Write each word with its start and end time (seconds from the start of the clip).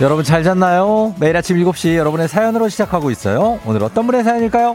여러분 0.00 0.24
잘 0.24 0.42
잤나요? 0.42 1.14
매일 1.20 1.36
아침 1.36 1.58
7시 1.58 1.94
여러분의 1.96 2.26
사연으로 2.26 2.70
시작하고 2.70 3.10
있어요. 3.10 3.60
오늘 3.66 3.82
어떤 3.82 4.06
분의 4.06 4.24
사연일까요? 4.24 4.74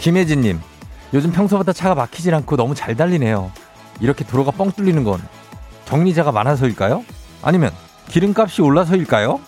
김혜진님, 0.00 0.60
요즘 1.14 1.32
평소보다 1.32 1.72
차가 1.72 1.94
막히질 1.94 2.34
않고 2.34 2.56
너무 2.56 2.74
잘 2.74 2.94
달리네요. 2.96 3.50
이렇게 4.00 4.24
도로가 4.24 4.50
뻥 4.50 4.72
뚫리는 4.72 5.02
건 5.04 5.22
정리자가 5.86 6.32
많아서일까요? 6.32 7.02
아니면 7.40 7.70
기름값이 8.08 8.60
올라서일까요? 8.60 9.40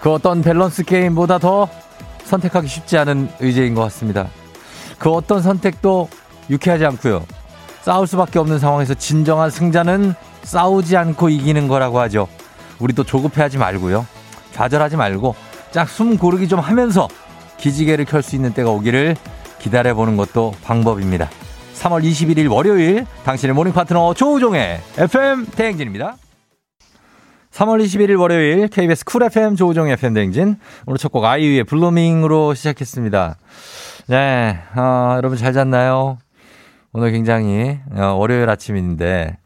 그 0.00 0.12
어떤 0.12 0.42
밸런스 0.42 0.82
게임보다 0.84 1.38
더 1.38 1.68
선택하기 2.24 2.68
쉽지 2.68 2.96
않은 2.98 3.28
의제인 3.40 3.74
것 3.74 3.82
같습니다. 3.82 4.28
그 4.98 5.10
어떤 5.10 5.42
선택도 5.42 6.08
유쾌하지 6.48 6.86
않고요. 6.86 7.26
싸울 7.82 8.06
수밖에 8.06 8.38
없는 8.38 8.58
상황에서 8.58 8.94
진정한 8.94 9.50
승자는 9.50 10.14
싸우지 10.42 10.96
않고 10.96 11.28
이기는 11.28 11.68
거라고 11.68 11.98
하죠. 12.00 12.28
우리도 12.78 13.04
조급해하지 13.04 13.58
말고요. 13.58 14.06
좌절하지 14.52 14.96
말고 14.96 15.34
살짝 15.70 16.04
숨 16.04 16.18
고르기 16.18 16.48
좀 16.48 16.60
하면서 16.60 17.08
기지개를 17.58 18.04
켤 18.04 18.20
수 18.22 18.36
있는 18.36 18.52
때가 18.52 18.70
오기를 18.70 19.16
기다려보는 19.58 20.16
것도 20.16 20.54
방법입니다. 20.64 21.28
3월 21.74 22.02
21일 22.04 22.50
월요일 22.50 23.06
당신의 23.24 23.54
morning 23.54 23.72
파트너 23.72 24.14
조우종의 24.14 24.80
FM 24.98 25.46
대행진입니다. 25.46 26.16
3월 27.52 27.82
21일 27.84 28.18
월요일 28.18 28.68
KBS 28.68 29.04
쿨 29.04 29.24
FM 29.24 29.56
조우종의 29.56 29.94
FM 29.94 30.14
대행진 30.14 30.56
오늘 30.86 30.98
첫 30.98 31.10
곡 31.10 31.24
아이유의 31.24 31.64
Blueming으로 31.64 32.54
시작했습니다. 32.54 33.36
네, 34.06 34.58
어, 34.76 35.14
여러분 35.16 35.36
잘 35.36 35.52
잤나요? 35.52 36.18
오늘 36.92 37.10
굉장히 37.10 37.78
어, 37.92 38.14
월요일 38.18 38.48
아침인데 38.48 39.36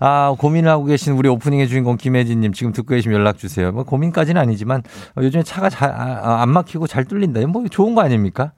아, 0.00 0.34
고민을 0.38 0.70
하고 0.70 0.84
계신 0.84 1.12
우리 1.14 1.28
오프닝의 1.28 1.68
주인공 1.68 1.96
김혜진님 1.96 2.52
지금 2.52 2.72
듣고 2.72 2.88
계시면 2.94 3.18
연락 3.18 3.38
주세요. 3.38 3.70
뭐 3.72 3.84
고민까지는 3.84 4.40
아니지만 4.40 4.82
어, 5.16 5.22
요즘에 5.22 5.42
차가 5.44 5.68
잘, 5.68 5.90
아, 5.90 6.20
아, 6.22 6.42
안 6.42 6.48
막히고 6.48 6.86
잘 6.86 7.04
뚫린다. 7.04 7.46
뭐 7.46 7.66
좋은 7.68 7.94
거 7.94 8.00
아닙니까? 8.00 8.52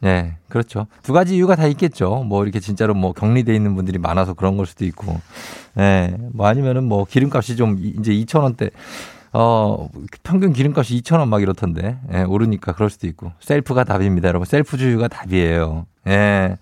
네, 0.00 0.36
그렇죠. 0.48 0.86
두 1.02 1.12
가지 1.12 1.34
이유가 1.36 1.56
다 1.56 1.66
있겠죠. 1.66 2.22
뭐 2.24 2.44
이렇게 2.44 2.60
진짜로 2.60 2.94
뭐 2.94 3.12
격리돼 3.12 3.52
있는 3.54 3.74
분들이 3.74 3.98
많아서 3.98 4.34
그런 4.34 4.56
걸 4.56 4.66
수도 4.66 4.84
있고. 4.84 5.20
네, 5.74 6.16
뭐 6.32 6.46
아니면은 6.46 6.84
뭐 6.84 7.04
기름값이 7.04 7.56
좀 7.56 7.76
이제 7.78 8.12
2,000원대 8.12 8.70
어, 9.32 9.88
평균 10.22 10.52
기름값이 10.52 11.00
2,000원 11.02 11.26
막 11.28 11.42
이렇던데. 11.42 11.98
예, 12.14 12.22
오르니까 12.22 12.72
그럴 12.72 12.88
수도 12.90 13.06
있고. 13.08 13.32
셀프가 13.40 13.84
답입니다, 13.84 14.28
여러분. 14.28 14.46
셀프 14.46 14.76
주유가 14.78 15.08
답이에요. 15.08 15.86
예. 16.06 16.56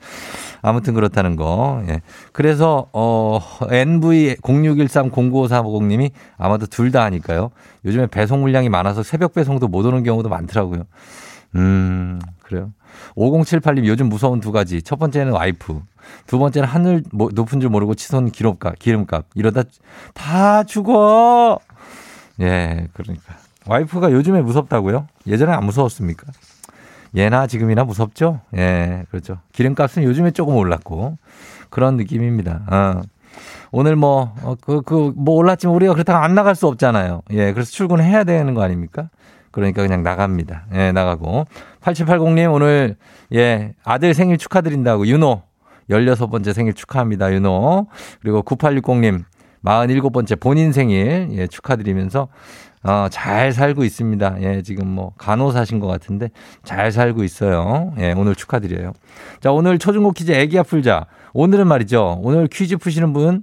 아무튼 0.62 0.94
그렇다는 0.94 1.36
거. 1.36 1.84
예. 1.88 2.00
그래서, 2.32 2.88
어, 2.92 3.38
NV0613095450 3.60 5.84
님이 5.84 6.10
아마도 6.36 6.66
둘 6.66 6.90
다 6.90 7.04
하니까요. 7.04 7.50
요즘에 7.84 8.08
배송 8.08 8.40
물량이 8.40 8.68
많아서 8.68 9.04
새벽 9.04 9.32
배송도 9.34 9.68
못 9.68 9.86
오는 9.86 10.02
경우도 10.02 10.28
많더라고요. 10.28 10.82
음, 11.56 12.20
그래요. 12.42 12.72
5078님 13.16 13.86
요즘 13.86 14.08
무서운 14.08 14.40
두 14.40 14.52
가지. 14.52 14.82
첫 14.82 14.98
번째는 14.98 15.32
와이프. 15.32 15.80
두 16.26 16.38
번째는 16.38 16.68
하늘 16.68 17.02
높은 17.12 17.60
줄 17.60 17.70
모르고 17.70 17.94
치솟는 17.94 18.30
기름값, 18.30 18.78
기름값. 18.78 19.26
이러다 19.34 19.64
다 20.14 20.62
죽어! 20.62 21.58
예, 22.40 22.88
그러니까. 22.92 23.34
와이프가 23.66 24.12
요즘에 24.12 24.42
무섭다고요? 24.42 25.08
예전에 25.26 25.52
안 25.52 25.64
무서웠습니까? 25.64 26.26
예나 27.14 27.46
지금이나 27.46 27.84
무섭죠? 27.84 28.40
예, 28.56 29.04
그렇죠. 29.10 29.38
기름값은 29.52 30.04
요즘에 30.04 30.30
조금 30.30 30.54
올랐고 30.54 31.16
그런 31.70 31.96
느낌입니다. 31.96 32.62
어. 32.70 33.02
오늘 33.72 33.96
뭐, 33.96 34.34
어, 34.42 34.54
그, 34.60 34.82
그, 34.82 35.12
뭐 35.16 35.34
올랐지만 35.34 35.74
우리가 35.74 35.92
그렇다고 35.92 36.18
안 36.24 36.34
나갈 36.34 36.54
수 36.54 36.66
없잖아요. 36.66 37.22
예, 37.32 37.52
그래서 37.52 37.70
출근해야 37.70 38.24
되는 38.24 38.54
거 38.54 38.62
아닙니까? 38.62 39.10
그러니까 39.56 39.80
그냥 39.80 40.02
나갑니다. 40.02 40.66
예, 40.74 40.92
나가고. 40.92 41.46
8780님 41.80 42.52
오늘, 42.52 42.96
예, 43.32 43.72
아들 43.84 44.12
생일 44.12 44.36
축하드린다고, 44.36 45.06
윤호. 45.06 45.40
16번째 45.88 46.52
생일 46.52 46.74
축하합니다, 46.74 47.32
윤호. 47.32 47.86
그리고 48.20 48.42
9860님, 48.42 49.24
47번째 49.64 50.38
본인 50.38 50.72
생일, 50.72 51.28
예, 51.32 51.46
축하드리면서, 51.46 52.28
어, 52.82 53.06
잘 53.10 53.54
살고 53.54 53.84
있습니다. 53.84 54.36
예, 54.42 54.60
지금 54.60 54.88
뭐 54.88 55.14
간호사신 55.16 55.80
것 55.80 55.86
같은데 55.86 56.28
잘 56.62 56.92
살고 56.92 57.24
있어요. 57.24 57.94
예, 57.98 58.12
오늘 58.12 58.34
축하드려요. 58.34 58.92
자, 59.40 59.52
오늘 59.52 59.78
초중고 59.78 60.12
퀴즈 60.12 60.32
애기야 60.32 60.64
풀자. 60.64 61.06
오늘은 61.32 61.66
말이죠. 61.66 62.20
오늘 62.22 62.46
퀴즈 62.46 62.76
푸시는 62.76 63.14
분 63.14 63.42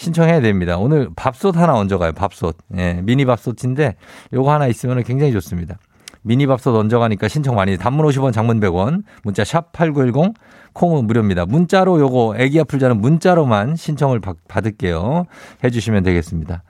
신청해야 0.00 0.40
됩니다. 0.40 0.78
오늘 0.78 1.10
밥솥 1.14 1.58
하나 1.58 1.74
얹어가요. 1.74 2.12
밥솥. 2.12 2.56
예, 2.78 3.00
미니 3.02 3.26
밥솥인데 3.26 3.96
요거 4.32 4.50
하나 4.50 4.66
있으면 4.66 5.02
굉장히 5.02 5.30
좋습니다. 5.32 5.76
미니 6.22 6.46
밥솥 6.46 6.74
얹어가니까 6.74 7.28
신청 7.28 7.54
많이 7.54 7.76
단문 7.76 8.06
50원 8.06 8.32
장문 8.32 8.60
100원 8.60 9.02
문자 9.24 9.44
샵 9.44 9.72
8910 9.72 10.34
콩은 10.72 11.06
무료입니다. 11.06 11.44
문자로 11.44 12.00
요거 12.00 12.36
애기야 12.38 12.64
풀자는 12.64 12.98
문자로만 13.02 13.76
신청을 13.76 14.20
받, 14.20 14.36
받을게요. 14.48 15.26
해주시면 15.62 16.02
되겠습니다. 16.02 16.62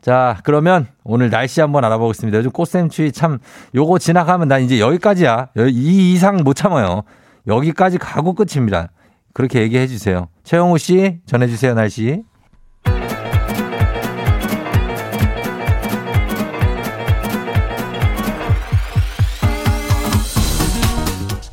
자, 0.00 0.38
그러면 0.44 0.86
오늘 1.04 1.28
날씨 1.28 1.60
한번 1.60 1.84
알아보겠습니다. 1.84 2.38
요즘 2.38 2.50
꽃샘추위 2.50 3.12
참 3.12 3.40
요거 3.74 3.98
지나가면 3.98 4.48
난 4.48 4.62
이제 4.62 4.80
여기까지야. 4.80 5.48
이 5.68 6.14
이상 6.14 6.38
못 6.38 6.54
참아요. 6.54 7.02
여기까지 7.46 7.98
가고 7.98 8.32
끝입니다. 8.32 8.88
그렇게 9.34 9.60
얘기해 9.60 9.86
주세요. 9.86 10.28
최영우 10.44 10.78
씨 10.78 11.20
전해 11.26 11.46
주세요, 11.46 11.74
날씨. 11.74 12.22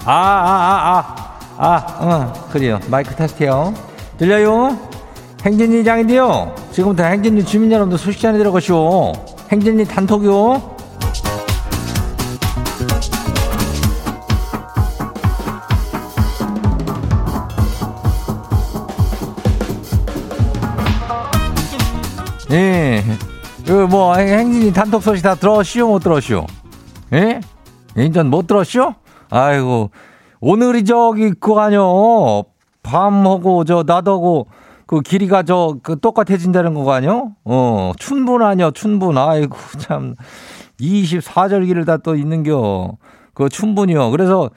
아, 0.09 0.13
아, 0.13 0.87
아, 0.87 1.27
아, 1.57 1.67
아, 1.67 1.99
어, 1.99 2.47
그래요. 2.49 2.79
마이크 2.87 3.13
테스트요. 3.13 3.73
들려요? 4.17 4.79
행진이 5.43 5.83
장인데요. 5.83 6.55
지금부터 6.71 7.03
행진이 7.03 7.43
주민 7.43 7.69
여러분들 7.73 7.97
소식 7.97 8.21
전해 8.21 8.37
들어가시오. 8.37 9.11
행진이 9.51 9.83
단톡요. 9.83 10.77
예. 22.51 23.03
그뭐 23.65 24.15
행진이 24.15 24.71
단톡 24.71 25.03
소식 25.03 25.21
다 25.21 25.35
들었시오 25.35 25.89
못 25.89 25.99
들었시오? 25.99 26.45
예? 27.11 27.41
인전 27.97 28.29
못 28.29 28.47
들었시오? 28.47 28.95
아이고 29.29 29.91
오늘이 30.39 30.85
저기 30.85 31.31
그거 31.31 31.59
아니요. 31.61 32.43
밤하고 32.83 33.63
저 33.65 33.83
낮하고 33.85 34.47
그 34.85 35.01
길이가 35.01 35.43
저 35.43 35.75
그 35.83 35.99
똑같아진다는 35.99 36.73
거 36.73 36.91
아니요? 36.93 37.31
어 37.43 37.91
춘분 37.97 38.41
아니요 38.43 38.71
춘분. 38.71 39.17
아이고 39.17 39.57
참. 39.79 40.15
24절기를 40.79 41.85
다 41.85 41.97
또 41.97 42.15
있는겨. 42.15 42.93
그 43.33 43.49
춘분이요. 43.49 44.11
그래서 44.11 44.49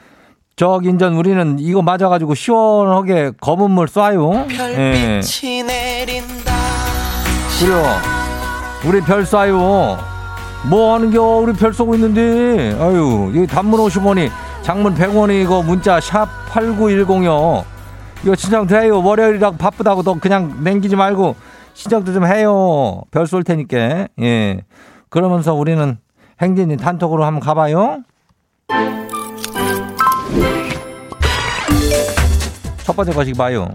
저기 0.56 0.91
인전 0.91 1.15
우리는 1.17 1.59
이거 1.59 1.81
맞아가지고 1.83 2.35
시원하게 2.35 3.33
검은 3.41 3.71
물 3.71 3.87
쏴요. 3.87 4.47
예. 4.79 5.21
그래요. 7.59 7.83
우리 8.87 9.00
별 9.00 9.25
쏴요. 9.25 9.99
뭐 10.69 10.94
하는겨? 10.94 11.23
우리 11.23 11.53
별 11.55 11.73
쏘고 11.73 11.94
있는데. 11.94 12.76
아유 12.79 13.33
이 13.35 13.47
단문 13.47 13.81
50원이 13.81 14.31
장문 14.62 14.95
100원이 14.95 15.43
이거 15.43 15.62
문자 15.62 16.01
샵 16.01 16.29
8910이요. 16.51 17.65
이거 18.23 18.35
신청 18.35 18.67
돼요. 18.67 19.03
월요일이라고 19.03 19.57
바쁘다고 19.57 20.03
너 20.03 20.15
그냥 20.15 20.59
냉기지 20.62 20.97
말고 20.97 21.35
신청도 21.75 22.12
좀 22.12 22.27
해요. 22.27 23.03
별 23.11 23.27
쏠 23.27 23.43
테니까. 23.43 24.09
예. 24.21 24.61
그러면서 25.09 25.55
우리는 25.55 25.97
행진이 26.41 26.77
단톡으로 26.77 27.25
한번 27.25 27.41
가봐요. 27.41 28.03
첫 32.85 32.97
번째 32.97 33.12
거식 33.12 33.37
봐요. 33.37 33.69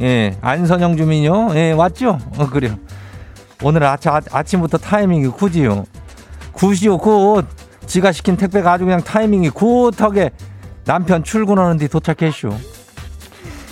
예. 0.00 0.36
안선영 0.40 0.96
주민요. 0.96 1.50
예, 1.54 1.72
왔죠? 1.72 2.18
어, 2.38 2.46
그래요. 2.48 2.76
오늘 3.62 3.84
아침, 3.84 4.10
아침부터 4.32 4.78
타이밍이 4.78 5.28
굿이요. 5.28 5.84
굿이요, 6.52 6.98
굿. 6.98 7.44
지가 7.90 8.12
시킨 8.12 8.36
택배가 8.36 8.72
아주 8.72 8.84
그냥 8.84 9.02
타이밍이 9.02 9.50
good하게 9.50 10.30
남편 10.84 11.24
출근하는 11.24 11.76
뒤 11.76 11.88
도착했쇼. 11.88 12.56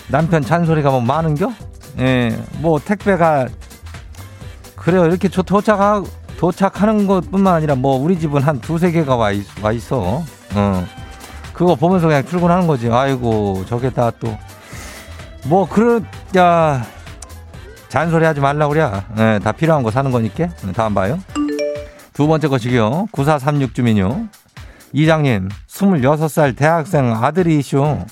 남편 0.09 0.43
잔소리가 0.43 0.91
뭐 0.91 1.01
많은겨? 1.01 1.53
예, 2.01 2.37
뭐 2.59 2.81
택배가 2.81 3.47
그래요. 4.75 5.07
이렇게 5.07 5.29
도착하, 5.29 6.03
도착하는 6.37 7.07
것 7.07 7.31
뿐만 7.31 7.55
아니라 7.55 7.77
뭐 7.77 7.97
우리 7.97 8.19
집은 8.19 8.43
한 8.43 8.61
두세 8.61 8.91
개가 8.91 9.15
와, 9.15 9.31
있, 9.31 9.47
와 9.63 9.71
있어. 9.71 10.25
어. 10.55 10.87
그거 11.53 11.77
보면서 11.77 12.09
그냥 12.09 12.25
출근하는 12.25 12.67
거지. 12.67 12.91
아이고, 12.91 13.67
저게 13.69 13.89
다 13.91 14.11
또. 14.19 14.37
뭐, 15.45 15.69
그런, 15.69 16.05
야, 16.37 16.85
잔소리 17.89 18.25
하지 18.25 18.41
말라고 18.41 18.73
그래. 18.73 18.91
예, 19.19 19.39
다 19.43 19.53
필요한 19.53 19.85
거 19.85 19.93
사는 19.93 20.11
거니까. 20.11 20.49
네, 20.65 20.73
다음 20.73 20.95
봐요. 20.95 21.21
두 22.19 22.27
번째 22.27 22.49
것이요. 22.49 23.07
9436 23.13 23.77
주민요. 23.77 24.27
이장님, 24.93 25.51
26살 25.69 26.57
대학생 26.57 27.15
아들이시오. 27.15 28.05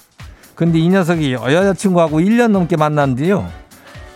근데 0.55 0.79
이 0.79 0.89
녀석이 0.89 1.33
여자친구하고 1.33 2.21
1년 2.21 2.53
넘게 2.53 2.77
만났는데요. 2.77 3.51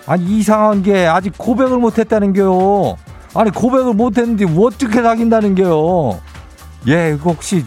아니, 0.06 0.38
이상한 0.38 0.84
게 0.84 1.08
아직 1.08 1.34
고백을 1.36 1.78
못 1.78 1.98
했다는 1.98 2.34
게요. 2.34 2.98
아니, 3.34 3.50
고백을 3.50 3.94
못 3.94 4.16
했는데 4.16 4.46
어떻게 4.56 5.02
사귄다는 5.02 5.56
게요. 5.56 6.20
예, 6.86 7.14
이거 7.16 7.30
혹시, 7.30 7.64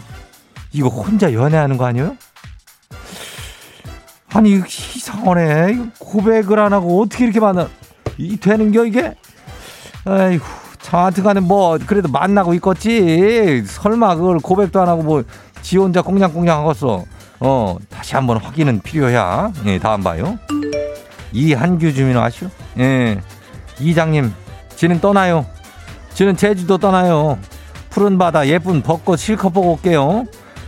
이거 0.72 0.88
혼자 0.88 1.30
연애하는 1.30 1.76
거 1.76 1.84
아니에요? 1.84 2.16
아니, 4.32 4.62
이상하네. 4.96 5.90
고백을 5.98 6.58
안 6.58 6.72
하고 6.72 7.02
어떻게 7.02 7.24
이렇게 7.24 7.38
만나, 7.38 7.68
이 8.16 8.38
되는 8.38 8.72
겨, 8.72 8.86
이게? 8.86 9.14
아이고, 10.06 10.63
저한테간에 10.94 11.40
뭐, 11.40 11.76
그래도 11.84 12.08
만나고 12.08 12.54
있겠지. 12.54 13.64
설마 13.66 14.14
그걸 14.14 14.38
고백도 14.38 14.80
안 14.80 14.88
하고 14.88 15.02
뭐, 15.02 15.24
지 15.60 15.76
혼자 15.76 16.02
꽁냥꽁냥 16.02 16.64
하겠어. 16.64 17.04
어, 17.40 17.76
다시 17.90 18.14
한번 18.14 18.36
확인은 18.36 18.78
필요해. 18.80 19.16
예, 19.66 19.78
다음 19.80 20.04
봐요. 20.04 20.38
이한규 21.32 21.92
주민 21.92 22.16
아시오? 22.16 22.48
예. 22.78 23.18
이장님, 23.80 24.32
지는 24.76 25.00
떠나요. 25.00 25.46
지는 26.12 26.36
제주도 26.36 26.78
떠나요. 26.78 27.38
푸른 27.90 28.16
바다, 28.16 28.46
예쁜 28.46 28.80
벚꽃 28.80 29.18
실컷 29.18 29.50
보고 29.50 29.72
올게요. 29.72 30.26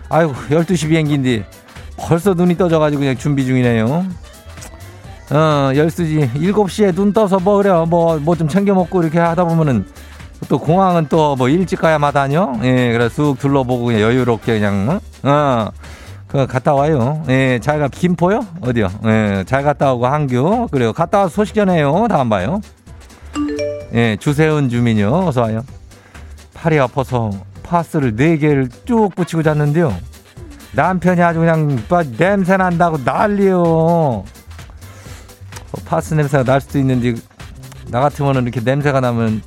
아이고, 0.08 0.32
12시 0.50 0.88
비행기인데 0.88 1.46
벌써 1.96 2.34
눈이 2.34 2.56
떠져가지고 2.56 2.98
그냥 2.98 3.16
준비 3.16 3.44
중이네요. 3.44 3.86
어, 5.30 5.70
12시, 5.72 6.32
7시에 6.34 6.96
눈 6.96 7.12
떠서 7.12 7.38
뭐, 7.38 7.58
그래요. 7.58 7.86
뭐, 7.86 8.18
뭐 8.18 8.34
좀 8.34 8.48
챙겨 8.48 8.74
먹고 8.74 9.04
이렇게 9.04 9.20
하다 9.20 9.44
보면은 9.44 9.86
또 10.48 10.58
공항은 10.58 11.08
또 11.08 11.34
뭐 11.36 11.48
일찍 11.48 11.80
가야 11.80 11.98
마다녀? 11.98 12.52
예, 12.62 12.92
그래 12.92 13.08
쑥 13.08 13.38
둘러보고 13.38 13.86
그냥 13.86 14.00
여유롭게 14.02 14.58
그냥, 14.60 15.00
어? 15.22 15.28
어. 15.28 15.70
그 16.28 16.46
갔다 16.46 16.74
와요. 16.74 17.22
예, 17.28 17.58
잘 17.62 17.78
가, 17.78 17.88
김포요? 17.88 18.44
어디요? 18.60 18.88
예, 19.06 19.44
잘 19.46 19.62
갔다 19.62 19.92
오고 19.92 20.06
한규. 20.06 20.66
그래요. 20.70 20.92
갔다 20.92 21.18
와서 21.18 21.28
소식 21.30 21.54
전해요. 21.54 22.06
다음 22.08 22.28
봐요. 22.28 22.60
예, 23.94 24.16
주세훈 24.18 24.68
주민요. 24.68 25.26
어서 25.28 25.42
와요. 25.42 25.64
팔이 26.54 26.78
아파서 26.80 27.30
파스를 27.62 28.16
4개를 28.16 28.70
쭉 28.84 29.10
붙이고 29.14 29.42
잤는데요. 29.42 29.94
남편이 30.72 31.22
아주 31.22 31.38
그냥 31.40 31.78
냄새 32.18 32.56
난다고 32.56 32.98
난리요. 33.04 33.62
어, 33.62 34.24
파스 35.86 36.14
냄새가 36.14 36.44
날 36.44 36.60
수도 36.60 36.78
있는데 36.80 37.14
나 37.88 38.00
같으면 38.00 38.42
이렇게 38.42 38.60
냄새가 38.60 39.00
나면 39.00 39.42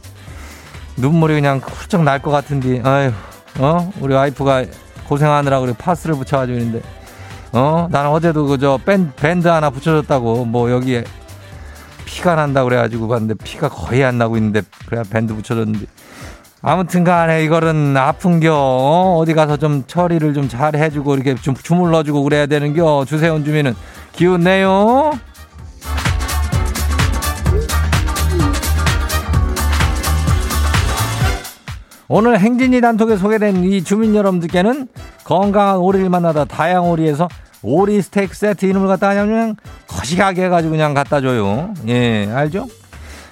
눈물이 1.00 1.34
그냥 1.36 1.60
훌쩍 1.64 2.04
날 2.04 2.20
것 2.20 2.32
같은데 2.32 2.82
아유 2.84 3.12
어? 3.60 3.92
우리 4.00 4.14
와이프가 4.14 4.66
고생하느라고 5.08 5.66
그래 5.66 5.76
파스를 5.78 6.16
붙여가지고 6.16 6.58
있는데 6.58 6.82
어? 7.52 7.88
나는 7.90 8.12
어제도 8.12 8.46
그저 8.46 8.80
밴드 9.16 9.48
하나 9.48 9.70
붙여줬다고 9.70 10.46
뭐 10.46 10.70
여기에 10.72 11.04
피가 12.06 12.36
난다 12.36 12.64
그래가지고 12.64 13.08
봤는데 13.08 13.36
피가 13.44 13.70
거의 13.70 14.04
안 14.04 14.18
나고 14.18 14.38
있는데 14.38 14.62
그래 14.88 15.04
밴드 15.10 15.34
붙여줬는데. 15.34 15.86
아무튼 16.62 17.06
간에 17.06 17.44
이거는 17.46 17.96
아픈겨 17.96 18.54
어? 18.54 19.18
어디 19.18 19.34
가서 19.34 19.56
좀 19.58 19.84
처리를 19.88 20.34
좀 20.34 20.50
잘 20.50 20.76
해주고 20.76 21.16
이렇게 21.16 21.36
좀 21.36 21.56
주물러주고 21.56 22.22
그래야 22.24 22.46
되는겨 22.48 23.06
주세훈 23.08 23.46
주민은. 23.46 23.76
기운 24.12 24.42
내요 24.42 25.12
오늘 32.12 32.40
행진이 32.40 32.82
단톡에 32.82 33.18
소개된 33.18 33.64
이 33.66 33.84
주민 33.84 34.16
여러분들께는 34.16 34.88
건강한 35.26 35.78
오리를 35.78 36.10
만나다 36.10 36.44
다양 36.44 36.90
오리에서 36.90 37.28
오리 37.62 38.02
스테이크 38.02 38.36
세트 38.36 38.66
이름을 38.66 38.88
갖다 38.88 39.10
그냥 39.10 39.56
거시하게 39.88 40.46
해가지고 40.46 40.72
그냥 40.72 40.96
갖다 40.96 41.22
줘요. 41.22 41.72
예, 41.88 42.28
알죠? 42.34 42.66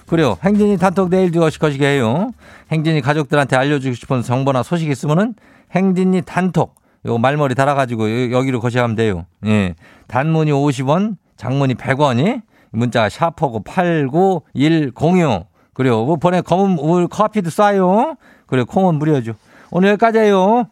그래요. 0.06 0.38
행진이 0.44 0.78
단톡 0.78 1.10
내일도 1.10 1.40
거시거시게 1.40 1.88
해요. 1.88 2.30
행진이 2.72 3.02
가족들한테 3.02 3.56
알려주고 3.56 3.96
싶은 3.96 4.22
정보나 4.22 4.62
소식 4.62 4.92
있으면은 4.92 5.34
행진이 5.72 6.22
단톡 6.22 6.76
요 7.08 7.18
말머리 7.18 7.56
달아가지고 7.56 8.32
여기로 8.32 8.60
거시하면 8.60 8.96
돼요. 8.96 9.26
예. 9.48 9.74
단문이 10.08 10.52
50원, 10.52 11.16
장문이 11.36 11.74
100원이 11.74 12.44
문자 12.70 13.10
샤퍼고 13.10 13.64
89106 13.64 15.48
그래요. 15.74 16.06
뭐 16.06 16.16
번에 16.18 16.42
검은 16.42 16.76
물 16.76 17.08
커피도 17.08 17.50
싸요. 17.50 18.16
그래 18.48 18.64
콩은 18.64 18.96
무려줘. 18.96 19.34
오늘 19.70 19.90
여기까지예요. 19.90 20.68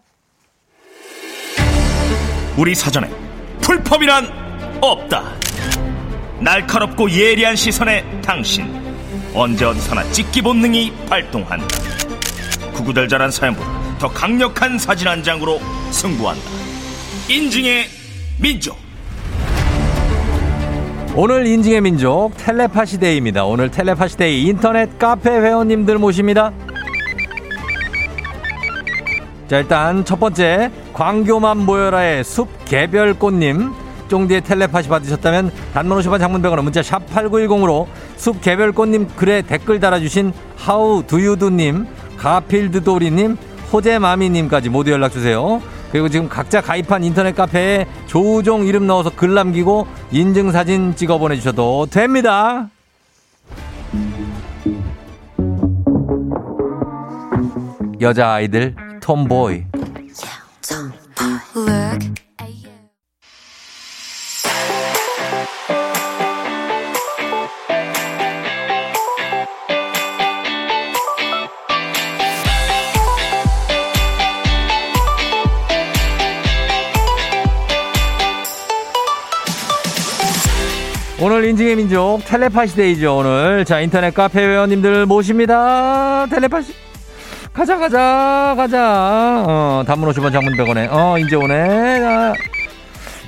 우리 2.57 2.73
사전에 2.73 3.09
불펌이란 3.61 4.79
없다. 4.81 5.23
날카롭고 6.39 7.11
예리한 7.11 7.55
시선에 7.55 8.03
당신 8.21 8.65
언제 9.33 9.65
어디서나 9.65 10.03
찍기 10.11 10.41
본능이 10.41 10.93
발동한다. 11.09 11.67
구구절절한 12.73 13.31
사연보다 13.31 13.97
더 13.99 14.07
강력한 14.09 14.77
사진 14.77 15.07
한 15.07 15.21
장으로 15.23 15.59
승부한다. 15.91 16.43
인증의 17.29 17.85
민족. 18.41 18.77
오늘 21.15 21.47
인증의 21.47 21.81
민족 21.81 22.31
텔레파시 22.37 22.99
데이입니다. 22.99 23.45
오늘 23.45 23.71
텔레파시 23.71 24.17
데이 24.17 24.43
인터넷 24.47 24.97
카페 24.99 25.29
회원님들 25.29 25.97
모십니다. 25.97 26.51
자, 29.47 29.59
일단 29.59 30.03
첫 30.05 30.19
번째 30.19 30.71
광교만 30.93 31.57
모여라의 31.57 32.23
숲 32.23 32.47
개별꽃님 32.65 33.73
쫑디의 34.07 34.41
텔레파시 34.41 34.89
받으셨다면 34.89 35.51
단문 35.73 35.99
50원 35.99 36.19
장문병원은 36.19 36.63
문자 36.63 36.81
샵 36.81 37.07
8910으로 37.09 37.87
숲 38.17 38.41
개별꽃님 38.41 39.09
글에 39.15 39.41
댓글 39.43 39.79
달아주신 39.79 40.33
하우 40.57 41.03
두유두님 41.05 41.85
가필드 42.17 42.83
도리님 42.83 43.37
호재마미님까지 43.71 44.69
모두 44.69 44.91
연락주세요. 44.91 45.61
그리고 45.91 46.09
지금 46.09 46.27
각자 46.27 46.61
가입한 46.61 47.03
인터넷 47.03 47.35
카페에 47.35 47.85
조우종 48.07 48.65
이름 48.65 48.87
넣어서 48.87 49.11
글 49.15 49.33
남기고 49.33 49.87
인증사진 50.11 50.95
찍어 50.95 51.17
보내주셔도 51.17 51.87
됩니다. 51.87 52.69
여자아이들 58.01 58.84
톰보이. 59.05 59.63
오늘 81.21 81.45
인증의 81.45 81.75
민족 81.75 82.21
텔레파시 82.25 82.75
데이죠 82.75 83.17
오늘. 83.17 83.65
자 83.65 83.81
인터넷 83.81 84.15
카페 84.15 84.39
회원님들 84.39 85.05
모십니다. 85.05 86.25
텔레파시 86.27 86.73
가자 87.55 87.77
가자 87.77 88.53
가자. 88.57 89.43
어 89.47 89.83
단문 89.87 90.09
50원 90.11 90.31
장문 90.31 90.53
100원에. 90.57 90.87
어 90.91 91.17
이제 91.17 91.35
오네. 91.35 92.03
아, 92.03 92.33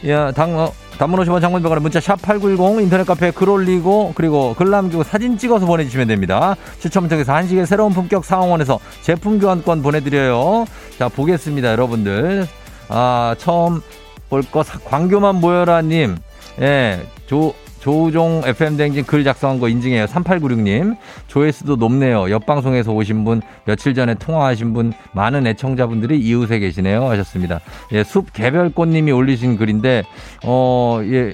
야당 0.06 0.58
어, 0.60 0.72
단문 0.98 1.20
50원 1.22 1.40
장문 1.40 1.64
100원에 1.64 1.80
문자 1.80 2.00
샵 2.02 2.22
8910 2.22 2.82
인터넷 2.84 3.06
카페에 3.06 3.32
글 3.32 3.50
올리고 3.50 4.12
그리고 4.16 4.54
글 4.58 4.70
남기고 4.70 5.04
사진 5.04 5.38
찍어서 5.38 5.66
보내주시면 5.66 6.08
됩니다. 6.08 6.56
추첨을 6.80 7.08
통해서 7.10 7.34
한식의 7.34 7.66
새로운 7.66 7.94
품격 7.94 8.26
상황원에서 8.26 8.80
제품 9.02 9.40
교환권 9.40 9.82
보내드려요. 9.82 10.66
자 11.00 11.08
보겠습니다 11.08 11.72
여러분들. 11.72 12.48
아 12.90 13.34
처음 13.38 13.82
볼 14.30 14.44
거 14.52 14.64
광교만 14.86 15.36
모여라님. 15.36 16.18
예 16.62 17.00
조 17.28 17.54
조우종 17.88 18.42
FM대행진 18.44 19.06
글 19.06 19.24
작성한 19.24 19.62
거 19.62 19.70
인증해요. 19.70 20.08
3896님. 20.08 20.98
조회수도 21.28 21.78
높네요. 21.78 22.30
옆방송에서 22.30 22.92
오신 22.92 23.24
분, 23.24 23.42
며칠 23.64 23.94
전에 23.94 24.14
통화하신 24.16 24.74
분, 24.74 24.92
많은 25.14 25.48
애청자분들이 25.48 26.20
이웃에 26.20 26.60
계시네요. 26.60 27.08
하셨습니다. 27.08 27.62
예, 27.94 28.04
숲 28.04 28.34
개별꽃님이 28.34 29.14
올리신 29.14 29.56
글인데, 29.56 30.04
어, 30.44 31.00
예. 31.06 31.34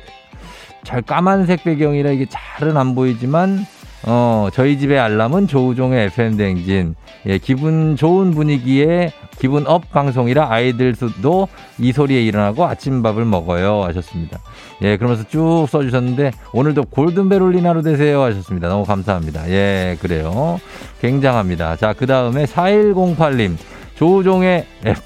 잘 0.84 1.02
까만색 1.02 1.64
배경이라 1.64 2.12
이게 2.12 2.28
잘은 2.30 2.78
안 2.78 2.94
보이지만 2.94 3.66
어, 4.06 4.50
저희 4.54 4.78
집의 4.78 5.00
알람은 5.00 5.48
조우종의 5.48 6.08
FM 6.08 6.38
댕진. 6.38 6.96
예, 7.26 7.38
기분 7.38 7.96
좋은 7.96 8.32
분위기에 8.32 9.14
기분 9.40 9.66
up 9.66 9.90
방송이라 9.92 10.52
아이들도 10.52 11.48
이 11.80 11.92
소리에 11.94 12.22
일어나고 12.22 12.66
아침밥을 12.66 13.24
먹어요. 13.24 13.84
하셨습니다. 13.84 14.40
예, 14.82 14.98
그러면서 14.98 15.24
쭉 15.30 15.68
써주셨는데 15.70 16.32
오늘도 16.52 16.86
골든벨 16.86 17.42
울린 17.42 17.66
하루 17.66 17.82
되세요. 17.82 18.22
하셨습니다. 18.24 18.68
너무 18.68 18.84
감사합니다. 18.86 19.50
예, 19.50 19.98
그래요. 20.02 20.60
굉장합니다. 21.02 21.78
자, 21.78 21.94
그 21.94 22.06
다음에 22.06 22.46
4108님. 22.46 23.56
조우종의 23.96 24.66
F, 24.86 25.02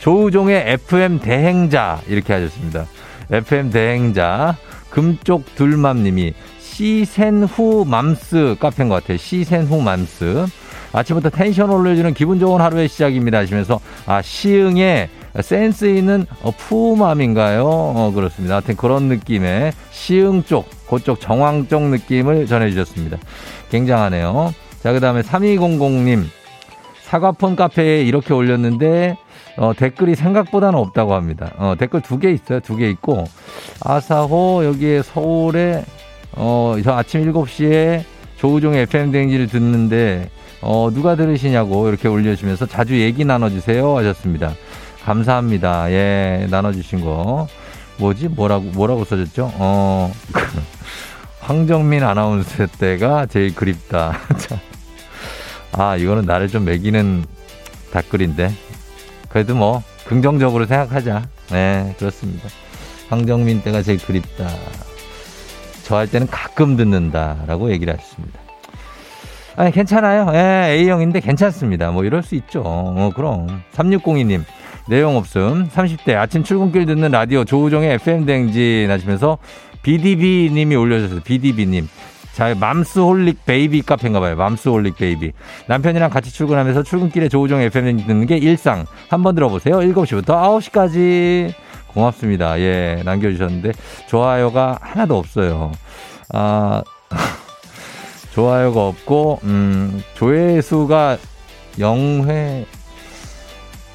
조우종의 0.00 0.64
FM 0.66 1.20
대행자. 1.20 2.00
이렇게 2.08 2.32
하셨습니다. 2.32 2.86
FM 3.30 3.70
대행자. 3.70 4.56
금쪽 4.90 5.54
둘맘님이 5.54 6.34
시센후 6.72 7.84
맘스 7.86 8.56
카페인 8.58 8.88
것 8.88 8.96
같아요. 9.02 9.18
시센후 9.18 9.82
맘스. 9.82 10.46
아침부터 10.94 11.30
텐션 11.30 11.70
올려주는 11.70 12.12
기분 12.14 12.38
좋은 12.38 12.60
하루의 12.60 12.88
시작입니다 12.88 13.38
하시면서 13.38 13.78
아 14.06 14.20
시흥의 14.22 15.08
센스 15.40 15.84
있는 15.86 16.26
어, 16.42 16.50
푸맘인가요? 16.50 17.64
어, 17.66 18.12
그렇습니다. 18.14 18.54
하여튼 18.56 18.76
그런 18.76 19.04
느낌의 19.04 19.72
시흥 19.90 20.44
쪽, 20.44 20.68
그쪽 20.88 21.20
정황 21.20 21.66
쪽 21.68 21.82
느낌을 21.84 22.46
전해주셨습니다. 22.46 23.18
굉장하네요. 23.70 24.52
자, 24.82 24.92
그 24.92 25.00
다음에 25.00 25.22
3200님. 25.22 26.24
사과폰 27.04 27.56
카페에 27.56 28.02
이렇게 28.02 28.32
올렸는데, 28.34 29.16
어, 29.56 29.72
댓글이 29.76 30.14
생각보다는 30.14 30.78
없다고 30.78 31.14
합니다. 31.14 31.52
어, 31.56 31.74
댓글 31.78 32.00
두 32.02 32.18
개 32.18 32.30
있어요. 32.30 32.60
두 32.60 32.76
개 32.76 32.88
있고, 32.90 33.24
아사호, 33.82 34.64
여기에 34.64 35.02
서울에 35.02 35.84
어, 36.32 36.76
저 36.82 36.92
아침 36.92 37.30
7시에 37.32 38.04
조우종의 38.36 38.82
FM대행지를 38.82 39.46
듣는데, 39.48 40.30
어, 40.60 40.90
누가 40.92 41.14
들으시냐고 41.14 41.88
이렇게 41.88 42.08
올려주시면서 42.08 42.66
자주 42.66 43.00
얘기 43.00 43.24
나눠주세요 43.24 43.96
하셨습니다. 43.98 44.54
감사합니다. 45.04 45.90
예, 45.90 46.46
나눠주신 46.50 47.00
거. 47.00 47.48
뭐지? 47.98 48.28
뭐라고, 48.28 48.64
뭐라고 48.66 49.04
써졌죠? 49.04 49.52
어, 49.54 50.12
황정민 51.40 52.04
아나운서 52.04 52.66
때가 52.66 53.26
제일 53.26 53.54
그립다. 53.54 54.18
아, 55.72 55.96
이거는 55.96 56.24
나를 56.24 56.48
좀 56.48 56.64
매기는 56.64 57.24
댓글인데. 57.92 58.52
그래도 59.28 59.54
뭐, 59.54 59.82
긍정적으로 60.06 60.66
생각하자. 60.66 61.22
네, 61.50 61.94
그렇습니다. 61.98 62.48
황정민 63.08 63.62
때가 63.62 63.82
제일 63.82 63.98
그립다. 63.98 64.48
저 65.82 65.96
할 65.96 66.06
때는 66.08 66.26
가끔 66.28 66.76
듣는다라고 66.76 67.70
얘기를 67.72 67.92
하셨습니다. 67.94 68.40
아니, 69.56 69.70
괜찮아요. 69.70 70.28
예, 70.32 70.72
A형인데 70.72 71.20
괜찮습니다. 71.20 71.90
뭐 71.90 72.04
이럴 72.04 72.22
수 72.22 72.34
있죠. 72.36 72.62
어, 72.64 73.10
그럼. 73.14 73.62
3602님. 73.74 74.42
내용 74.88 75.16
없음. 75.16 75.68
30대 75.68 76.16
아침 76.16 76.42
출근길 76.42 76.86
듣는 76.86 77.10
라디오 77.10 77.44
조우종의 77.44 77.92
FM댕진 77.94 78.90
하시면서 78.90 79.38
BDB님이 79.82 80.74
올려주셨어요. 80.74 81.20
BDB님. 81.20 81.86
자, 82.32 82.54
맘스홀릭 82.58 83.44
베이비 83.44 83.82
카페인가 83.82 84.18
봐요. 84.20 84.36
맘스홀릭 84.36 84.96
베이비. 84.96 85.32
남편이랑 85.66 86.08
같이 86.08 86.32
출근하면서 86.32 86.82
출근길에 86.84 87.28
조우종 87.28 87.60
FM 87.60 88.06
듣는 88.06 88.26
게 88.26 88.38
일상. 88.38 88.86
한번 89.10 89.34
들어보세요. 89.34 89.80
7시부터 89.80 90.26
9시까지. 90.26 91.52
고맙습니다. 91.94 92.58
예, 92.60 93.02
남겨주셨는데, 93.04 93.72
좋아요가 94.08 94.78
하나도 94.80 95.18
없어요. 95.18 95.72
아, 96.32 96.82
좋아요가 98.32 98.86
없고, 98.86 99.40
음, 99.44 100.02
조회수가 100.14 101.18
0회, 101.78 102.64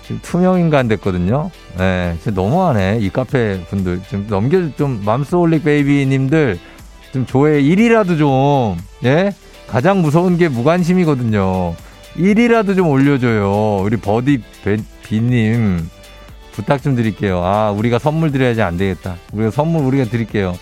지금 0.04 0.22
투명인간 0.22 0.88
됐거든요. 0.88 1.52
예, 1.76 1.78
네, 1.78 2.16
진짜 2.22 2.40
너무하네. 2.40 3.00
이 3.02 3.10
카페 3.10 3.62
분들. 3.66 4.02
좀 4.10 4.26
넘겨, 4.30 4.70
좀, 4.78 5.02
맘스홀릭 5.04 5.64
베이비님들, 5.64 6.60
좀 7.12 7.26
조회 7.26 7.62
1이라도 7.62 8.18
좀, 8.18 8.78
예? 9.04 9.34
가장 9.68 10.02
무서운 10.02 10.38
게 10.38 10.48
무관심이거든요. 10.48 11.76
1이라도 12.16 12.76
좀 12.76 12.88
올려줘요. 12.88 13.82
우리 13.84 13.98
버디 13.98 14.42
비님. 15.04 15.90
부탁 16.58 16.82
좀 16.82 16.96
드릴게요. 16.96 17.44
아, 17.44 17.70
우리가 17.70 18.00
선물 18.00 18.32
드려야지 18.32 18.64
안 18.64 18.78
되겠다. 18.78 19.16
우리가 19.32 19.52
선물 19.52 19.84
우리가 19.84 20.06
드릴게요. 20.06 20.56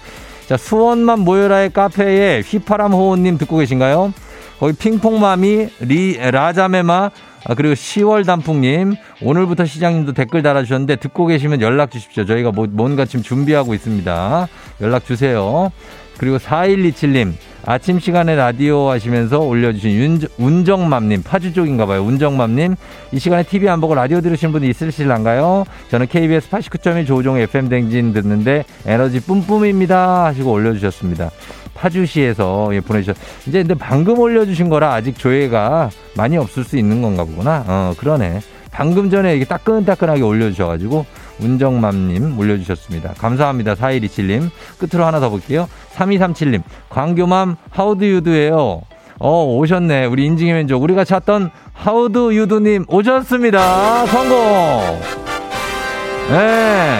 자, 0.45 0.57
수원만 0.57 1.21
모여라의 1.21 1.71
카페에 1.71 2.41
휘파람 2.41 2.91
호호님 2.91 3.37
듣고 3.37 3.57
계신가요? 3.57 4.13
거기 4.59 4.73
핑퐁맘이, 4.73 5.69
리, 5.79 6.17
라자메마, 6.17 7.11
아, 7.47 7.53
그리고 7.55 7.75
10월 7.75 8.25
단풍님, 8.25 8.95
오늘부터 9.21 9.65
시장님도 9.65 10.11
댓글 10.13 10.41
달아주셨는데 10.43 10.97
듣고 10.97 11.27
계시면 11.27 11.61
연락 11.61 11.91
주십시오. 11.91 12.25
저희가 12.25 12.51
뭐, 12.51 12.67
뭔가 12.69 13.05
지금 13.05 13.23
준비하고 13.23 13.73
있습니다. 13.73 14.47
연락 14.81 15.05
주세요. 15.05 15.71
그리고 16.17 16.37
4127님, 16.37 17.33
아침 17.65 17.99
시간에 17.99 18.35
라디오 18.35 18.89
하시면서 18.89 19.39
올려주신 19.39 19.91
윤, 19.91 20.19
운정맘님, 20.37 21.23
파주 21.23 21.53
쪽인가 21.53 21.85
봐요. 21.85 22.03
운정맘님, 22.03 22.75
이 23.11 23.19
시간에 23.19 23.43
TV 23.43 23.67
안 23.69 23.81
보고 23.81 23.95
라디오 23.95 24.21
들으시는 24.21 24.51
분이 24.51 24.69
있으실란가요? 24.69 25.65
저는 25.89 26.07
KBS 26.07 26.49
89.1 26.49 27.07
조종 27.07 27.37
FM 27.37 27.69
댕진 27.69 28.13
듣는데 28.13 28.65
에너지 28.85 29.19
뿜뿜입니다. 29.19 30.25
하시고 30.25 30.51
올려주셨습니다. 30.51 31.31
파주시에서 31.73 32.69
예, 32.73 32.79
보내주셨. 32.81 33.15
이제 33.47 33.59
근데 33.59 33.73
방금 33.73 34.19
올려주신 34.19 34.69
거라 34.69 34.93
아직 34.93 35.17
조회가 35.17 35.89
많이 36.15 36.37
없을 36.37 36.63
수 36.63 36.77
있는 36.77 37.01
건가 37.01 37.23
보구나. 37.23 37.63
어, 37.67 37.93
그러네. 37.97 38.41
방금 38.71 39.09
전에 39.09 39.35
이게 39.35 39.45
따끈따끈하게 39.45 40.21
올려주셔가지고 40.21 41.05
운정맘님 41.39 42.37
올려주셨습니다. 42.37 43.13
감사합니다. 43.17 43.75
4127님. 43.75 44.49
끝으로 44.77 45.05
하나 45.05 45.19
더 45.19 45.29
볼게요. 45.29 45.67
3237님. 45.95 46.61
광교맘 46.89 47.55
하우드유드예요. 47.69 48.81
어 49.19 49.43
오셨네. 49.45 50.05
우리 50.05 50.25
인증의 50.25 50.53
민족. 50.55 50.83
우리가 50.83 51.03
찾던 51.03 51.51
하우드유드님 51.73 52.85
오셨습니다. 52.87 54.05
성공. 54.07 54.35
네. 56.29 56.99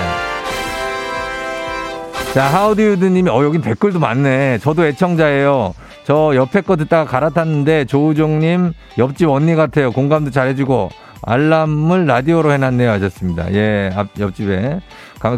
자, 2.34 2.44
하우드유드님이, 2.48 3.30
어, 3.30 3.46
여긴 3.46 3.62
댓글도 3.62 4.00
많네. 4.00 4.58
저도 4.58 4.86
애청자예요. 4.86 5.74
저 6.04 6.34
옆에 6.36 6.60
거 6.60 6.76
듣다가 6.76 7.10
갈아탔는데, 7.10 7.86
조우종님, 7.86 8.74
옆집 8.98 9.30
언니 9.30 9.56
같아요. 9.56 9.92
공감도 9.92 10.32
잘해주고. 10.32 10.90
알람을 11.26 12.06
라디오로 12.06 12.52
해놨네요 12.54 12.92
하셨습니다. 12.92 13.52
예, 13.54 13.90
앞, 13.96 14.08
옆집에. 14.20 14.80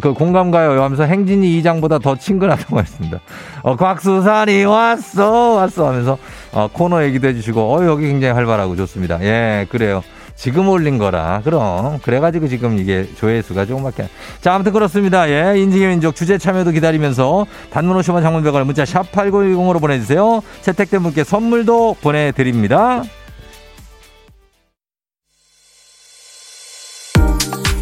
그 0.01 0.13
공감 0.13 0.51
가요 0.51 0.83
하면서 0.83 1.03
행진이 1.03 1.57
이장보다 1.59 1.99
더 1.99 2.15
친근하다고 2.15 2.79
했습니다. 2.81 3.19
어, 3.63 3.75
곽수산이 3.77 4.65
왔어, 4.65 5.53
왔어 5.53 5.87
하면서 5.87 6.17
어, 6.51 6.67
코너 6.71 7.03
얘기도 7.05 7.29
해주시고, 7.29 7.61
어, 7.61 7.85
여기 7.85 8.07
굉장히 8.07 8.33
활발하고 8.33 8.75
좋습니다. 8.75 9.19
예, 9.21 9.65
그래요. 9.69 10.03
지금 10.35 10.69
올린 10.69 10.97
거라. 10.99 11.41
그럼. 11.43 11.99
그래가지고 12.03 12.47
지금 12.47 12.77
이게 12.77 13.07
조회수가 13.15 13.65
조금밖에. 13.65 14.07
자, 14.39 14.53
아무튼 14.53 14.71
그렇습니다. 14.71 15.27
예. 15.29 15.59
인증의 15.59 15.87
민족 15.87 16.15
주제 16.15 16.37
참여도 16.37 16.71
기다리면서 16.71 17.47
단문 17.71 17.97
50원 17.97 18.21
장문백을 18.21 18.63
문자 18.63 18.85
샵 18.85 19.11
8910으로 19.11 19.81
보내주세요. 19.81 20.41
채택된 20.61 21.01
분께 21.01 21.23
선물도 21.23 21.97
보내드립니다. 22.01 23.01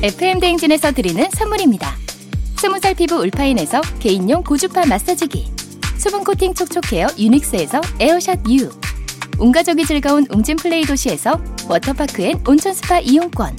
FM 0.05 0.39
대행진에서 0.39 0.91
드리는 0.91 1.27
선물입니다. 1.31 1.91
스무 2.57 2.77
살 2.77 2.93
피부 2.93 3.15
울파인에서 3.15 3.81
개인용 3.99 4.43
고주파 4.43 4.85
마사지기. 4.85 5.47
수분 5.97 6.23
코팅 6.23 6.53
촉촉 6.53 6.93
헤어 6.93 7.07
유닉스에서 7.17 7.81
에어샷 7.99 8.47
U. 8.47 8.69
온가족이 9.39 9.83
즐거운 9.83 10.27
웅진 10.29 10.57
플레이 10.57 10.83
도시에서 10.83 11.41
워터파크 11.67 12.21
and 12.21 12.39
온천 12.47 12.75
스파 12.75 12.99
이용권. 12.99 13.55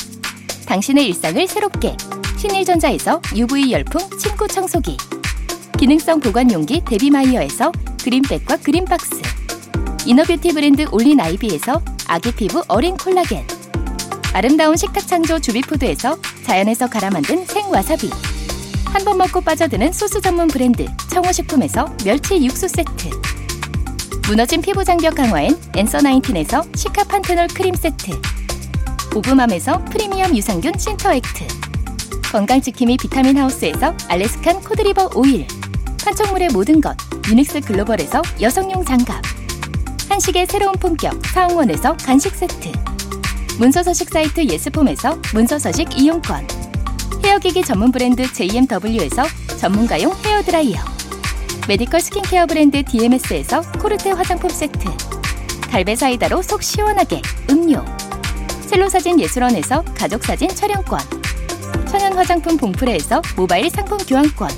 당신의 0.69 1.09
일상을 1.09 1.49
새롭게. 1.49 1.97
신일전자에서 2.39 3.21
UV 3.35 3.73
열풍 3.73 4.09
침구 4.17 4.47
청소기. 4.47 4.97
기능성 5.77 6.21
보관 6.21 6.53
용기 6.53 6.81
데비마이어에서 6.85 7.73
그린백과 8.05 8.59
그린박스. 8.59 9.21
inner 10.07 10.27
beauty 10.27 10.53
브랜드 10.53 10.87
올린 10.93 11.19
아이비에서 11.19 11.83
아기 12.07 12.31
피부 12.31 12.63
어린 12.69 12.97
콜라겐 12.97 13.66
아름다운 14.37 14.77
식탁 14.77 15.07
창조 15.07 15.39
주비푸드에서 15.39 16.19
자연에서 16.45 16.91
갈아 16.91 17.09
만든 17.09 17.47
생와사비. 17.47 18.11
한 18.85 19.03
번 19.03 19.17
먹고 19.17 19.41
빠져드는 19.41 19.93
소스 19.93 20.21
전문 20.21 20.47
브랜드 20.47 20.85
청호식품에서 21.09 21.87
멸치 22.05 22.45
육수 22.45 22.69
세트. 22.69 23.09
무너진 24.29 24.61
피부 24.61 24.85
장벽 24.85 25.15
강화엔 25.15 25.59
앤서 25.75 26.03
나인틴에서 26.03 26.65
시카판테놀 26.75 27.49
크림 27.49 27.75
세트. 27.75 28.11
오브맘에서 29.15 29.83
프리미엄 29.87 30.37
유산균 30.37 30.75
신터액트. 30.79 31.47
건강지킴이 32.31 32.99
비타민 32.99 33.39
하우스에서 33.39 33.97
알래스칸 34.09 34.61
코드리버 34.61 35.13
오일. 35.15 35.47
판촉물의 36.05 36.51
모든 36.53 36.83
것 36.83 36.95
유닉스 37.27 37.63
글로벌에서 37.63 38.21
여성용 38.43 38.85
장갑. 38.85 39.23
한식의 40.11 40.47
새로운 40.51 40.75
품격 40.75 41.25
사홍원에서 41.25 41.97
간식 41.97 42.35
세트 42.35 42.71
문서서식 43.59 44.11
사이트 44.11 44.45
예스폼에서 44.45 45.19
문서서식 45.33 45.99
이용권. 45.99 46.47
헤어기기 47.25 47.63
전문 47.63 47.91
브랜드 47.91 48.31
JMW에서 48.31 49.25
전문가용 49.59 50.15
헤어드라이어. 50.25 50.79
medical 51.67 52.01
skincare 52.01 52.47
브랜드 52.47 52.83
DMS에서 52.85 53.63
코르테 53.81 54.11
화장품 54.11 54.51
세트. 54.51 54.85
갈베 55.71 55.97
사이다로 55.97 56.43
속 56.43 56.63
시원하게 56.63 57.23
음료. 57.51 57.83
첼로사진 58.69 59.19
예술원에서 59.21 59.83
가족사진 59.97 60.49
촬영권. 60.49 61.01
천연 61.89 62.13
화장품 62.13 62.59
봉프레에서 62.59 63.23
모바일 63.37 63.71
상품 63.71 63.97
교환권. 63.99 64.51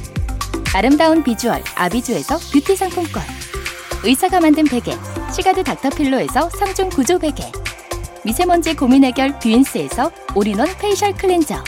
아름다운 0.74 1.22
비주얼 1.22 1.62
아비주에서 1.76 2.38
뷰티 2.52 2.74
상품권. 2.76 3.22
의사가 4.02 4.40
만든 4.40 4.64
베개 4.64 4.96
시가드 5.32 5.64
닥터필로에서 5.64 6.48
3중 6.48 6.94
구조 6.94 7.18
베개 7.18 7.50
미세먼지 8.28 8.76
고민 8.76 9.04
해결 9.04 9.38
뷰인스에서 9.38 10.12
all-in-one 10.34 10.68
facial 10.78 11.14
cleanser. 11.14 11.64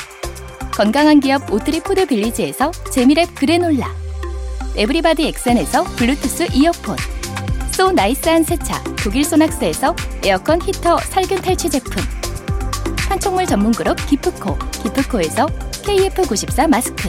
건강한 0.71 1.19
기업 1.19 1.51
오트리 1.51 1.81
푸드 1.81 2.05
빌리지에서 2.05 2.71
재미랩 2.71 3.35
그래놀라. 3.35 3.91
에브리바디 4.77 5.27
엑센에서 5.27 5.85
블루투스 5.85 6.49
이어폰. 6.53 6.99
so 7.71 7.93
nice한 7.93 8.45
세차 8.45 8.85
독일 9.03 9.25
소낙스에서 9.25 9.97
에어컨 10.23 10.61
히터 10.61 10.99
살균 10.99 11.41
탈취 11.41 11.71
제품. 11.71 11.95
판촉물 13.09 13.47
전문 13.47 13.73
그룹 13.73 13.97
기프코 14.07 14.59
기프코에서 14.83 15.47
KF94 15.47 16.69
마스크. 16.69 17.09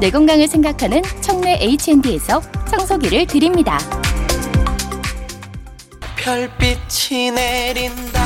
내 0.00 0.10
건강을 0.10 0.48
생각하는 0.48 1.02
청내 1.20 1.58
H&D에서 1.60 2.42
청소기를 2.68 3.28
드립니다. 3.28 3.78
별빛이 6.16 7.30
내린다. 7.30 8.25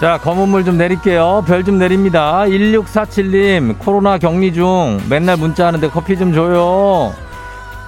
자, 0.00 0.16
검은 0.18 0.48
물 0.48 0.64
좀 0.64 0.78
내릴게요. 0.78 1.42
별 1.46 1.64
좀 1.64 1.78
내립니다. 1.78 2.44
1647님, 2.46 3.78
코로나 3.78 4.16
격리 4.18 4.52
중 4.52 5.00
맨날 5.08 5.36
문자 5.36 5.66
하는데 5.66 5.88
커피 5.90 6.16
좀 6.16 6.32
줘요. 6.32 7.12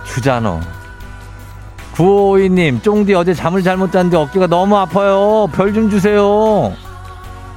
주잖아. 0.05 0.61
9552님, 1.95 2.83
쫑디 2.83 3.15
어제 3.15 3.33
잠을 3.35 3.63
잘못 3.63 3.93
잤는데 3.93 4.17
어깨가 4.17 4.47
너무 4.49 4.77
아파요. 4.77 5.49
별 5.53 5.73
좀 5.73 5.89
주세요. 5.89 6.73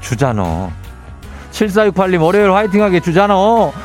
주잖아. 0.02 0.70
7468님, 1.52 2.22
월요일 2.22 2.52
화이팅하게 2.52 3.00
주잖아. 3.00 3.34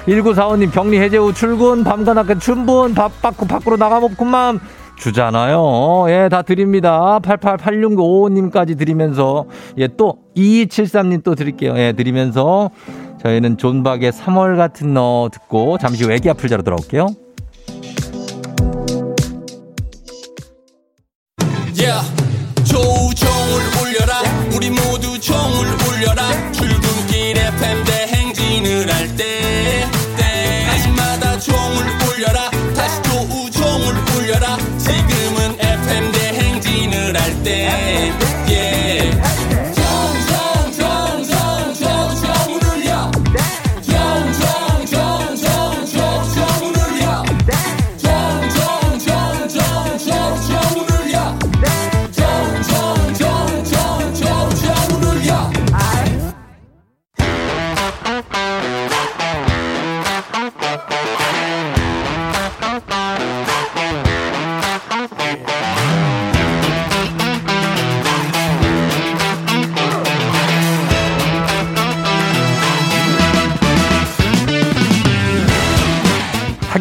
1945님, 0.06 0.70
격리 0.72 1.00
해제 1.00 1.16
후 1.16 1.32
출근, 1.32 1.82
밤과 1.84 2.12
낮게 2.14 2.38
춘분, 2.40 2.94
밥 2.94 3.22
받고 3.22 3.46
밖으로 3.46 3.76
나가먹구만. 3.76 4.58
주잖아요. 4.98 6.06
예, 6.08 6.28
다 6.28 6.42
드립니다. 6.42 7.20
888655님까지 7.22 8.76
드리면서, 8.78 9.46
예, 9.78 9.88
또, 9.88 10.18
2273님 10.36 11.22
또 11.22 11.34
드릴게요. 11.34 11.74
예, 11.76 11.92
드리면서, 11.92 12.70
저희는 13.22 13.56
존박의 13.58 14.12
3월 14.12 14.56
같은 14.56 14.94
너 14.94 15.28
듣고, 15.32 15.78
잠시 15.78 16.04
후 16.04 16.12
애기 16.12 16.28
아플 16.28 16.48
자로 16.48 16.62
돌아올게요. 16.62 17.08
Yeah. 21.78 22.04
조우종을 22.64 23.60
울려라. 23.80 24.22
우리 24.54 24.70
모두 24.70 25.18
종 25.20 25.36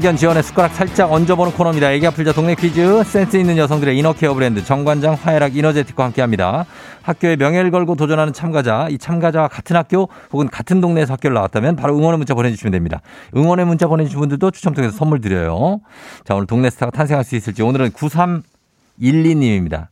학연 0.00 0.16
지원의 0.16 0.42
숟가락 0.42 0.72
살짝 0.72 1.12
얹어보는 1.12 1.52
코너입니다. 1.52 1.92
애기 1.92 2.06
아플자 2.06 2.32
동네 2.32 2.54
퀴즈 2.54 3.04
센스 3.04 3.36
있는 3.36 3.58
여성들의 3.58 3.98
이너케어 3.98 4.32
브랜드 4.32 4.64
정관장 4.64 5.12
화해락 5.12 5.54
이너제틱과 5.54 6.04
함께합니다. 6.04 6.64
학교의 7.02 7.36
명예를 7.36 7.70
걸고 7.70 7.96
도전하는 7.96 8.32
참가자 8.32 8.88
이 8.88 8.96
참가자와 8.96 9.48
같은 9.48 9.76
학교 9.76 10.08
혹은 10.32 10.48
같은 10.48 10.80
동네에서 10.80 11.12
학교를 11.12 11.34
나왔다면 11.34 11.76
바로 11.76 11.98
응원의 11.98 12.16
문자 12.16 12.32
보내주시면 12.32 12.72
됩니다. 12.72 13.02
응원의 13.36 13.66
문자 13.66 13.88
보내주신 13.88 14.18
분들도 14.20 14.50
추첨 14.52 14.72
통해서 14.72 14.96
선물 14.96 15.20
드려요. 15.20 15.82
자 16.24 16.34
오늘 16.34 16.46
동네 16.46 16.70
스타가 16.70 16.90
탄생할 16.90 17.22
수 17.22 17.36
있을지 17.36 17.62
오늘은 17.62 17.90
9312님입니다. 17.90 19.88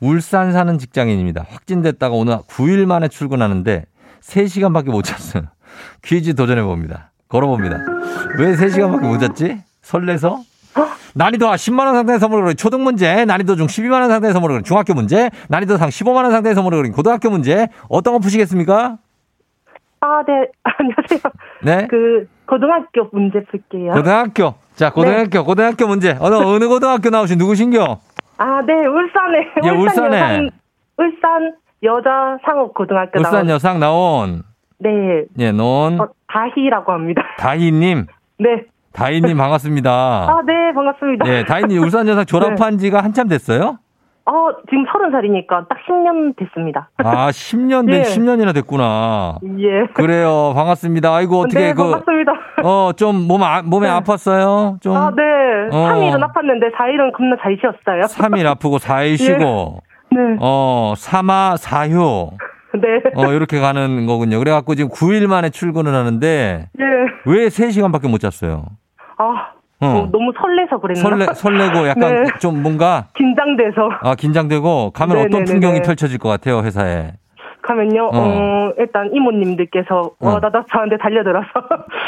울산 0.00 0.52
사는 0.52 0.78
직장인입니다. 0.78 1.46
확진됐다가 1.48 2.14
오늘 2.14 2.38
9일 2.46 2.86
만에 2.86 3.08
출근하는데 3.08 3.86
3시간밖에 4.20 4.90
못 4.92 5.02
잤어요. 5.02 5.46
퀴즈 6.04 6.36
도전해 6.36 6.62
봅니다. 6.62 7.10
걸어봅니다. 7.28 7.78
왜 8.38 8.52
3시간밖에 8.54 9.02
못 9.02 9.18
잤지? 9.18 9.62
설레서? 9.82 10.40
난이도 11.14 11.46
10만원 11.46 11.94
상당의 11.94 12.20
선물을 12.20 12.44
그린 12.44 12.56
초등 12.56 12.84
문제, 12.84 13.24
난이도 13.24 13.56
중 13.56 13.66
12만원 13.66 14.08
상당의 14.08 14.32
선물을 14.32 14.54
그린 14.54 14.64
중학교 14.64 14.94
문제, 14.94 15.30
난이도 15.48 15.76
상 15.76 15.88
15만원 15.88 16.30
상당의 16.30 16.54
선물을 16.54 16.78
그린 16.78 16.92
고등학교 16.92 17.30
문제, 17.30 17.68
어떤 17.88 18.14
거 18.14 18.18
푸시겠습니까? 18.20 18.98
아, 20.00 20.22
네. 20.26 20.48
안녕하세요. 20.62 21.20
네? 21.64 21.88
그, 21.88 22.28
고등학교 22.46 23.08
문제 23.12 23.42
풀게요. 23.44 23.92
고등학교. 23.94 24.54
자, 24.74 24.90
고등학교, 24.92 25.44
고등학교 25.44 25.86
문제. 25.88 26.16
어느, 26.20 26.36
어느 26.36 26.68
고등학교 26.68 27.10
나오신 27.10 27.36
누구신겨? 27.38 27.98
아, 28.38 28.62
네. 28.64 28.74
울산에. 28.86 29.48
예, 29.64 29.70
울산에. 29.70 30.16
여상, 30.16 30.50
울산 30.98 31.52
여자 31.82 32.38
상업 32.44 32.74
고등학교 32.74 33.18
울산 33.18 33.32
나온. 33.32 33.48
여상 33.50 33.80
나온, 33.80 34.42
네. 34.78 35.24
예, 35.38 35.52
논, 35.52 36.00
어, 36.00 36.08
다희라고 36.28 36.92
합니다. 36.92 37.22
다희님. 37.38 38.06
네. 38.38 38.64
다희님 38.92 39.36
반갑습니다. 39.36 39.90
아, 39.90 40.42
네. 40.46 40.72
반갑습니다. 40.74 41.28
예, 41.28 41.44
다희님 41.44 41.82
울산 41.82 42.06
여상 42.08 42.24
졸업한 42.24 42.78
지가 42.78 43.02
한참 43.02 43.28
됐어요? 43.28 43.78
어, 44.24 44.32
지금 44.68 44.84
서른 44.92 45.10
살이니까 45.10 45.66
딱 45.70 45.78
10년 45.88 46.36
됐습니다. 46.36 46.90
아, 46.98 47.28
10년 47.30 47.86
된, 47.90 48.00
예. 48.00 48.02
10년이나 48.02 48.52
됐구나. 48.54 49.38
예. 49.58 49.86
그래요. 49.94 50.52
반갑습니다. 50.54 51.14
아이고, 51.14 51.38
어떻게 51.40 51.58
네, 51.68 51.72
그, 51.72 51.82
반갑습니다. 51.82 52.32
어, 52.62 52.92
좀 52.94 53.26
몸, 53.26 53.42
아, 53.42 53.62
몸에 53.62 53.88
네. 53.88 53.94
아팠어요? 53.94 54.80
좀. 54.82 54.94
아, 54.94 55.10
네. 55.16 55.22
어. 55.72 55.88
3일은 55.88 56.20
아팠는데 56.20 56.74
4일은 56.76 57.12
겁나 57.16 57.36
잘 57.42 57.56
쉬었어요. 57.58 58.02
3일 58.02 58.46
아프고 58.46 58.76
4일 58.76 59.16
쉬고, 59.16 59.80
네. 60.10 60.18
어, 60.40 60.92
3하 60.94 61.56
4휴, 61.56 62.32
네. 62.74 63.02
어, 63.14 63.32
이렇게 63.32 63.60
가는 63.60 64.06
거군요. 64.06 64.38
그래갖고 64.38 64.74
지금 64.74 64.90
9일 64.90 65.26
만에 65.26 65.50
출근을 65.50 65.94
하는데, 65.94 66.68
예. 66.78 66.84
왜 67.24 67.48
3시간밖에 67.48 68.10
못 68.10 68.18
잤어요? 68.18 68.64
아, 69.16 69.52
어. 69.80 69.86
어, 69.86 70.08
너무 70.12 70.32
설레서 70.38 70.78
그랬나? 70.78 71.00
설레, 71.00 71.26
설레고 71.34 71.88
약간 71.88 72.24
네. 72.24 72.30
좀 72.40 72.62
뭔가, 72.62 73.06
긴장돼서. 73.14 73.90
아, 74.02 74.14
긴장되고, 74.14 74.90
가면 74.90 75.16
어떤 75.16 75.30
네네네네. 75.30 75.52
풍경이 75.52 75.82
펼쳐질 75.82 76.18
것 76.18 76.28
같아요, 76.28 76.60
회사에. 76.60 77.12
가면요, 77.62 78.04
어. 78.06 78.10
어, 78.12 78.72
일단 78.78 79.10
이모님들께서 79.12 80.00
어. 80.20 80.28
와다다 80.28 80.64
저한테 80.72 80.96
달려들어서 80.96 81.48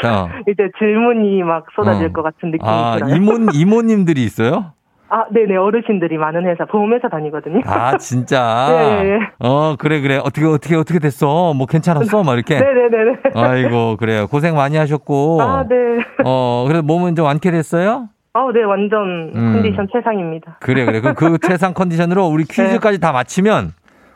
어. 0.05 0.29
이제 0.49 0.69
질문이 0.79 1.43
막 1.43 1.65
쏟아질 1.75 2.07
어. 2.07 2.11
것 2.11 2.23
같은 2.23 2.51
느낌이 2.51 2.67
아, 2.67 2.95
들어요. 2.97 3.15
이모, 3.15 3.33
이모님들이 3.53 4.23
있어요? 4.23 4.73
아, 5.13 5.25
네네. 5.29 5.57
어르신들이 5.57 6.17
많은 6.17 6.45
회사, 6.45 6.63
보험회사 6.63 7.09
다니거든요. 7.09 7.59
아, 7.65 7.97
진짜? 7.97 8.67
네, 8.69 9.03
네. 9.19 9.19
어, 9.39 9.75
그래, 9.77 9.99
그래. 9.99 10.15
어떻게, 10.15 10.45
어떻게, 10.45 10.75
어떻게 10.77 10.99
됐어? 10.99 11.53
뭐 11.53 11.65
괜찮았어? 11.67 12.23
막 12.23 12.35
이렇게. 12.35 12.55
네네네네. 12.57 13.17
아이고, 13.35 13.97
그래요. 13.97 14.27
고생 14.27 14.55
많이 14.55 14.77
하셨고. 14.77 15.41
아, 15.41 15.65
네. 15.67 15.75
어, 16.23 16.63
그래도 16.65 16.83
몸은 16.83 17.15
좀 17.15 17.25
완쾌됐어요? 17.25 18.07
아, 18.33 18.51
네. 18.53 18.63
완전 18.63 19.33
음. 19.35 19.53
컨디션 19.61 19.85
최상입니다. 19.91 20.59
그래, 20.61 20.85
그래. 20.85 21.01
그럼 21.01 21.15
그 21.15 21.37
최상 21.45 21.73
컨디션으로 21.73 22.27
우리 22.27 22.45
퀴즈까지 22.45 23.01
다 23.01 23.11
마치면 23.11 23.73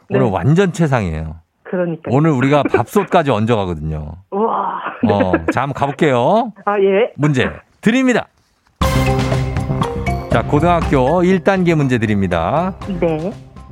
오늘 0.09 0.23
네. 0.23 0.31
완전 0.31 0.71
최상이에요. 0.71 1.35
그러니까. 1.63 2.03
오늘 2.09 2.31
우리가 2.31 2.63
밥솥까지 2.71 3.31
얹어가거든요. 3.31 4.13
우와. 4.31 4.79
어, 5.11 5.33
자, 5.51 5.63
한번 5.63 5.73
가볼게요. 5.73 6.53
아, 6.63 6.79
예. 6.79 7.11
문제 7.17 7.49
드립니다. 7.81 8.27
자, 10.35 10.41
고등학교 10.43 11.23
1단계 11.23 11.75
문제 11.75 11.97
드립니다. 11.97 12.75
네. 12.99 13.31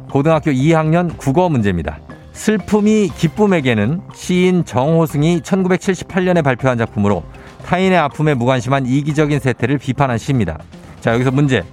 고등학교 0.10 0.49
2학년 0.49 1.12
국어 1.17 1.49
문제입니다. 1.49 1.99
슬픔이 2.32 3.10
기쁨에게는 3.10 3.99
시인 4.13 4.63
정호승이 4.63 5.41
1978년에 5.41 6.41
발표한 6.41 6.78
작품으로 6.78 7.23
타인의 7.65 7.97
아픔에 7.97 8.34
무관심한 8.34 8.86
이기적인 8.86 9.39
세태를 9.39 9.78
비판한 9.78 10.17
시입니다. 10.17 10.58
자, 11.02 11.13
여기서 11.13 11.32
문제. 11.32 11.65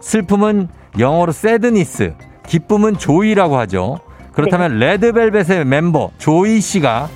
슬픔은 0.00 0.68
영어로 0.98 1.28
sadness, 1.28 2.14
기쁨은 2.46 2.96
joy라고 2.96 3.58
하죠. 3.58 4.00
그렇다면 4.32 4.78
레드벨벳의 4.78 5.66
멤버 5.66 6.10
조이 6.16 6.62
씨가 6.62 7.10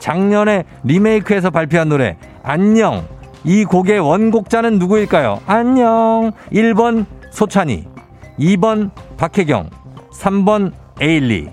작년에 0.00 0.64
리메이크해서 0.82 1.50
발표한 1.50 1.90
노래 1.90 2.16
안녕 2.42 3.06
이 3.44 3.64
곡의 3.64 3.98
원곡자는 4.00 4.78
누구일까요? 4.78 5.40
안녕. 5.46 6.32
1번 6.52 7.06
소찬이 7.30 7.86
2번 8.38 8.90
박혜경 9.16 9.70
3번 10.12 10.72
에일리. 11.00 11.48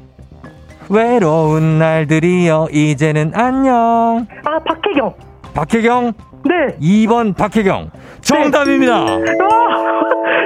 외로운 0.89 1.79
날들이여 1.79 2.67
이제는 2.71 3.31
안녕. 3.35 4.25
아, 4.45 4.59
박혜경. 4.59 5.13
박혜경? 5.53 6.13
네. 6.45 6.77
2번 6.79 7.35
박혜경. 7.35 7.91
정답입니다. 8.21 8.99
와, 9.03 9.05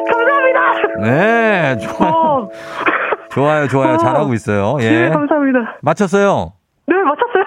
감사합니다. 0.10 1.02
네 1.02 1.78
좋아요. 1.80 2.12
어, 2.12 2.50
좋아요 3.32 3.68
좋아요. 3.68 3.98
잘하고 3.98 4.34
있어요. 4.34 4.78
네, 4.78 5.06
예. 5.06 5.10
감사합니다. 5.10 5.78
맞췄어요? 5.82 6.54
네, 6.88 6.96
맞췄어요. 6.96 7.46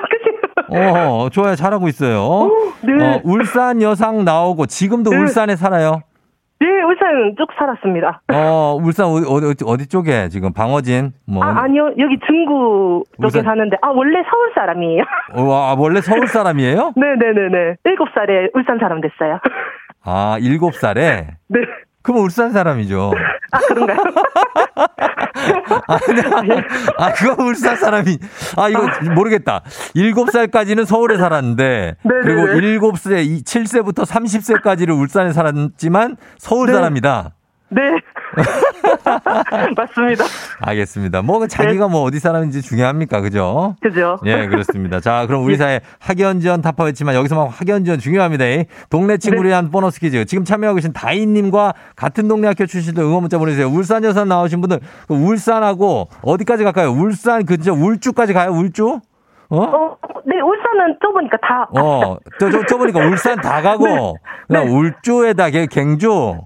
어 0.74 1.28
좋아요 1.30 1.54
잘하고 1.54 1.88
있어요 1.88 2.50
네. 2.82 3.16
어, 3.16 3.20
울산 3.24 3.80
여상 3.82 4.24
나오고 4.24 4.66
지금도 4.66 5.10
네. 5.10 5.16
울산에 5.18 5.56
살아요 5.56 6.02
네, 6.60 6.66
울산 6.82 7.34
쭉 7.36 7.46
살았습니다. 7.58 8.22
어, 8.32 8.78
울산 8.80 9.06
어디, 9.06 9.26
어디, 9.46 9.64
어디 9.66 9.86
쪽에 9.88 10.28
지금 10.28 10.52
방어진 10.54 11.12
뭐 11.26 11.44
아, 11.44 11.62
아니요. 11.62 11.90
여기 11.98 12.18
중구 12.26 13.04
쪽에. 13.20 13.42
사는데, 13.42 13.76
아, 13.82 13.88
원래 13.88 14.22
서울 14.30 14.52
사람이에요. 14.54 15.02
어, 15.34 15.42
와, 15.42 15.74
원래 15.76 16.00
서울 16.00 16.26
사람이에요? 16.26 16.92
네네네네. 16.96 17.76
일곱 17.84 18.08
살에 18.14 18.48
울산 18.54 18.78
사람 18.78 19.00
됐어요. 19.02 19.40
아, 20.04 20.38
일곱 20.40 20.74
살에? 20.76 21.26
네. 21.48 21.60
그럼 22.04 22.20
울산 22.20 22.52
사람이죠. 22.52 23.12
아, 23.50 23.58
그런가요? 23.60 23.96
아, 25.88 25.98
근데, 25.98 26.22
아, 26.98 27.12
그거 27.14 27.42
울산 27.42 27.76
사람이, 27.76 28.18
아, 28.58 28.68
이거 28.68 28.86
모르겠다. 29.14 29.62
일곱 29.94 30.30
살까지는 30.30 30.84
서울에 30.84 31.16
살았는데, 31.16 31.96
네네네. 32.02 32.22
그리고 32.22 32.46
일곱 32.58 32.98
세, 32.98 33.22
이 33.22 33.42
7세부터 33.42 34.04
30세까지를 34.06 34.90
울산에 35.00 35.32
살았지만 35.32 36.16
서울 36.36 36.66
네. 36.66 36.74
사람이다. 36.74 37.30
네. 37.70 37.80
맞습니다. 39.76 40.24
알겠습니다. 40.60 41.22
뭐, 41.22 41.46
자기가 41.46 41.88
뭐 41.88 42.02
어디 42.02 42.18
사람인지 42.18 42.62
중요합니까? 42.62 43.20
그죠? 43.20 43.76
그죠? 43.80 44.18
예, 44.26 44.46
그렇습니다. 44.46 45.00
자, 45.00 45.26
그럼 45.26 45.44
우리 45.44 45.56
사회 45.56 45.80
학연 46.00 46.40
지원 46.40 46.62
타파였지만 46.62 47.14
여기서만 47.14 47.48
학연 47.48 47.84
지원 47.84 47.98
중요합니다. 47.98 48.44
이 48.46 48.64
동네 48.90 49.16
친구를 49.18 49.44
네. 49.44 49.48
위한 49.50 49.70
보너스 49.70 50.00
퀴즈. 50.00 50.24
지금 50.26 50.44
참여하고 50.44 50.76
계신 50.76 50.92
다인님과 50.92 51.74
같은 51.96 52.28
동네 52.28 52.48
학교 52.48 52.66
출신들 52.66 53.02
응원 53.02 53.22
문자 53.22 53.38
보내주세요. 53.38 53.68
울산 53.68 54.04
여산 54.04 54.28
나오신 54.28 54.60
분들 54.60 54.80
그 55.08 55.14
울산하고 55.14 56.08
어디까지 56.22 56.64
갈까요? 56.64 56.90
울산 56.92 57.44
근처 57.44 57.72
울주까지 57.72 58.32
가요? 58.32 58.50
울주? 58.50 59.00
어? 59.50 59.56
어, 59.58 59.96
네, 60.26 60.40
울산은 60.40 60.96
좁으니까 61.02 61.36
다. 61.36 61.68
어, 61.78 62.16
저, 62.40 62.50
저, 62.50 62.64
저 62.66 62.78
보니까 62.78 62.98
울산 63.00 63.36
다 63.40 63.60
가고, 63.60 64.16
그다음 64.48 64.70
울주에다 64.70 65.50
갱- 65.50 65.68
갱주, 65.70 66.38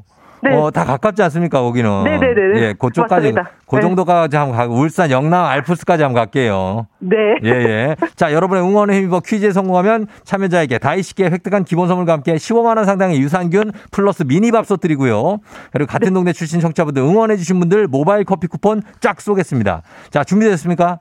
네. 0.43 0.55
어, 0.55 0.71
다 0.71 0.85
가깝지 0.85 1.23
않습니까, 1.25 1.61
거기는? 1.61 2.05
네네네네. 2.05 2.61
예, 2.61 2.75
그쪽까지, 2.79 3.33
맞습니다. 3.33 3.51
그 3.67 3.77
네. 3.77 3.83
정도까지 3.83 4.37
한번 4.37 4.57
가고, 4.57 4.75
울산, 4.75 5.11
영남, 5.11 5.45
알프스까지 5.45 6.03
한번 6.03 6.23
갈게요. 6.23 6.87
네. 7.01 7.17
예, 7.45 7.51
예. 7.51 7.97
자, 8.15 8.33
여러분의 8.33 8.63
응원에 8.63 8.97
힘입어 8.99 9.21
퀴즈에 9.21 9.51
성공하면 9.53 10.07
참여자에게 10.25 10.79
다이식게 10.79 11.25
획득한 11.25 11.65
기본 11.65 11.89
선물과 11.89 12.13
함께 12.13 12.35
15만원 12.35 12.85
상당의 12.85 13.21
유산균 13.21 13.73
플러스 13.91 14.23
미니밥솥 14.23 14.81
드리고요. 14.81 15.39
그리고 15.73 15.91
같은 15.91 16.15
동네 16.15 16.33
출신 16.33 16.61
청취자분들 16.61 17.03
응원해주신 17.03 17.59
분들 17.61 17.89
모바일 17.89 18.25
커피 18.25 18.47
쿠폰 18.47 18.83
쫙 19.01 19.21
쏘겠습니다. 19.21 19.83
자, 20.11 20.25
준비됐습니까? 20.25 21.01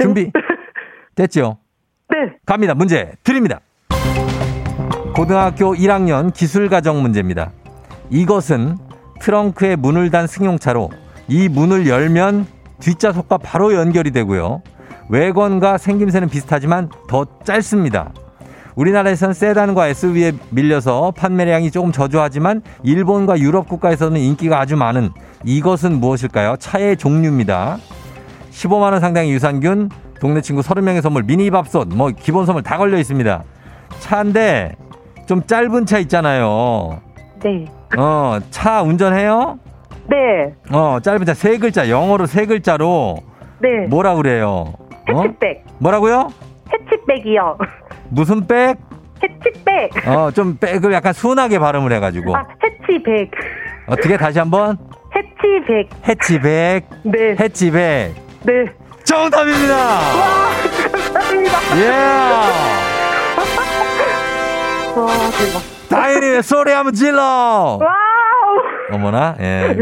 준비. 0.00 0.30
됐죠? 1.16 1.58
네. 2.10 2.36
갑니다. 2.46 2.74
문제 2.74 3.12
드립니다. 3.24 3.60
고등학교 5.14 5.74
1학년 5.74 6.32
기술가정 6.32 7.02
문제입니다. 7.02 7.50
이것은 8.10 8.76
트렁크에 9.20 9.76
문을 9.76 10.10
단 10.10 10.26
승용차로 10.26 10.90
이 11.28 11.48
문을 11.48 11.86
열면 11.86 12.46
뒷좌석과 12.80 13.38
바로 13.38 13.74
연결이 13.74 14.10
되고요. 14.10 14.62
외관과 15.08 15.78
생김새는 15.78 16.28
비슷하지만 16.28 16.90
더 17.08 17.26
짧습니다. 17.44 18.12
우리나라에선 18.76 19.32
세단과 19.32 19.88
SUV에 19.88 20.32
밀려서 20.50 21.12
판매량이 21.16 21.72
조금 21.72 21.90
저조하지만 21.90 22.62
일본과 22.84 23.38
유럽 23.40 23.68
국가에서는 23.68 24.20
인기가 24.20 24.60
아주 24.60 24.76
많은 24.76 25.10
이것은 25.44 25.98
무엇일까요? 25.98 26.56
차의 26.60 26.96
종류입니다. 26.96 27.78
15만 28.52 28.92
원 28.92 29.00
상당의 29.00 29.32
유산균, 29.32 29.88
동네 30.20 30.40
친구 30.40 30.62
30명의 30.62 31.00
선물, 31.00 31.24
미니밥솥, 31.24 31.88
뭐 31.88 32.10
기본 32.10 32.46
선물 32.46 32.62
다 32.62 32.76
걸려 32.78 32.98
있습니다. 32.98 33.42
차인데 33.98 34.76
좀 35.26 35.42
짧은 35.44 35.86
차 35.86 35.98
있잖아요. 35.98 37.00
네. 37.42 37.66
어, 37.96 38.38
차 38.50 38.82
운전해요? 38.82 39.58
네. 40.06 40.52
어, 40.70 40.98
짧은 41.00 41.24
차세 41.26 41.58
글자, 41.58 41.88
영어로 41.88 42.26
세 42.26 42.46
글자로 42.46 43.18
네. 43.60 43.86
뭐라 43.88 44.14
그래요? 44.14 44.74
어? 45.12 45.22
해치백. 45.22 45.64
뭐라고요? 45.78 46.28
해치백이요. 46.72 47.58
무슨 48.10 48.46
백? 48.46 48.76
해치백. 49.22 50.06
어, 50.08 50.30
좀 50.30 50.56
백을 50.58 50.92
약간 50.92 51.12
순하게 51.12 51.58
발음을 51.58 51.92
해가지고. 51.92 52.36
아, 52.36 52.46
해치백. 52.62 53.30
어떻게 53.86 54.16
다시 54.16 54.38
한번? 54.38 54.78
해치백. 55.14 55.88
해치백, 56.06 56.86
네. 57.04 57.36
해치백. 57.40 58.14
네. 58.42 58.66
정답입니다! 59.04 59.74
와, 59.74 60.50
감사합니다. 60.92 61.78
예! 61.78 61.88
와, 65.00 65.06
대박. 65.30 65.77
다인이 65.90 66.42
소리 66.42 66.70
한번 66.72 66.92
질러! 66.94 67.78
와우. 67.80 67.88
어머나, 68.92 69.36
예. 69.40 69.76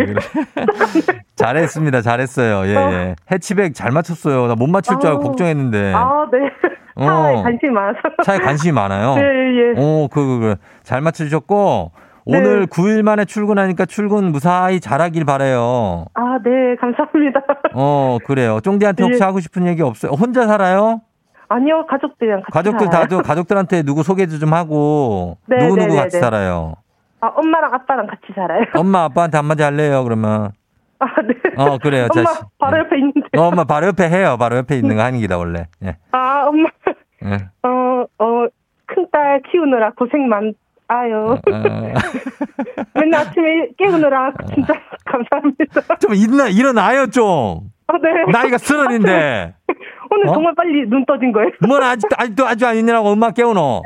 잘했습니다. 1.37 2.01
잘했어요. 2.03 2.67
예, 2.67 2.75
예. 2.75 3.17
해치백 3.31 3.75
잘 3.75 3.91
맞췄어요. 3.93 4.47
나 4.49 4.55
못 4.57 4.67
맞출 4.69 4.99
줄 4.99 5.11
알고 5.11 5.23
아우. 5.23 5.29
걱정했는데. 5.29 5.93
아, 5.95 6.27
네. 6.33 6.39
어. 6.97 7.05
차에 7.07 7.43
관심이 7.43 7.71
많아서. 7.73 7.99
차에 8.25 8.39
관심이 8.39 8.73
많아요. 8.73 9.15
예, 9.19 9.23
예. 9.23 9.81
오, 9.81 10.09
그, 10.09 10.21
그, 10.27 10.39
그. 10.41 10.57
잘 10.83 11.01
맞추셨고, 11.03 11.93
네. 12.27 12.39
오늘 12.39 12.67
9일 12.67 13.03
만에 13.03 13.25
출근하니까 13.25 13.87
출근 13.87 14.33
무사히 14.33 14.81
잘하길 14.81 15.25
바래요. 15.25 16.07
아, 16.15 16.39
네. 16.43 16.75
감사합니다. 16.81 17.41
어, 17.75 18.19
그래요. 18.27 18.59
쫑디한테 18.61 19.05
혹시 19.05 19.21
예. 19.21 19.25
하고 19.25 19.39
싶은 19.41 19.67
얘기 19.69 19.83
없어요? 19.83 20.13
혼자 20.13 20.47
살아요? 20.47 21.03
아니요, 21.49 21.87
가족들이랑 21.87 22.41
같이 22.43 22.53
가족들 22.53 22.87
살아요. 22.87 23.07
다, 23.09 23.23
가족들한테 23.23 23.83
누구 23.83 24.03
소개도 24.03 24.39
좀 24.39 24.53
하고, 24.53 25.39
네, 25.49 25.57
누구 25.59 25.77
누구 25.77 25.95
네, 25.95 25.97
같이 25.97 26.13
네, 26.13 26.19
네. 26.19 26.21
살아요? 26.21 26.75
아, 27.21 27.29
엄마랑 27.29 27.75
아빠랑 27.75 28.07
같이 28.07 28.23
살아요. 28.35 28.63
엄마, 28.77 29.05
아빠한테 29.05 29.37
한마디 29.39 29.63
할래요, 29.63 30.05
그러면? 30.05 30.51
아, 30.99 31.07
네. 31.23 31.35
어, 31.57 31.79
그래요. 31.79 32.09
엄마. 32.15 32.31
바로 32.59 32.77
예. 32.79 32.81
옆에 32.81 32.97
있는데. 32.99 33.21
어, 33.37 33.43
엄마 33.49 33.65
바로 33.65 33.87
옆에 33.89 34.09
해요. 34.09 34.37
바로 34.39 34.57
옆에 34.57 34.77
있는 34.77 34.97
거 34.97 35.03
하는 35.03 35.19
기다, 35.21 35.37
원래. 35.39 35.67
예. 35.85 35.97
아, 36.13 36.45
엄마. 36.47 36.69
예. 37.25 37.35
어, 37.63 38.05
어, 38.19 38.47
큰 38.87 39.07
딸 39.11 39.43
키우느라 39.51 39.91
고생 39.97 40.29
많아요. 40.29 41.33
어, 41.33 41.41
맨날 42.95 43.21
아침에 43.27 43.69
깨우느라 43.77 44.33
진짜 44.55 44.75
감사합니다. 45.05 45.97
좀 46.01 46.15
일어나, 46.15 46.49
일어나요, 46.49 47.07
좀. 47.09 47.71
아, 47.89 47.99
네. 47.99 48.31
나이가 48.33 48.59
서른인데. 48.59 49.55
오늘 50.11 50.29
어? 50.29 50.33
정말 50.33 50.55
빨리 50.55 50.89
눈 50.89 51.05
떠진 51.05 51.33
거예요. 51.33 51.51
뭘 51.67 51.83
아직도, 51.83 52.17
아직도 52.19 52.47
아주 52.47 52.67
안 52.67 52.77
있느라고 52.77 53.09
엄마 53.09 53.31
깨우노? 53.31 53.83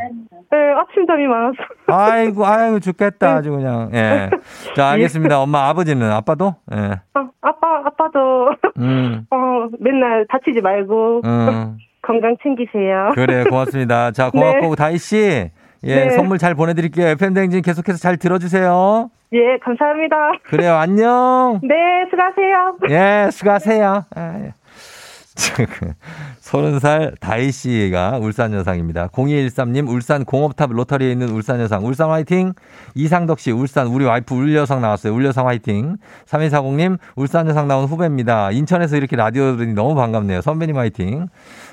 네, 0.51 0.57
아침잠이 0.77 1.27
많아서. 1.27 1.57
아이고, 1.87 2.45
아이고, 2.45 2.81
죽겠다. 2.81 3.37
아주 3.37 3.51
그냥. 3.53 3.91
예. 3.95 4.31
자, 4.75 4.91
알겠습니다. 4.91 5.41
엄마, 5.41 5.69
아버지는? 5.69 6.11
아빠도? 6.11 6.57
예. 6.75 7.01
아, 7.15 7.29
아빠, 7.41 7.83
아빠도, 7.85 8.51
음, 8.79 9.27
어, 9.31 9.69
맨날 9.79 10.27
다치지 10.29 10.61
말고, 10.61 11.23
음. 11.25 11.77
건강 12.03 12.37
챙기세요. 12.43 13.13
그래, 13.15 13.45
고맙습니다. 13.45 14.11
자, 14.11 14.31
고맙고, 14.31 14.75
다희씨. 14.75 15.51
예, 15.85 16.05
네. 16.07 16.11
선물 16.11 16.39
잘 16.39 16.55
보내드릴게요. 16.55 17.07
FM대행진 17.09 17.63
계속해서 17.63 17.99
잘 17.99 18.17
들어주세요. 18.17 19.11
예, 19.33 19.59
감사합니다. 19.63 20.17
그래요, 20.43 20.75
안녕. 20.75 21.61
네, 21.63 21.75
수고하세요. 22.11 22.77
예, 22.91 23.31
수고하세요. 23.31 24.05
아, 24.15 24.35
예. 24.45 24.53
서른 26.41 26.79
살 26.79 27.15
다희 27.21 27.51
씨가 27.51 28.19
울산 28.19 28.53
여상입니다. 28.53 29.09
0213님 29.09 29.89
울산 29.89 30.25
공업탑 30.25 30.73
로터리에 30.73 31.11
있는 31.13 31.31
울산 31.31 31.61
여상 31.61 31.87
울산 31.87 32.11
화이팅. 32.11 32.53
이상덕 32.95 33.41
씨 33.41 33.51
울산 33.51 33.87
우리 33.87 34.05
와이프 34.05 34.35
울여상 34.35 34.81
나왔어요. 34.81 35.15
울여상 35.15 35.47
화이팅. 35.47 35.97
3140님 36.27 36.99
울산 37.17 37.49
여상 37.49 37.69
나온 37.69 37.87
후배입니다. 37.87 38.51
인천에서 38.51 38.97
이렇게 38.97 39.17
라디오 39.17 39.57
들으니 39.57 39.75
너무 39.75 39.95
반갑네요. 39.95 40.43
선배님 40.43 40.77
화이팅. 40.77 41.29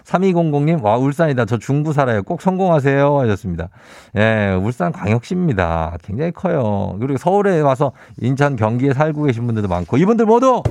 3200님 0.06 0.82
와 0.82 0.98
울산이다. 0.98 1.46
저 1.46 1.58
중부 1.58 1.94
살아요. 1.94 2.24
꼭 2.24 2.42
성공하세요 2.42 3.20
하셨습니다. 3.22 3.70
예, 4.16 4.58
울산 4.62 4.92
광역시입니다. 4.92 5.98
굉장히 6.04 6.32
커요. 6.32 6.96
그리고 7.00 7.18
서울에 7.18 7.60
와서 7.60 7.92
인천 8.22 8.56
경기에 8.56 8.94
살고 8.94 9.24
계신 9.24 9.46
분들도 9.46 9.68
많고 9.68 9.98
이분들 9.98 10.26
모두 10.26 10.64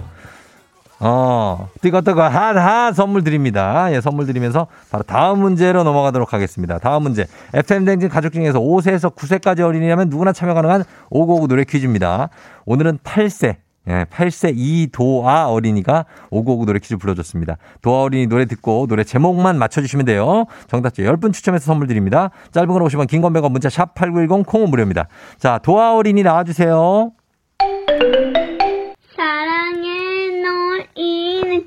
어, 0.98 1.68
뜨거뜨거 1.82 2.26
한한 2.26 2.94
선물 2.94 3.22
드립니다. 3.22 3.92
예, 3.92 4.00
선물 4.00 4.26
드리면서 4.26 4.66
바로 4.90 5.04
다음 5.04 5.40
문제로 5.40 5.84
넘어가도록 5.84 6.32
하겠습니다. 6.32 6.78
다음 6.78 7.02
문제. 7.02 7.26
FM댕진 7.52 8.08
가족 8.08 8.32
중에서 8.32 8.60
5세에서 8.60 9.14
9세까지 9.14 9.60
어린이라면 9.60 10.08
누구나 10.08 10.32
참여 10.32 10.54
가능한 10.54 10.84
559 11.10 11.48
노래 11.48 11.64
퀴즈입니다. 11.64 12.30
오늘은 12.64 12.98
8세. 13.04 13.56
예, 13.88 14.04
8세 14.10 14.52
이도아 14.56 15.48
어린이가 15.48 16.06
559 16.30 16.66
노래 16.66 16.78
퀴즈 16.80 16.96
불러줬습니다. 16.96 17.56
도아 17.82 18.02
어린이 18.02 18.26
노래 18.26 18.44
듣고 18.46 18.86
노래 18.88 19.04
제목만 19.04 19.58
맞춰주시면 19.58 20.06
돼요. 20.06 20.46
정답자 20.66 21.02
10분 21.04 21.32
추첨해서 21.32 21.66
선물 21.66 21.86
드립니다. 21.86 22.30
짧은 22.50 22.68
건 22.68 22.82
50원, 22.82 23.06
긴건 23.06 23.32
100원, 23.34 23.52
문자 23.52 23.68
샵 23.68 23.94
8910, 23.94 24.44
콩은 24.46 24.70
무료입니다. 24.70 25.06
자, 25.38 25.58
도아 25.62 25.94
어린이 25.94 26.22
나와주세요. 26.24 27.12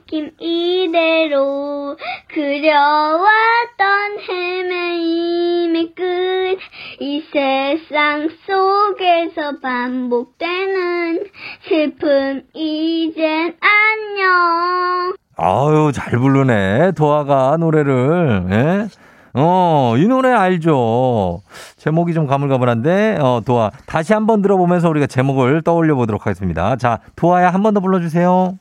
느낌 0.10 0.32
이대로 0.40 1.96
그려왔던 2.34 4.18
헤매임의 4.28 5.94
끝 5.96 6.58
이 7.00 7.22
세상 7.32 8.28
속에서 8.48 9.60
반복되는 9.62 11.26
슬픔 11.68 12.42
이젠 12.56 13.54
안녕 13.62 15.14
아유, 15.38 15.92
잘 15.94 16.18
부르네. 16.20 16.92
도아가 16.98 17.56
노래를. 17.58 18.44
예? 18.52 18.88
어, 19.36 19.94
이 19.98 20.06
노래 20.08 20.32
알죠? 20.34 21.40
제목이 21.78 22.14
좀 22.14 22.28
가물가물한데, 22.28 23.20
어, 23.22 23.42
도아. 23.46 23.70
다시 23.86 24.12
한번 24.14 24.42
들어보면서 24.42 24.90
우리가 24.90 25.08
제목을 25.08 25.62
떠올려 25.62 25.96
보도록 25.96 26.26
하겠습니다. 26.26 26.76
자, 26.76 27.00
도아야 27.16 27.54
한 27.54 27.62
번 27.64 27.74
더 27.74 27.80
불러주세요. 27.80 28.58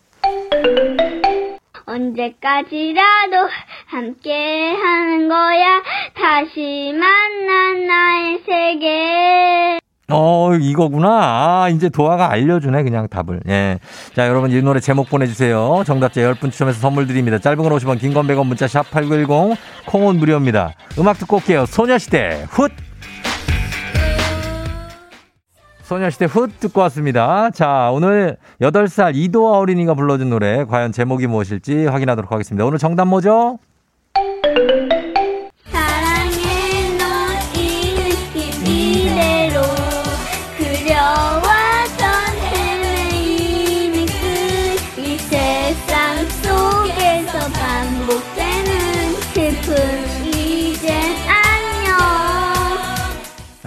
언제까지라도 1.89 3.49
함께 3.87 4.75
하는 4.75 5.29
거야 5.29 5.83
다시 6.15 6.93
만난 6.95 7.87
나의 7.87 8.41
세계 8.47 9.79
어, 10.11 10.55
이거구나. 10.55 11.09
아, 11.11 11.69
이제 11.69 11.91
도아가 11.91 12.31
알려주네, 12.33 12.83
그냥 12.83 13.09
답을. 13.09 13.41
예. 13.47 13.79
자, 14.15 14.27
여러분, 14.27 14.51
이 14.51 14.63
노래 14.63 14.81
제목 14.81 15.11
보내주세요. 15.11 15.83
정답자 15.85 16.23
10분 16.23 16.51
추첨해서 16.51 16.81
선물 16.81 17.07
드립니다. 17.07 17.39
짧은 17.39 17.59
건 17.63 17.71
50원, 17.75 18.01
긴 18.01 18.15
건 18.15 18.27
100원, 18.27 18.47
문자 18.47 18.67
샵 18.67 18.91
8910, 18.91 19.59
콩은 19.85 20.17
무료입니다. 20.17 20.73
음악 20.99 21.19
듣고 21.19 21.37
올게요. 21.37 21.67
소녀시대, 21.67 22.47
훗! 22.49 22.71
소녀시대 25.89 26.27
훗 26.27 26.51
듣고 26.61 26.83
왔습니다. 26.83 27.49
자, 27.49 27.89
오늘 27.91 28.37
8살 28.61 29.13
이도아 29.15 29.57
어린이가 29.57 29.95
불러준 29.95 30.29
노래, 30.29 30.67
과연 30.67 30.93
제목이 30.93 31.27
무엇일지 31.27 31.87
확인하도록 31.87 32.31
하겠습니다. 32.31 32.67
오늘 32.67 32.77
정답 32.77 33.07
뭐죠? 33.07 33.59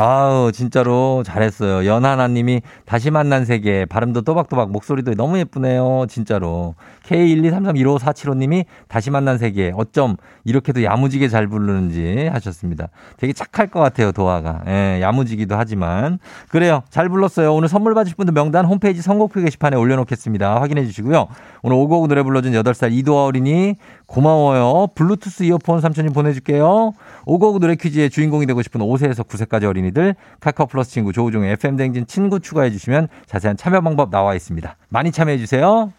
아우, 0.04 0.52
진짜로 0.52 1.22
잘했어요. 1.24 1.86
연하나님이 1.86 2.64
다시 2.86 3.12
만난 3.12 3.46
세계, 3.46 3.86
발음도 3.86 4.24
또박또박, 4.24 4.72
목소리도 4.72 5.14
너무 5.14 5.38
예쁘네요. 5.38 6.08
진짜로. 6.10 6.74
K123315475님이 7.06 8.66
다시 8.88 9.10
만난 9.10 9.38
세계, 9.38 9.72
어쩜 9.76 10.18
이렇게도 10.44 10.84
야무지게 10.84 11.28
잘 11.28 11.48
부르는지 11.48 12.30
하셨습니다. 12.32 12.90
되게 13.18 13.34
착할 13.34 13.68
것 13.68 13.80
같아요, 13.80 14.12
도화가. 14.12 14.64
예, 14.68 15.00
야무지기도 15.02 15.56
하지만. 15.56 16.20
그래요. 16.50 16.84
잘 16.90 17.10
불렀어요. 17.10 17.54
오늘 17.54 17.68
선물 17.68 17.94
받으실 17.94 18.16
분들 18.16 18.34
명단 18.34 18.66
홈페이지 18.66 19.02
선곡표 19.02 19.42
게시판에 19.42 19.76
올려놓겠습니다. 19.78 20.62
확인해 20.62 20.86
주시고요. 20.86 21.28
오늘 21.64 21.78
오곡 21.78 22.08
노래 22.08 22.24
불러준 22.24 22.52
8살 22.54 22.92
이도아 22.94 23.26
어린이 23.26 23.76
고마워요. 24.06 24.88
블루투스 24.96 25.44
이어폰 25.44 25.82
삼촌님 25.82 26.14
보내줄게요. 26.14 26.94
오곡 27.26 27.60
노래 27.60 27.76
퀴즈의 27.76 28.10
주인공이 28.10 28.46
되고 28.46 28.62
싶은 28.62 28.82
5세에서 28.82 29.28
9세까지 29.28 29.64
어린이들 29.66 30.16
카카오 30.40 30.68
플러스 30.68 30.92
친구 30.92 31.14
조우종의 31.14 31.54
FM 31.54 31.78
댕진 31.78 32.06
친구 32.08 32.40
추가해 32.40 32.72
주시면 32.72 33.08
자세한 33.26 33.58
참여 33.58 33.82
방법 33.82 34.10
나와 34.12 34.36
있습니다. 34.36 34.76
많이 34.90 35.12
참여해 35.12 35.38
주세요. 35.38 35.92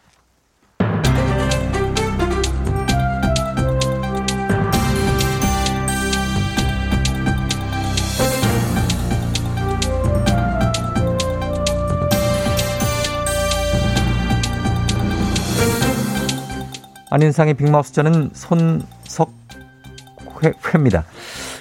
안윤상의 17.12 17.55
빅마우스 17.55 17.92
저는 17.92 18.31
손석회입니다. 19.05 21.05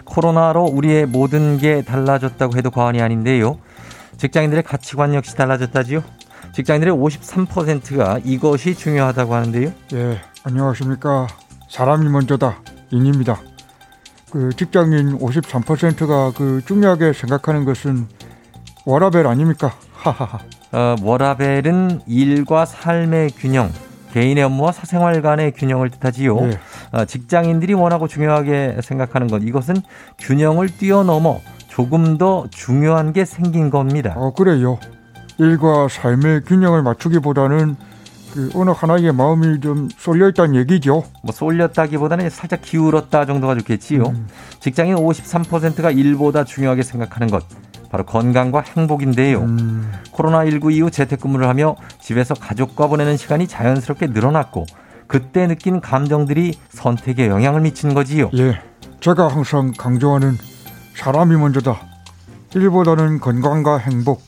코로나로 0.06 0.64
우리의 0.64 1.06
모든 1.06 1.58
게 1.58 1.82
달라졌다고 1.82 2.56
해도 2.56 2.72
과언이 2.72 3.02
아닌데요. 3.02 3.58
직장인들의 4.16 4.64
가치관 4.64 5.14
역시 5.14 5.36
달라졌다지요. 5.36 6.04
직장인들의 6.54 6.96
53%가 6.96 8.20
이것이 8.24 8.76
중요하다고 8.76 9.36
하는데요. 9.36 9.74
예, 9.94 10.22
안녕하십니까. 10.46 11.28
사람이 11.70 12.08
먼저다. 12.08 12.62
인입니다. 12.92 13.42
그 14.32 14.52
직장인 14.56 15.20
53%가 15.20 16.32
그 16.32 16.62
중요하게 16.66 17.12
생각하는 17.12 17.66
것은 17.66 18.08
워라벨 18.86 19.28
아닙니까? 19.28 19.74
하하하. 19.92 20.40
어, 20.72 20.96
워라벨은 21.02 22.04
일과 22.08 22.64
삶의 22.64 23.32
균형, 23.32 23.70
개인의 24.14 24.44
업무와 24.44 24.72
사생활 24.72 25.22
간의 25.22 25.54
균형을 25.54 25.90
뜻하지요. 25.90 26.38
예. 26.50 26.60
어, 26.92 27.06
직장인들이 27.06 27.74
원하고 27.74 28.08
중요하게 28.08 28.78
생각하는 28.82 29.28
것 29.28 29.42
이것은 29.44 29.76
균형을 30.20 30.70
뛰어넘어 30.70 31.40
조금 31.68 32.18
더 32.18 32.48
중요한 32.52 33.14
게 33.14 33.26
생긴 33.26 33.70
겁니다. 33.70 34.14
어, 34.16 34.34
그래요. 34.34 34.78
일과 35.38 35.88
삶의 35.88 36.42
균형을 36.46 36.84
맞추기보다는 36.84 37.76
그 38.34 38.50
어느 38.56 38.72
하나의 38.72 39.12
마음이 39.14 39.60
좀 39.60 39.90
쏠려 39.98 40.30
있다는 40.30 40.56
얘기죠. 40.56 41.04
뭐 41.24 41.34
쏠렸다기보다는 41.34 42.30
살짝 42.30 42.62
기울었다 42.62 43.26
정도가 43.26 43.56
좋겠지요. 43.56 44.04
음. 44.04 44.28
직장인 44.60 44.96
53%가 44.96 45.92
일보다 45.92 46.44
중요하게 46.44 46.84
생각하는 46.84 47.28
것 47.28 47.44
바로 47.92 48.06
건강과 48.06 48.62
행복인데요. 48.62 49.42
음, 49.42 49.92
코로나19 50.14 50.72
이후 50.72 50.90
재택근무를 50.90 51.48
하며 51.48 51.76
집에서 52.00 52.34
가족과 52.34 52.88
보내는 52.88 53.18
시간이 53.18 53.48
자연스럽게 53.48 54.08
늘어났고 54.08 54.66
그때 55.08 55.46
느낀 55.46 55.82
감정들이 55.82 56.54
선택에 56.70 57.28
영향을 57.28 57.60
미치는 57.62 57.94
거지요. 57.94 58.32
예. 58.36 58.62
제가 59.02 59.28
항상 59.28 59.74
강조하는 59.78 60.38
사람이 60.96 61.36
먼저다. 61.36 61.82
일보다는 62.56 63.20
건강과 63.20 63.78
행복. 63.80 64.22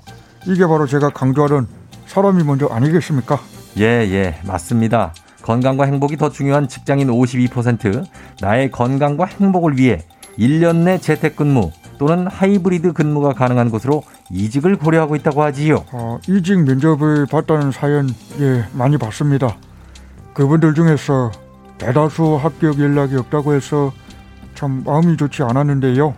이게 0.45 0.67
바로 0.67 0.85
제가 0.85 1.11
강조하는 1.11 1.67
사람이 2.05 2.43
먼저 2.43 2.67
아니겠습니까? 2.67 3.39
예, 3.77 3.83
예, 3.83 4.35
맞습니다. 4.45 5.13
건강과 5.41 5.85
행복이 5.85 6.17
더 6.17 6.29
중요한 6.29 6.67
직장인 6.67 7.07
52%, 7.07 8.03
나의 8.41 8.71
건강과 8.71 9.25
행복을 9.25 9.77
위해 9.77 9.99
1년 10.37 10.83
내 10.83 10.97
재택근무, 10.97 11.71
또는 11.97 12.27
하이브리드 12.27 12.93
근무가 12.93 13.33
가능한 13.33 13.69
곳으로 13.69 14.03
이직을 14.31 14.77
고려하고 14.77 15.15
있다고 15.15 15.43
하지요. 15.43 15.85
어, 15.91 16.19
이직 16.27 16.63
면접을 16.63 17.25
봤다는 17.25 17.71
사연 17.71 18.09
예 18.39 18.65
많이 18.73 18.97
봤습니다. 18.97 19.55
그분들 20.33 20.73
중에서 20.73 21.31
대다수 21.77 22.35
합격 22.35 22.79
연락이 22.79 23.15
없다고 23.15 23.53
해서 23.53 23.91
참 24.55 24.83
마음이 24.85 25.17
좋지 25.17 25.43
않았는데요. 25.43 26.13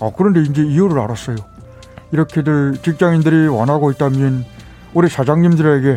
어, 0.00 0.12
그런데 0.14 0.42
이제 0.42 0.62
이유를 0.62 0.98
알았어요. 0.98 1.36
이렇게들 2.12 2.78
직장인들이 2.82 3.48
원하고 3.48 3.90
있다면 3.90 4.44
우리 4.92 5.08
사장님들에게 5.08 5.96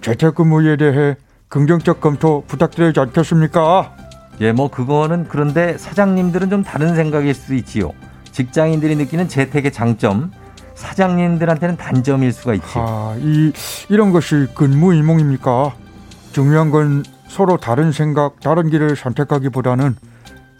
재택근무에 0.00 0.76
대해 0.76 1.16
긍정적 1.48 2.00
검토 2.00 2.44
부탁드리지 2.46 3.00
않겠습니까? 3.00 3.94
예, 4.40 4.52
뭐 4.52 4.70
그거는 4.70 5.26
그런데 5.28 5.76
사장님들은 5.78 6.50
좀 6.50 6.62
다른 6.62 6.94
생각일 6.94 7.34
수도 7.34 7.54
있지요. 7.54 7.92
직장인들이 8.38 8.94
느끼는 8.94 9.26
재택의 9.26 9.72
장점, 9.72 10.30
사장님들한테는 10.76 11.76
단점일 11.76 12.32
수가 12.32 12.54
있죠. 12.54 12.68
아, 12.76 13.16
이 13.18 13.52
이런 13.88 14.12
것이 14.12 14.46
근무이몽입니까? 14.54 15.74
중요한 16.30 16.70
건 16.70 17.02
서로 17.26 17.56
다른 17.56 17.90
생각, 17.90 18.38
다른 18.38 18.70
길을 18.70 18.94
선택하기보다는 18.94 19.96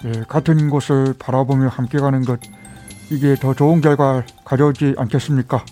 예, 0.07 0.12
같은 0.27 0.71
곳을 0.71 1.14
바라보며 1.21 1.69
함께 1.69 1.99
가는 1.99 2.25
것 2.25 2.41
이게 3.11 3.37
더 3.37 3.55
좋은 3.55 3.81
결과 3.81 4.25
가져오지 4.45 4.97
않겠습니까? 4.99 5.64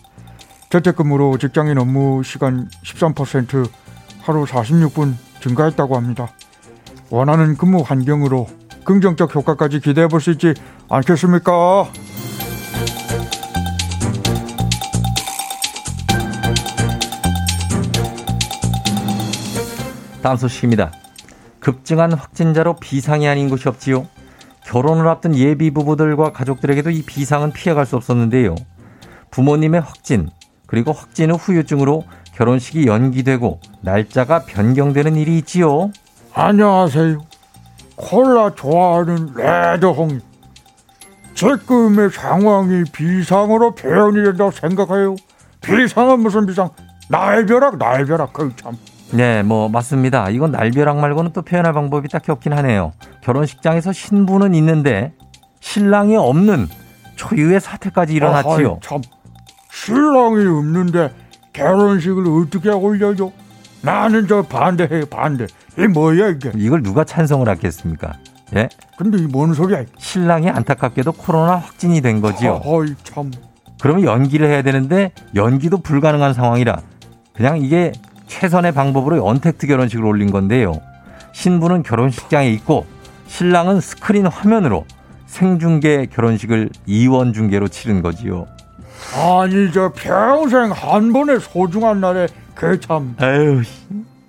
재택근무로 0.70 1.38
직장인 1.38 1.76
업무 1.76 2.22
시간 2.22 2.68
13% 2.84 3.68
하루 4.22 4.44
46분 4.44 5.14
증가했다고 5.40 5.96
합니다. 5.96 6.28
원하는 7.10 7.56
근무 7.56 7.82
환경으로 7.82 8.46
긍정적 8.84 9.34
효과까지 9.34 9.80
기대해 9.80 10.06
볼 10.06 10.20
수 10.20 10.30
있지 10.30 10.54
않겠습니까? 10.88 11.90
다음 20.22 20.36
소식입니다. 20.36 20.92
급증한 21.60 22.12
확진자로 22.12 22.76
비상이 22.76 23.28
아닌 23.28 23.48
곳이 23.48 23.68
없지요. 23.68 24.06
결혼을 24.64 25.06
앞둔 25.08 25.36
예비 25.36 25.70
부부들과 25.70 26.32
가족들에게도 26.32 26.90
이 26.90 27.02
비상은 27.02 27.52
피해갈 27.52 27.86
수 27.86 27.96
없었는데요. 27.96 28.56
부모님의 29.30 29.80
확진, 29.80 30.28
그리고 30.66 30.92
확진 30.92 31.30
후 31.30 31.36
후유증으로 31.36 32.04
결혼식이 32.34 32.86
연기되고 32.86 33.60
날짜가 33.82 34.44
변경되는 34.46 35.14
일이 35.14 35.38
있지요. 35.38 35.90
안녕하세요. 36.34 37.18
콜라 37.94 38.54
좋아하는 38.54 39.28
레드홍. 39.36 40.20
지금의 41.36 42.10
상황이 42.10 42.82
비상으로 42.90 43.74
표현이 43.74 44.24
된다고 44.24 44.50
생각해요. 44.50 45.16
비상은 45.60 46.20
무슨 46.20 46.46
비상? 46.46 46.70
날벼락, 47.10 47.76
날벼락, 47.76 48.32
그 48.32 48.50
참. 48.56 48.76
네, 49.12 49.42
뭐 49.42 49.68
맞습니다. 49.68 50.30
이건 50.30 50.50
날벼락 50.50 50.96
말고는 50.98 51.32
또 51.32 51.42
표현할 51.42 51.72
방법이 51.74 52.08
딱히 52.08 52.32
없긴 52.32 52.54
하네요. 52.54 52.92
결혼식장에서 53.22 53.92
신부는 53.92 54.54
있는데 54.54 55.12
신랑이 55.60 56.16
없는 56.16 56.68
초유의 57.16 57.60
사태까지 57.60 58.14
일어났지요. 58.14 58.72
아이, 58.72 58.80
참. 58.80 59.00
신랑이 59.70 60.46
없는데 60.46 61.12
결혼식을 61.52 62.24
어떻게 62.26 62.70
올려줘? 62.70 63.30
나는 63.82 64.26
저 64.26 64.42
반대해, 64.42 65.04
반대. 65.04 65.46
이 65.78 65.86
뭐야, 65.86 66.28
이게? 66.28 66.50
이걸 66.56 66.82
누가 66.82 67.04
찬성을 67.04 67.46
하겠습니까? 67.46 68.14
예? 68.54 68.68
근데 68.96 69.18
이 69.18 69.26
뭔 69.28 69.54
소리야? 69.54 69.84
신랑이 69.98 70.48
안타깝게도 70.50 71.12
코로나 71.12 71.56
확진이 71.56 72.00
된 72.00 72.20
거지요. 72.20 72.60
아이, 72.64 72.94
참. 73.02 73.30
그러면 73.80 74.04
연기를 74.04 74.48
해야 74.48 74.62
되는데 74.62 75.10
연기도 75.34 75.78
불가능한 75.78 76.32
상황이라 76.32 76.80
그냥 77.34 77.58
이게 77.60 77.92
최선의 78.26 78.72
방법으로 78.72 79.24
언택트 79.26 79.66
결혼식을 79.66 80.04
올린 80.04 80.30
건데요. 80.30 80.72
신부는 81.32 81.82
결혼식장에 81.82 82.48
있고 82.52 82.86
신랑은 83.26 83.80
스크린 83.80 84.26
화면으로 84.26 84.84
생중계 85.26 86.06
결혼식을 86.06 86.70
이원 86.86 87.32
중계로 87.32 87.68
치른 87.68 88.00
거지요. 88.00 88.46
아니, 89.14 89.70
저 89.72 89.92
평생 89.94 90.70
한 90.72 91.12
번의 91.12 91.40
소중한 91.40 92.00
날에 92.00 92.26
그 92.54 92.80
참. 92.80 93.14
에휴, 93.20 93.62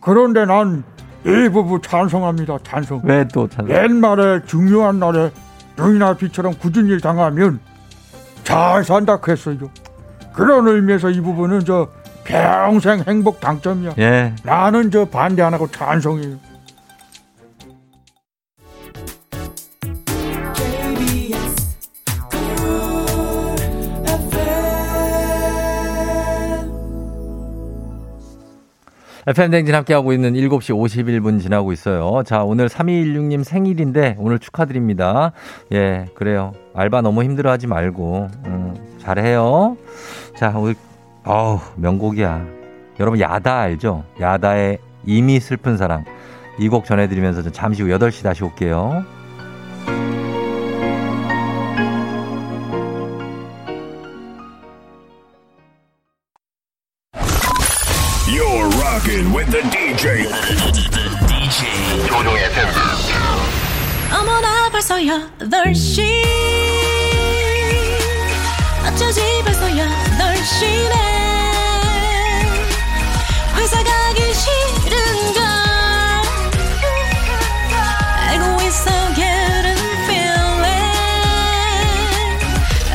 그런데 0.02 0.46
난 0.46 0.84
이 1.28 1.50
부부 1.50 1.82
찬성합니다. 1.82 2.58
찬성. 2.64 3.02
왜 3.04 3.26
또 3.34 3.48
찬성? 3.48 3.76
옛날에 3.76 4.42
중요한 4.46 5.00
날에 5.00 5.32
눈이나 5.76 6.14
비처럼 6.16 6.54
굳은 6.56 6.88
일 6.88 7.02
당하면 7.02 7.60
잘 8.44 8.84
산다 8.84 9.20
했어요. 9.28 9.58
그런 10.34 10.68
의미에서 10.68 11.10
이 11.10 11.20
부분은 11.20 11.66
저 11.66 11.90
평생 12.24 13.04
행복 13.08 13.40
당점이야. 13.40 13.92
예. 14.00 14.34
나는 14.44 14.90
저 14.92 15.06
반대 15.06 15.42
안 15.42 15.54
하고 15.54 15.68
찬성이에요. 15.68 16.36
FM 29.28 29.52
댕진 29.52 29.76
함께하고 29.76 30.14
있는 30.14 30.34
7시 30.34 30.74
51분 30.74 31.42
지나고 31.42 31.74
있어요. 31.74 32.24
자, 32.26 32.44
오늘 32.44 32.70
3216님 32.70 33.44
생일인데 33.44 34.16
오늘 34.20 34.40
축하드립니다. 34.40 35.34
예, 35.74 36.06
그래요. 36.14 36.54
알바 36.74 37.02
너무 37.02 37.24
힘들어 37.24 37.52
하지 37.52 37.68
말고, 37.68 38.30
음, 38.46 38.76
잘해요. 39.00 39.76
자, 40.38 40.54
오늘, 40.56 40.76
어우, 41.26 41.60
명곡이야. 41.76 42.46
여러분, 43.02 43.20
야다 43.20 43.60
알죠? 43.60 44.06
야다의 44.22 44.78
이미 45.06 45.40
슬픈 45.42 45.76
사랑. 45.76 46.06
이 46.60 46.70
곡 46.70 46.86
전해드리면서 46.86 47.44
저 47.44 47.52
잠시 47.52 47.84
후 47.84 47.90
8시 47.90 48.24
다시 48.24 48.44
올게요. 48.46 49.04
8시 65.68 66.02
어쩌지 68.88 69.22
벌써 69.44 69.66
8시네 69.66 70.94
회사 73.58 73.84
가기 73.84 74.34
싫은걸 74.34 75.44
알고 78.30 78.62
있어 78.64 79.14
getting 79.16 79.82
feeling 80.06 80.96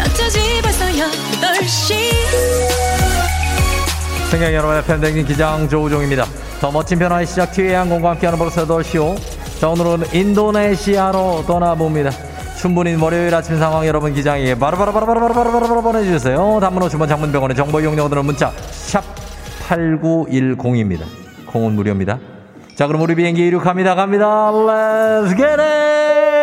어쩌지 0.07 0.63
벌써 0.63 0.87
8시 0.87 2.11
승객 4.31 4.55
여러분의 4.55 4.83
팬댕진 4.85 5.27
기장 5.27 5.69
조우종입니다. 5.69 6.25
더 6.59 6.71
멋진 6.71 6.99
변화의 6.99 7.27
시작 7.27 7.53
티웨이 7.53 7.75
항공과 7.75 8.13
함께하는 8.13 8.39
벌써 8.39 8.67
8시오. 8.67 9.19
자 9.61 9.69
오늘은 9.69 10.15
인도네시아로 10.15 11.45
떠나봅니다. 11.47 12.32
충분히 12.63 12.95
월요일 12.95 13.35
아침 13.35 13.59
상황 13.59 13.85
여러분 13.89 14.15
기장에게 14.15 14.57
바로바로바로바로바로바로 14.57 15.83
보내주세요. 15.83 16.61
단문 16.61 16.85
50원 16.85 17.09
장문 17.09 17.30
100원의 17.30 17.57
정보 17.57 17.81
이용료 17.81 18.09
드는 18.09 18.25
문자 18.25 18.53
샵 18.71 19.03
8910입니다. 19.69 21.01
콩은 21.47 21.73
무료입니다. 21.73 22.21
자 22.77 22.87
그럼 22.87 23.03
우리 23.03 23.17
비행기 23.17 23.45
이륙합니다. 23.49 23.97
갑니다. 23.97 24.53
Let's 24.53 25.37
get 25.37 25.61
it! 25.61 26.42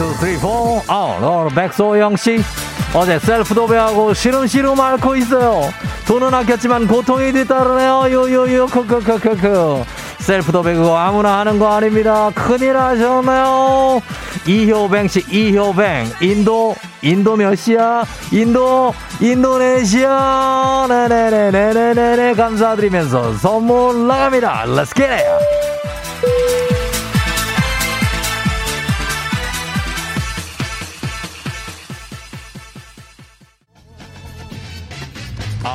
아, 0.00 0.02
야, 0.02 0.06
one, 0.06 0.14
two, 0.14 0.14
three, 0.14 0.38
four. 0.38 0.82
아, 0.88 1.18
너, 1.20 1.48
백소영 1.54 2.16
씨. 2.16 2.42
어제 2.92 3.18
셀프 3.20 3.54
도배하고 3.54 4.14
시름시름 4.14 4.80
앓고 4.80 5.14
있어요. 5.16 5.70
돈은 6.06 6.34
아꼈지만 6.34 6.88
고통이 6.88 7.32
뒤따르네요. 7.32 8.06
요요요, 8.10 8.66
크크크크크. 8.66 9.84
셀프 10.18 10.50
도배 10.50 10.74
그거 10.74 10.96
아무나 10.96 11.38
하는 11.38 11.58
거 11.58 11.72
아닙니다. 11.72 12.30
큰일 12.34 12.76
하셨네요. 12.76 14.00
이효뱅 14.46 15.06
씨, 15.08 15.24
이효뱅. 15.30 16.10
인도, 16.20 16.74
인도 17.02 17.36
몇 17.36 17.54
시야? 17.54 18.04
인도, 18.32 18.92
인도네시아. 19.20 20.86
네네네네네네. 20.88 22.34
감사드리면서 22.34 23.34
선물 23.34 24.06
나갑니다. 24.06 24.64
Let's 24.66 24.94
get! 24.94 25.69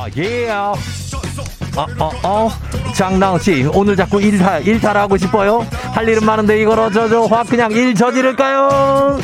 아, 0.06 0.10
예. 0.18 0.50
어, 0.52 0.76
어, 1.98 2.12
어. 2.24 2.52
장나은 2.94 3.40
씨 3.40 3.68
오늘 3.74 3.96
자꾸 3.96 4.22
일타 4.22 4.60
일타를 4.60 5.02
하고 5.02 5.18
싶어요? 5.18 5.66
할 5.94 6.08
일은 6.08 6.24
많은데 6.24 6.62
이걸 6.62 6.78
어쩌죠? 6.78 7.26
확 7.26 7.48
그냥 7.50 7.72
일 7.72 7.96
저지를까요? 7.96 9.18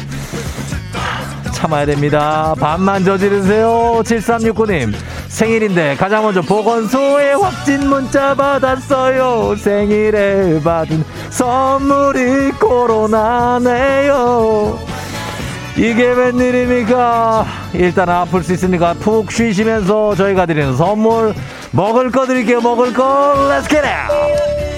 참아야 1.53 1.85
됩니다. 1.85 2.55
반만 2.59 3.05
저지르세요. 3.05 4.01
7369님. 4.03 4.95
생일인데 5.27 5.97
가장 5.97 6.23
먼저 6.23 6.41
보건소에 6.41 7.33
확진 7.33 7.87
문자 7.87 8.33
받았어요. 8.33 9.55
생일에 9.57 10.63
받은 10.63 11.03
선물이 11.29 12.53
코로나네요. 12.53 14.11
이게 15.77 16.11
웬일입니까? 16.11 17.45
일단 17.73 18.09
아플 18.09 18.43
수 18.43 18.53
있으니까 18.53 18.93
푹 18.93 19.31
쉬시면서 19.31 20.15
저희가 20.15 20.45
드리는 20.45 20.75
선물 20.75 21.33
먹을 21.71 22.11
거 22.11 22.25
드릴게요. 22.25 22.61
먹을 22.61 22.93
거. 22.93 23.33
Let's 23.49 23.69
get 23.69 23.85
it! 23.87 24.70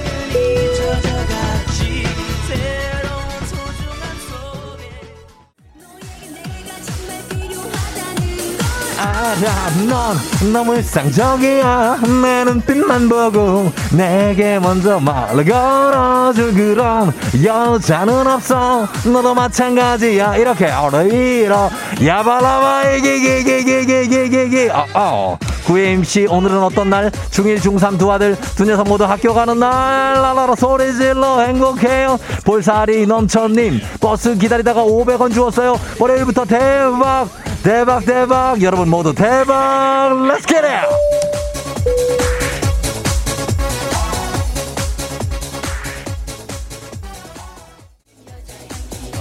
알아 9.04 9.70
넌 9.89 10.54
너무 10.54 10.76
일상적이야. 10.76 11.99
내 12.22 12.43
눈빛만 12.45 13.10
보고 13.10 13.72
내게 13.91 14.58
먼저 14.60 14.99
말을 14.99 15.43
걸어줄 15.43 16.54
그런 16.54 17.14
여자는 17.43 18.28
없어. 18.28 18.88
너도 19.06 19.36
마찬가지야. 19.36 20.38
이렇게 20.38 20.68
어려이러. 20.68 21.70
야발라바 22.04 22.89
이기기기기기기기기. 22.91 24.70
어어 24.70 25.38
구혜임씨 25.66 26.28
오늘은 26.30 26.61
어떤 26.64 26.89
날? 26.89 27.09
중1 27.09 27.59
중3 27.59 27.97
두 27.97 28.11
아들 28.11 28.36
두 28.55 28.66
녀석 28.66 28.88
모두 28.88 29.05
학교 29.05 29.34
가는 29.34 29.57
날. 29.57 30.16
라라라 30.16 30.55
소리 30.55 30.93
질러 30.93 31.39
행복해요. 31.41 32.20
볼살이 32.45 33.05
넘쳐님 33.07 33.80
버스 33.99 34.36
기다리다가 34.36 34.84
500원 34.84 35.34
주었어요. 35.34 35.80
월요일부터 35.99 36.45
대박 36.45 37.28
대박 37.64 38.05
대박. 38.05 38.61
여러분 38.61 38.89
모두 38.89 39.14
대박 39.14 40.11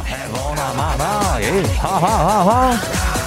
해보나 0.07 0.73
마나 0.77 1.43
예 1.43 1.63
하하하하. 1.79 2.73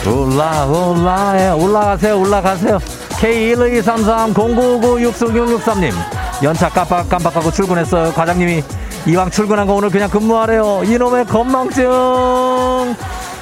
올라 0.07 0.65
올라 0.65 1.33
예 1.39 1.49
올라가세요 1.49 2.19
올라가세요 2.19 2.79
K11233-0999-6663님. 3.19 5.91
연차 6.43 6.69
깜빡깜빡하고 6.69 7.51
출근했어요. 7.51 8.11
과장님이 8.13 8.63
이왕 9.07 9.29
출근한 9.31 9.67
거 9.67 9.73
오늘 9.75 9.89
그냥 9.89 10.09
근무하래요. 10.09 10.81
이놈의 10.83 11.25
건망증. 11.25 12.95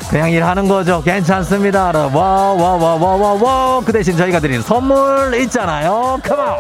그냥 0.09 0.30
일하는 0.32 0.67
거죠. 0.67 1.01
괜찮습니다. 1.03 1.91
와 2.13 2.53
와 2.53 2.76
와 2.76 2.95
와 2.95 3.15
와 3.15 3.34
와. 3.41 3.82
그 3.84 3.91
대신 3.91 4.15
저희가 4.17 4.39
드리는 4.39 4.61
선물 4.61 5.34
있잖아요. 5.41 6.19
컴온 6.24 6.55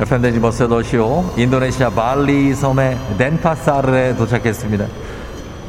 FM대행진 0.00 0.40
버스 0.40 0.68
더쇼 0.68 1.34
인도네시아 1.36 1.90
발리 1.90 2.54
섬의 2.54 2.96
덴파사르에 3.18 4.14
도착했습니다. 4.14 4.86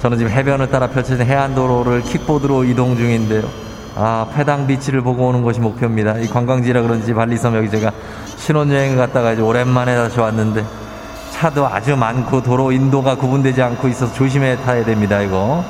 저는 0.01 0.19
지금 0.19 0.31
해변을 0.31 0.69
따라 0.69 0.87
펼쳐진 0.87 1.25
해안도로를 1.25 2.03
킥보드로 2.03 2.63
이동 2.65 2.95
중인데요. 2.95 3.41
아, 3.95 4.27
페당 4.33 4.67
비치를 4.67 5.01
보고 5.01 5.27
오는 5.27 5.41
것이 5.41 5.59
목표입니다. 5.59 6.19
이 6.19 6.27
관광지라 6.27 6.83
그런지 6.83 7.11
발리섬 7.11 7.55
여기 7.55 7.71
제가 7.71 7.91
신혼여행을 8.37 8.97
갔다가 8.97 9.33
이제 9.33 9.41
오랜만에 9.41 9.95
다시 9.95 10.19
왔는데 10.19 10.63
차도 11.31 11.65
아주 11.65 11.97
많고 11.97 12.43
도로 12.43 12.71
인도가 12.71 13.15
구분되지 13.15 13.63
않고 13.63 13.87
있어서 13.87 14.13
조심해 14.13 14.57
타야 14.63 14.85
됩니다, 14.85 15.21
이거. 15.21 15.63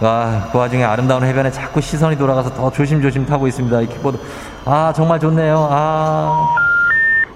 아, 0.00 0.48
그 0.50 0.56
와중에 0.56 0.82
아름다운 0.84 1.22
해변에 1.22 1.50
자꾸 1.50 1.82
시선이 1.82 2.16
돌아가서 2.16 2.54
더 2.54 2.70
조심조심 2.70 3.26
타고 3.26 3.46
있습니다. 3.46 3.82
이 3.82 3.86
킥보드. 3.88 4.18
아, 4.64 4.90
정말 4.96 5.20
좋네요. 5.20 5.68
아. 5.70 6.48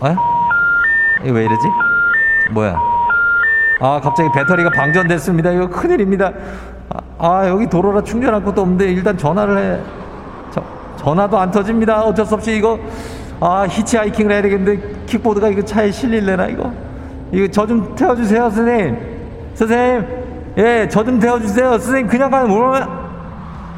에? 0.06 0.33
이거 1.22 1.34
왜 1.34 1.44
이러지? 1.44 1.68
뭐야? 2.52 2.76
아, 3.80 4.00
갑자기 4.02 4.30
배터리가 4.32 4.70
방전됐습니다. 4.70 5.50
이거 5.52 5.68
큰일입니다. 5.68 6.32
아, 6.90 7.00
아, 7.18 7.48
여기 7.48 7.66
도로라 7.68 8.02
충전할 8.02 8.42
것도 8.44 8.62
없는데 8.62 8.86
일단 8.92 9.16
전화를 9.16 9.58
해. 9.58 9.80
저, 10.52 10.62
전화도 10.96 11.38
안 11.38 11.50
터집니다. 11.50 12.02
어쩔 12.02 12.26
수 12.26 12.34
없이 12.34 12.56
이거 12.56 12.78
아, 13.40 13.66
히치하이킹을 13.68 14.32
해야 14.32 14.42
되겠는데 14.42 15.04
킥보드가 15.06 15.48
이거 15.48 15.62
차에 15.64 15.90
실릴래나 15.90 16.46
이거? 16.46 16.72
이거 17.32 17.48
저 17.48 17.66
좀 17.66 17.94
태워주세요, 17.94 18.50
선생님. 18.50 18.96
선생님, 19.54 20.06
예, 20.58 20.88
저 20.88 21.02
좀 21.04 21.18
태워주세요. 21.18 21.70
선생님 21.72 22.06
그냥 22.06 22.30
가면 22.30 22.48
뭐야? 22.48 23.04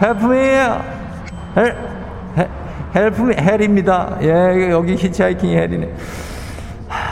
Help 0.02 0.24
me, 0.24 0.38
헬, 1.56 1.76
헬, 2.36 2.48
help 2.94 3.22
me, 3.22 3.34
헬입니다. 3.38 4.18
예, 4.22 4.70
여기 4.70 4.94
히치하이킹이 4.94 5.56
hell이네. 5.56 5.94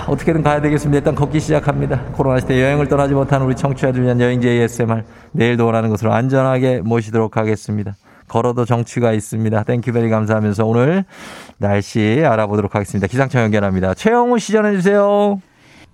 하, 0.04 0.12
어떻게든 0.12 0.42
가야 0.42 0.60
되겠습니다. 0.60 0.98
일단 0.98 1.14
걷기 1.14 1.40
시작합니다. 1.40 2.00
코로나 2.12 2.40
시대 2.40 2.62
여행을 2.62 2.88
떠나지 2.88 3.14
못하는 3.14 3.46
우리 3.46 3.54
청취자들 3.56 4.02
위한 4.02 4.20
여행지 4.20 4.48
ASMR 4.48 5.02
내일도 5.32 5.66
오라는 5.66 5.90
것으로 5.90 6.12
안전하게 6.12 6.80
모시도록 6.82 7.36
하겠습니다. 7.36 7.96
걸어도 8.28 8.64
정취가 8.64 9.12
있습니다. 9.12 9.62
Thank 9.64 9.83
you 9.83 9.94
very 9.94 10.08
감사하면서 10.08 10.64
오늘 10.64 11.04
날씨 11.58 12.22
알아보도록 12.24 12.74
하겠습니다. 12.74 13.06
기상청 13.06 13.42
연결합니다. 13.42 13.94
최영우 13.94 14.38
씨 14.38 14.52
전해주세요. 14.52 15.40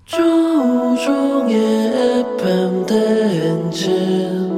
조종의 0.05 1.55
FM 2.37 2.87
대행진 2.87 4.50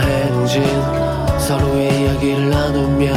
행진 0.00 0.62
서로의 1.38 2.02
이야기를 2.02 2.50
나누며 2.50 3.12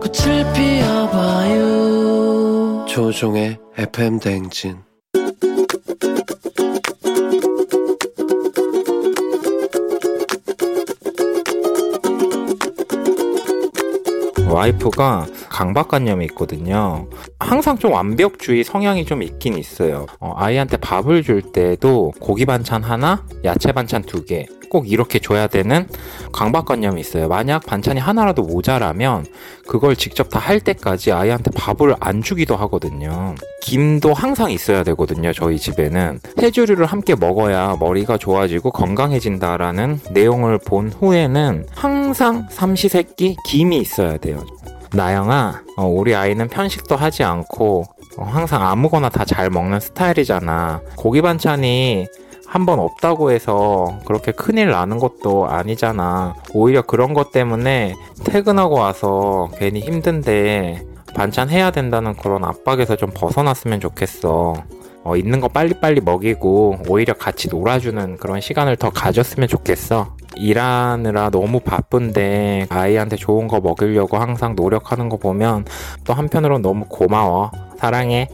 꽃을 0.00 0.52
피워봐요 0.52 1.64
조종의 2.88 3.58
FM 3.76 4.18
대행진 4.18 4.78
와이프가 14.48 15.26
강박관념이 15.50 16.24
있거든요. 16.26 17.06
항상 17.38 17.78
좀 17.78 17.92
완벽주의 17.92 18.64
성향이 18.64 19.04
좀 19.04 19.22
있긴 19.22 19.56
있어요. 19.58 20.06
어, 20.18 20.32
아이한테 20.36 20.78
밥을 20.78 21.22
줄 21.22 21.42
때도 21.42 22.12
고기 22.18 22.44
반찬 22.46 22.82
하나, 22.82 23.24
야채 23.44 23.72
반찬 23.72 24.02
두 24.02 24.24
개. 24.24 24.46
꼭 24.70 24.90
이렇게 24.90 25.18
줘야 25.18 25.46
되는 25.46 25.86
강박관념이 26.32 27.00
있어요. 27.00 27.28
만약 27.28 27.64
반찬이 27.66 28.00
하나라도 28.00 28.42
모자라면 28.42 29.26
그걸 29.66 29.94
직접 29.96 30.28
다 30.30 30.38
할 30.38 30.60
때까지 30.60 31.12
아이한테 31.12 31.50
밥을 31.54 31.94
안 32.00 32.22
주기도 32.22 32.56
하거든요. 32.56 33.34
김도 33.60 34.14
항상 34.14 34.50
있어야 34.50 34.82
되거든요. 34.84 35.32
저희 35.34 35.58
집에는 35.58 36.20
해조류를 36.40 36.86
함께 36.86 37.14
먹어야 37.14 37.76
머리가 37.78 38.16
좋아지고 38.16 38.70
건강해진다라는 38.70 40.00
내용을 40.12 40.58
본 40.58 40.90
후에는 40.90 41.66
항상 41.74 42.46
삼시세끼 42.50 43.36
김이 43.44 43.76
있어야 43.78 44.16
돼요. 44.16 44.44
나영아, 44.94 45.62
어, 45.76 45.86
우리 45.86 46.14
아이는 46.14 46.48
편식도 46.48 46.96
하지 46.96 47.22
않고 47.24 47.84
어, 48.16 48.24
항상 48.24 48.66
아무거나 48.66 49.10
다 49.10 49.24
잘 49.26 49.50
먹는 49.50 49.80
스타일이잖아. 49.80 50.80
고기 50.96 51.20
반찬이 51.20 52.06
한 52.48 52.64
번 52.66 52.78
없다고 52.80 53.30
해서 53.30 53.98
그렇게 54.06 54.32
큰일 54.32 54.70
나는 54.70 54.98
것도 54.98 55.46
아니잖아. 55.48 56.34
오히려 56.54 56.82
그런 56.82 57.12
것 57.14 57.30
때문에 57.30 57.94
퇴근하고 58.24 58.74
와서 58.76 59.48
괜히 59.58 59.80
힘든데 59.80 60.82
반찬 61.14 61.50
해야 61.50 61.70
된다는 61.70 62.14
그런 62.14 62.44
압박에서 62.44 62.96
좀 62.96 63.10
벗어났으면 63.14 63.80
좋겠어. 63.80 64.54
어, 65.04 65.16
있는 65.16 65.40
거 65.40 65.48
빨리빨리 65.48 66.00
먹이고 66.00 66.78
오히려 66.88 67.14
같이 67.14 67.48
놀아주는 67.48 68.16
그런 68.16 68.40
시간을 68.40 68.76
더 68.76 68.90
가졌으면 68.90 69.48
좋겠어. 69.48 70.16
일하느라 70.36 71.30
너무 71.30 71.60
바쁜데 71.60 72.66
아이한테 72.68 73.16
좋은 73.16 73.48
거 73.48 73.60
먹이려고 73.60 74.16
항상 74.18 74.54
노력하는 74.54 75.08
거 75.08 75.16
보면 75.16 75.64
또 76.04 76.12
한편으로 76.14 76.58
너무 76.58 76.84
고마워. 76.88 77.50
사랑해. 77.78 78.28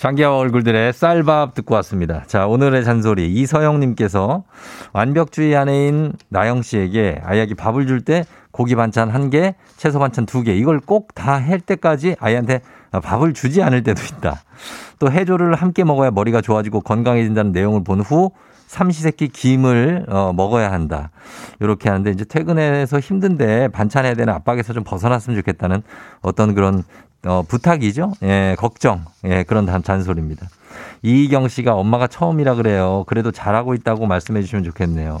장기와 0.00 0.34
얼굴들의 0.34 0.94
쌀밥 0.94 1.52
듣고 1.52 1.74
왔습니다. 1.74 2.22
자, 2.26 2.46
오늘의 2.46 2.86
잔소리. 2.86 3.30
이서영님께서 3.34 4.44
완벽주의 4.94 5.54
아내인 5.54 6.14
나영 6.30 6.62
씨에게 6.62 7.20
아이에게 7.22 7.52
밥을 7.54 7.86
줄 7.86 8.00
때 8.00 8.24
고기 8.50 8.76
반찬 8.76 9.10
한 9.10 9.28
개, 9.28 9.54
채소 9.76 9.98
반찬 9.98 10.24
두 10.24 10.42
개, 10.42 10.54
이걸 10.56 10.80
꼭 10.80 11.08
다 11.14 11.36
할 11.38 11.60
때까지 11.60 12.16
아이한테 12.18 12.62
밥을 12.92 13.34
주지 13.34 13.62
않을 13.62 13.82
때도 13.82 14.00
있다. 14.02 14.40
또 14.98 15.12
해조를 15.12 15.54
함께 15.54 15.84
먹어야 15.84 16.10
머리가 16.10 16.40
좋아지고 16.40 16.80
건강해진다는 16.80 17.52
내용을 17.52 17.84
본 17.84 18.00
후 18.00 18.30
삼시세끼 18.68 19.28
김을 19.28 20.06
어, 20.08 20.32
먹어야 20.32 20.72
한다. 20.72 21.10
이렇게 21.58 21.90
하는데 21.90 22.10
이제 22.10 22.24
퇴근해서 22.24 23.00
힘든데 23.00 23.68
반찬해야 23.68 24.14
되는 24.14 24.32
압박에서 24.32 24.72
좀 24.72 24.82
벗어났으면 24.82 25.36
좋겠다는 25.40 25.82
어떤 26.22 26.54
그런 26.54 26.84
어, 27.26 27.42
부탁이죠. 27.46 28.12
예, 28.22 28.56
걱정. 28.58 29.04
예, 29.24 29.42
그런 29.42 29.66
잔- 29.66 29.82
잔소리입니다. 29.82 30.46
이희경 31.02 31.48
씨가 31.48 31.74
엄마가 31.74 32.06
처음이라 32.06 32.54
그래요. 32.54 33.04
그래도 33.06 33.30
잘하고 33.30 33.74
있다고 33.74 34.06
말씀해 34.06 34.40
주시면 34.42 34.64
좋겠네요. 34.64 35.18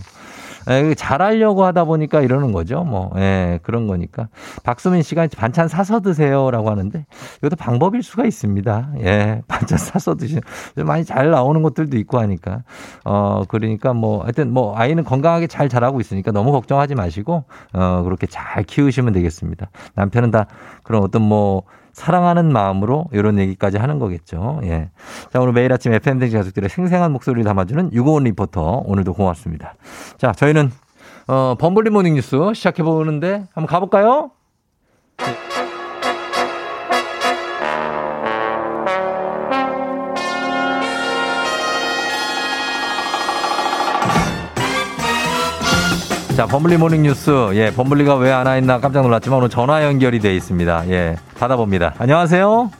예, 0.68 0.94
잘하려고 0.94 1.64
하다 1.64 1.84
보니까 1.84 2.20
이러는 2.20 2.52
거죠. 2.52 2.84
뭐, 2.84 3.10
예, 3.16 3.58
그런 3.62 3.86
거니까. 3.86 4.28
박수민 4.62 5.02
씨가 5.02 5.26
반찬 5.36 5.68
사서 5.68 6.00
드세요라고 6.00 6.70
하는데 6.70 7.06
이것도 7.38 7.56
방법일 7.56 8.02
수가 8.02 8.24
있습니다. 8.26 8.90
예, 9.00 9.42
반찬 9.48 9.78
사서 9.78 10.16
드시는 10.16 10.42
많이 10.84 11.04
잘 11.04 11.30
나오는 11.30 11.62
것들도 11.62 11.96
있고 11.98 12.18
하니까. 12.18 12.62
어, 13.04 13.42
그러니까 13.48 13.94
뭐 13.94 14.22
하여튼 14.22 14.52
뭐 14.52 14.76
아이는 14.76 15.02
건강하게 15.04 15.46
잘 15.46 15.68
자라고 15.70 15.98
있으니까 16.00 16.30
너무 16.30 16.52
걱정하지 16.52 16.94
마시고 16.94 17.44
어, 17.72 18.02
그렇게 18.04 18.26
잘 18.26 18.62
키우시면 18.62 19.14
되겠습니다. 19.14 19.70
남편은 19.94 20.30
다 20.30 20.46
그런 20.82 21.02
어떤 21.02 21.22
뭐 21.22 21.62
사랑하는 21.92 22.52
마음으로 22.52 23.06
이런 23.12 23.38
얘기까지 23.38 23.78
하는 23.78 23.98
거겠죠. 23.98 24.60
예. 24.64 24.90
자, 25.32 25.40
오늘 25.40 25.52
매일 25.52 25.72
아침 25.72 25.92
FM대행진 25.92 26.36
가족들의 26.36 26.68
생생한 26.68 27.12
목소리를 27.12 27.44
담아주는 27.44 27.92
유고원 27.92 28.24
리포터. 28.24 28.82
오늘도 28.84 29.14
고맙습니다. 29.14 29.74
자, 30.18 30.32
저희는, 30.32 30.70
어, 31.28 31.54
범블리 31.58 31.90
모닝 31.90 32.14
뉴스 32.14 32.36
시작해 32.54 32.82
보는데 32.82 33.44
한번 33.52 33.66
가볼까요? 33.66 34.30
자, 46.40 46.46
범블리 46.46 46.78
모닝 46.78 47.02
뉴스. 47.02 47.50
예, 47.52 47.70
범블리가 47.70 48.14
왜 48.16 48.30
안 48.32 48.46
와 48.46 48.56
있나 48.56 48.80
깜짝 48.80 49.02
놀랐지만 49.02 49.40
오늘 49.40 49.50
전화 49.50 49.84
연결이 49.84 50.20
돼 50.20 50.34
있습니다. 50.34 50.88
예, 50.88 51.16
받아봅니다. 51.38 51.92
안녕하세요. 51.98 52.70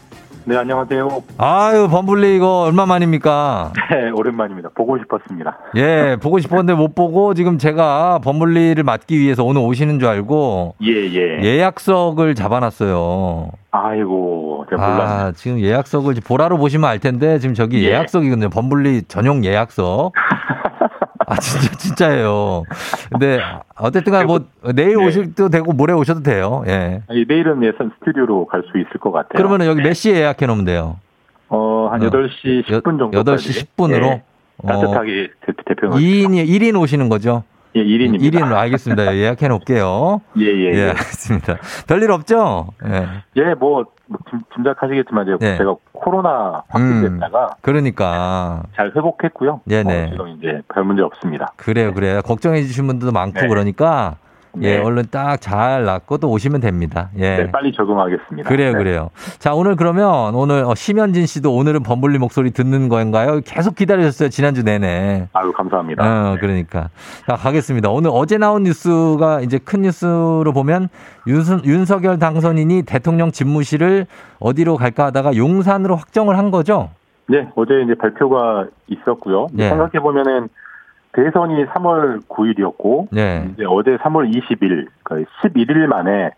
네, 0.46 0.56
안녕하세요. 0.56 1.22
아유, 1.36 1.86
범블리 1.90 2.36
이거 2.36 2.62
얼마 2.62 2.86
만입니까? 2.86 3.74
네, 3.90 4.10
오랜만입니다. 4.14 4.70
보고 4.74 4.96
싶었습니다. 4.96 5.58
예, 5.76 6.16
보고 6.22 6.38
싶었는데 6.38 6.72
못 6.72 6.94
보고 6.94 7.34
지금 7.34 7.58
제가 7.58 8.20
범블리를 8.24 8.82
맡기 8.82 9.18
위해서 9.20 9.44
오늘 9.44 9.60
오시는 9.60 9.98
줄 9.98 10.08
알고 10.08 10.76
예, 10.82 10.88
예. 11.12 11.42
예약석을 11.42 12.34
잡아놨어요. 12.36 13.50
아이고, 13.72 14.64
제가 14.70 14.80
몰랐네. 14.88 15.12
아, 15.12 15.32
지금 15.36 15.60
예약석을 15.60 16.14
보라로 16.26 16.56
보시면 16.56 16.88
알 16.88 16.98
텐데 16.98 17.38
지금 17.38 17.54
저기 17.54 17.84
예. 17.84 17.90
예약석이거든요. 17.90 18.48
범블리 18.48 19.02
전용 19.06 19.44
예약석. 19.44 20.14
아, 21.30 21.36
진짜, 21.36 21.76
진짜예요. 21.76 22.64
근데 23.10 23.40
어쨌든 23.76 24.12
간에 24.12 24.24
뭐 24.24 24.40
내일 24.74 24.96
네. 24.96 25.06
오실 25.06 25.34
도 25.34 25.48
되고 25.48 25.72
모레 25.72 25.92
오셔도 25.92 26.22
돼요. 26.22 26.64
예. 26.66 27.02
아니, 27.08 27.24
내일은 27.26 27.62
예선 27.62 27.92
스튜디오로 28.00 28.46
갈 28.46 28.62
수 28.70 28.78
있을 28.78 28.92
것 29.00 29.12
같아요. 29.12 29.30
그러면 29.36 29.64
여기 29.66 29.80
몇 29.80 29.94
시에 29.94 30.14
예약해 30.16 30.46
놓으면 30.46 30.64
돼요? 30.64 30.98
어, 31.48 31.88
한 31.90 32.02
어, 32.02 32.10
8시 32.10 32.64
10분 32.66 32.98
정도. 32.98 33.10
8시 33.22 33.66
10분으로? 33.76 34.04
예, 34.04 34.22
따뜻하게 34.66 35.30
대- 35.46 35.52
대표. 35.66 35.88
2인, 35.90 36.30
1인 36.46 36.80
오시는 36.80 37.08
거죠? 37.08 37.44
예, 37.76 37.84
1인입니다. 37.84 38.20
1인으로 38.34 38.54
알겠습니다. 38.56 39.14
예약해 39.16 39.46
놓을게요. 39.48 40.20
예, 40.38 40.44
예. 40.46 40.72
예, 40.72 40.74
예, 40.74 40.88
알겠습니다. 40.90 41.56
별일 41.86 42.10
없죠? 42.10 42.68
예. 42.86 43.06
예, 43.36 43.54
뭐, 43.54 43.84
뭐 43.84 43.84
짐- 44.30 44.40
짐작하시겠지만 44.54 45.26
제가, 45.26 45.38
예. 45.42 45.56
제가 45.56 45.74
코로나 45.92 46.62
확진됐다가 46.68 47.56
그러니까. 47.60 48.62
잘 48.74 48.92
회복했고요. 48.94 49.60
네네. 49.64 50.04
어, 50.06 50.10
지금 50.10 50.28
이제 50.28 50.60
별 50.72 50.84
문제 50.84 51.02
없습니다. 51.02 51.52
그래요, 51.56 51.92
그래요. 51.94 52.20
걱정해 52.22 52.62
주신 52.62 52.86
분들도 52.86 53.12
많고 53.12 53.40
네. 53.40 53.46
그러니까 53.48 54.16
예, 54.62 54.76
네. 54.76 54.82
얼른 54.82 55.04
딱 55.10 55.40
잘 55.40 55.84
낫고 55.84 56.18
또 56.18 56.28
오시면 56.30 56.60
됩니다. 56.60 57.10
예. 57.16 57.36
네, 57.36 57.50
빨리 57.50 57.72
적응하겠습니다. 57.72 58.48
그래요, 58.48 58.72
네. 58.72 58.78
그래요. 58.78 59.10
자, 59.38 59.54
오늘 59.54 59.76
그러면 59.76 60.34
오늘 60.34 60.64
어, 60.64 60.74
심현진 60.74 61.26
씨도 61.26 61.54
오늘은 61.54 61.82
범블리 61.82 62.18
목소리 62.18 62.50
듣는 62.50 62.88
건가요? 62.88 63.40
계속 63.44 63.74
기다리셨어요, 63.74 64.28
지난주 64.28 64.62
내내. 64.62 65.28
아유, 65.32 65.52
감사합니다. 65.52 66.02
어, 66.04 66.36
그러니까. 66.40 66.88
자, 67.26 67.36
가겠습니다. 67.36 67.90
오늘 67.90 68.10
어제 68.12 68.38
나온 68.38 68.64
뉴스가 68.64 69.40
이제 69.40 69.58
큰 69.58 69.82
뉴스로 69.82 70.52
보면 70.52 70.88
윤, 71.26 71.42
윤석열 71.64 72.18
당선인이 72.18 72.82
대통령 72.82 73.30
집무실을 73.32 74.06
어디로 74.40 74.76
갈까 74.76 75.06
하다가 75.06 75.36
용산으로 75.36 75.96
확정을 75.96 76.36
한 76.38 76.50
거죠? 76.50 76.90
네, 77.28 77.48
어제 77.54 77.82
이제 77.84 77.94
발표가 77.94 78.66
있었고요. 78.88 79.46
네. 79.52 79.68
생각해 79.68 80.00
보면은 80.00 80.48
대선이 81.12 81.66
3월 81.66 82.26
9일이었고 82.28 83.08
네. 83.10 83.48
이제 83.52 83.64
어제 83.66 83.96
3월 83.96 84.32
20일, 84.32 84.86
그러니까 85.02 85.30
11일 85.42 85.86
만에 85.86 86.30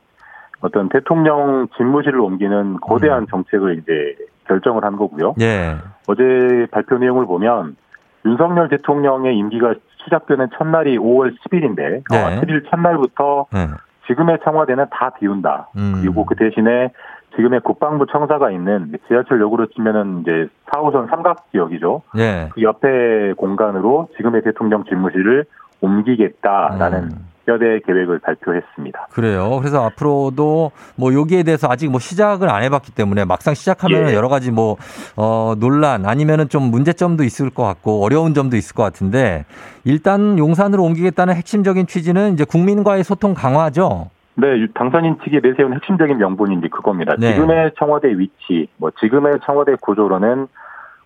어떤 0.60 0.88
대통령 0.88 1.68
집무실을 1.76 2.20
옮기는 2.20 2.80
거대한 2.80 3.26
정책을 3.28 3.78
이제 3.78 4.16
결정을 4.46 4.84
한 4.84 4.96
거고요. 4.96 5.34
예. 5.40 5.76
어제 6.06 6.66
발표 6.70 6.98
내용을 6.98 7.26
보면 7.26 7.76
윤석열 8.24 8.68
대통령의 8.68 9.36
임기가 9.36 9.74
시작되는 10.04 10.48
첫날이 10.56 10.96
5월 10.98 11.34
10일인데 11.40 12.04
네. 12.10 12.22
어, 12.22 12.40
10일 12.40 12.70
첫날부터 12.70 13.46
네. 13.52 13.68
지금의 14.06 14.38
청와대는 14.44 14.86
다 14.90 15.10
비운다. 15.10 15.68
음. 15.76 16.00
그리고 16.00 16.24
그 16.24 16.34
대신에 16.34 16.90
지금의 17.36 17.60
국방부 17.60 18.06
청사가 18.06 18.50
있는 18.50 18.92
지하철역으로 19.08 19.66
치면은 19.68 20.20
이제 20.20 20.48
4호선 20.66 21.08
삼각 21.08 21.50
지역이죠. 21.52 22.02
예. 22.18 22.50
그 22.52 22.62
옆에 22.62 23.32
공간으로 23.36 24.08
지금의 24.16 24.42
대통령 24.42 24.84
집무실을 24.84 25.44
옮기겠다라는 25.80 26.98
음. 27.04 27.32
뼈대 27.44 27.80
계획을 27.84 28.20
발표했습니다. 28.20 29.08
그래요. 29.10 29.58
그래서 29.58 29.84
앞으로도 29.84 30.70
뭐 30.96 31.14
여기에 31.14 31.42
대해서 31.42 31.68
아직 31.68 31.90
뭐 31.90 31.98
시작을 31.98 32.48
안 32.48 32.62
해봤기 32.62 32.94
때문에 32.94 33.24
막상 33.24 33.54
시작하면 33.54 34.10
예. 34.10 34.14
여러 34.14 34.28
가지 34.28 34.50
뭐, 34.50 34.76
어, 35.16 35.54
논란 35.58 36.06
아니면은 36.06 36.48
좀 36.48 36.64
문제점도 36.64 37.24
있을 37.24 37.50
것 37.50 37.64
같고 37.64 38.04
어려운 38.04 38.34
점도 38.34 38.56
있을 38.56 38.74
것 38.74 38.82
같은데 38.84 39.44
일단 39.84 40.38
용산으로 40.38 40.84
옮기겠다는 40.84 41.34
핵심적인 41.34 41.86
취지는 41.86 42.34
이제 42.34 42.44
국민과의 42.44 43.02
소통 43.02 43.34
강화죠. 43.34 44.10
네, 44.34 44.48
유- 44.58 44.72
당선인 44.72 45.18
측이 45.22 45.40
내세운 45.42 45.74
핵심적인 45.74 46.16
명분이 46.18 46.56
이제 46.56 46.68
그겁니다. 46.68 47.14
네. 47.18 47.34
지금의 47.34 47.72
청와대 47.78 48.08
위치, 48.16 48.68
뭐 48.78 48.90
지금의 48.98 49.40
청와대 49.44 49.74
구조로는 49.80 50.46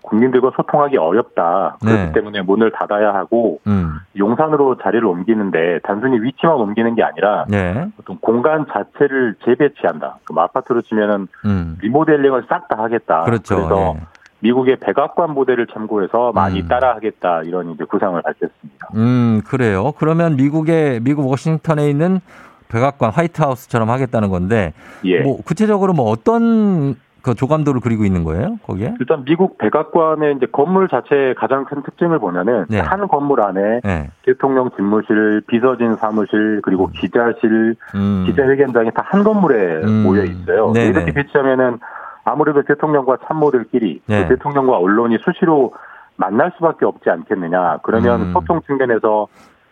국민들과 0.03 0.53
소통하기 0.55 0.97
어렵다. 0.99 1.79
그렇기 1.81 1.97
네. 2.07 2.13
때문에 2.13 2.43
문을 2.43 2.71
닫아야 2.71 3.13
하고 3.13 3.59
음. 3.67 3.95
용산으로 4.17 4.77
자리를 4.79 5.05
옮기는데 5.05 5.81
단순히 5.83 6.21
위치만 6.21 6.55
옮기는 6.57 6.95
게 6.95 7.03
아니라 7.03 7.45
네. 7.49 7.89
어떤 8.01 8.17
공간 8.21 8.67
자체를 8.73 9.35
재배치한다. 9.45 10.19
그럼 10.25 10.39
아파트로 10.45 10.83
치면은 10.83 11.27
음. 11.45 11.77
리모델링을 11.83 12.45
싹 12.49 12.69
다 12.69 12.81
하겠다. 12.85 13.23
그렇죠. 13.25 13.57
래서 13.57 13.95
예. 13.97 14.01
미국의 14.41 14.77
백악관 14.77 15.33
모델을 15.33 15.67
참고해서 15.67 16.31
많이 16.33 16.61
음. 16.61 16.69
따라하겠다 16.69 17.43
이런 17.43 17.71
이제 17.71 17.83
구상을 17.85 18.21
밝혔습니다. 18.23 18.89
음, 18.95 19.41
그래요. 19.45 19.91
그러면 19.99 20.37
미국의, 20.37 21.01
미국 21.01 21.29
워싱턴에 21.29 21.89
있는 21.91 22.21
백악관 22.69 23.11
화이트하우스처럼 23.11 23.91
하겠다는 23.91 24.29
건데 24.29 24.73
예. 25.05 25.21
뭐 25.21 25.39
구체적으로 25.43 25.93
뭐 25.93 26.11
어떤 26.11 26.97
그 27.23 27.35
조감도를 27.35 27.81
그리고 27.81 28.05
있는 28.05 28.23
거예요? 28.23 28.59
거기에? 28.65 28.95
일단 29.01 29.25
미국 29.25 29.59
백악관의 29.59 30.37
이제 30.37 30.47
건물 30.53 30.87
자체의 30.87 31.35
가장 31.35 31.65
큰 31.65 31.83
특징을 31.83 32.21
보면은 32.21 32.67
네. 32.69 32.79
한 32.79 33.09
건물 33.09 33.41
안에 33.43 33.81
네. 33.83 34.11
대통령 34.25 34.71
집무실, 34.77 35.43
비서진 35.49 35.97
사무실, 35.97 36.61
그리고 36.63 36.89
기자실, 36.95 37.75
음. 37.97 38.25
기자회견장이 38.27 38.93
다 38.93 39.03
한 39.07 39.25
건물에 39.25 39.83
음. 39.83 40.03
모여 40.05 40.23
있어요. 40.23 40.73
네네. 40.73 40.89
이렇게 40.89 41.13
배치하면은 41.13 41.79
아무래도 42.25 42.63
대통령과 42.63 43.19
참모들끼리 43.27 44.03
네. 44.07 44.23
또 44.23 44.29
대통령과 44.29 44.77
언론이 44.79 45.19
수시로 45.25 45.75
만날 46.17 46.53
수밖에 46.57 46.85
없지 46.85 47.11
않겠느냐. 47.11 47.79
그러면 47.83 48.21
음. 48.23 48.33
소통 48.33 48.61
측면에서 48.67 49.27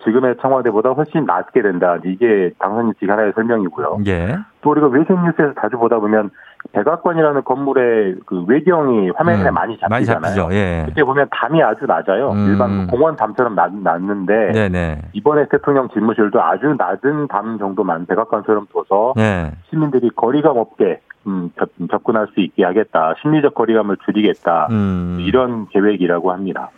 지금의 0.05 0.37
청와대보다 0.41 0.91
훨씬 0.91 1.25
낫게 1.25 1.63
된다. 1.63 1.99
이게 2.05 2.51
당선인 2.59 2.93
측 3.01 3.09
하나의 3.09 3.33
설명이고요. 3.35 3.99
예. 4.07 4.39
또 4.61 4.71
우리가 4.71 4.89
외신 4.89 5.17
뉴스에서 5.17 5.55
자주 5.61 5.77
보다 5.77 5.99
보면 5.99 6.31
백악관이라는 6.73 7.45
건물의 7.45 8.17
그 8.27 8.45
외경이 8.47 9.11
화면에 9.11 9.49
음, 9.49 9.55
많이 9.55 9.79
많이 9.89 10.05
잡히잖아요. 10.07 10.35
잡히죠. 10.35 10.49
예. 10.55 10.85
그때 10.87 11.05
보면 11.05 11.29
담이 11.31 11.63
아주 11.63 11.85
낮아요. 11.87 12.31
음. 12.31 12.47
일반 12.49 12.87
공원 12.87 13.17
담처럼 13.17 13.55
낮, 13.55 13.75
낮는데 13.75 14.53
네네. 14.53 15.03
이번에 15.13 15.47
대통령 15.51 15.89
집무실도 15.91 16.43
아주 16.43 16.75
낮은 16.79 17.29
담 17.29 17.59
정도만 17.59 18.07
백악관처럼 18.07 18.67
둬서 18.73 19.13
네. 19.17 19.53
시민들이 19.69 20.11
거리감 20.15 20.57
없게 20.57 21.01
음, 21.27 21.51
접, 21.59 21.71
접근할 21.91 22.29
수 22.35 22.41
있게 22.41 22.65
하겠다. 22.65 23.15
심리적 23.23 23.55
거리감을 23.55 23.97
줄이겠다. 24.05 24.69
음. 24.71 25.19
이런 25.21 25.67
계획이라고 25.69 26.33
합니다. 26.33 26.71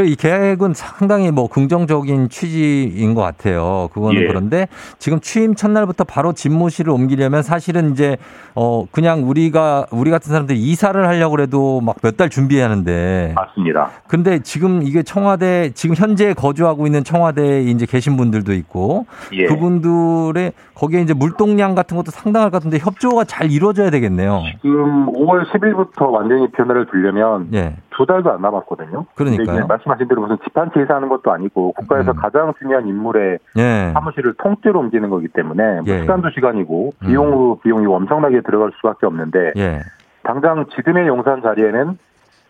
그이 0.00 0.16
계획은 0.16 0.72
상당히 0.72 1.30
뭐 1.30 1.46
긍정적인 1.46 2.30
취지인 2.30 3.12
것 3.12 3.20
같아요. 3.20 3.90
그거는 3.92 4.22
예. 4.22 4.26
그런데 4.28 4.66
지금 4.98 5.20
취임 5.20 5.54
첫날부터 5.54 6.04
바로 6.04 6.32
집무실을 6.32 6.90
옮기려면 6.90 7.42
사실은 7.42 7.92
이제 7.92 8.16
어 8.54 8.86
그냥 8.90 9.28
우리가 9.28 9.86
우리 9.90 10.10
같은 10.10 10.30
사람들이 10.32 10.58
이사를 10.58 11.06
하려고 11.06 11.38
해도 11.40 11.80
막 11.82 11.96
몇 12.02 12.16
달 12.16 12.30
준비하는데 12.30 13.34
맞습니다. 13.36 13.90
근데 14.08 14.38
지금 14.40 14.82
이게 14.82 15.02
청와대 15.02 15.70
지금 15.74 15.94
현재 15.94 16.32
거주하고 16.32 16.86
있는 16.86 17.04
청와대에 17.04 17.62
이제 17.62 17.84
계신 17.86 18.16
분들도 18.16 18.54
있고 18.54 19.04
예. 19.32 19.44
그분들의 19.46 20.52
거기에 20.74 21.02
이제 21.02 21.12
물동량 21.12 21.74
같은 21.74 21.94
것도 21.96 22.10
상당할 22.10 22.50
것 22.50 22.56
같은데 22.56 22.78
협조가 22.78 23.24
잘 23.24 23.50
이루어져야 23.52 23.90
되겠네요. 23.90 24.42
지금 24.62 25.06
5월 25.12 25.44
10일부터 25.50 26.10
완전히 26.10 26.50
변화를 26.52 26.86
주려면 26.90 27.48
예. 27.52 27.76
두 28.00 28.06
달도 28.06 28.32
안 28.32 28.40
남았거든요. 28.40 29.04
이제 29.42 29.62
말씀하신 29.68 30.08
대로 30.08 30.22
무슨 30.22 30.38
집한채 30.42 30.80
이사하는 30.84 31.10
것도 31.10 31.30
아니고 31.32 31.72
국가에서 31.72 32.14
가장 32.14 32.54
중요한 32.58 32.88
인물의 32.88 33.38
음. 33.56 33.60
예. 33.60 33.90
사무실을 33.92 34.32
통째로 34.38 34.80
옮기는 34.80 35.10
거기 35.10 35.28
때문에 35.28 35.82
뭐 35.82 35.84
예. 35.88 36.00
시간도 36.00 36.30
시간이고 36.30 36.92
음. 37.02 37.06
비용으로 37.06 37.60
비용이 37.62 37.84
엄청나게 37.86 38.40
들어갈 38.40 38.72
수밖에 38.76 39.04
없는데 39.04 39.52
예. 39.58 39.80
당장 40.22 40.64
지금의 40.74 41.08
용산 41.08 41.42
자리에는 41.42 41.98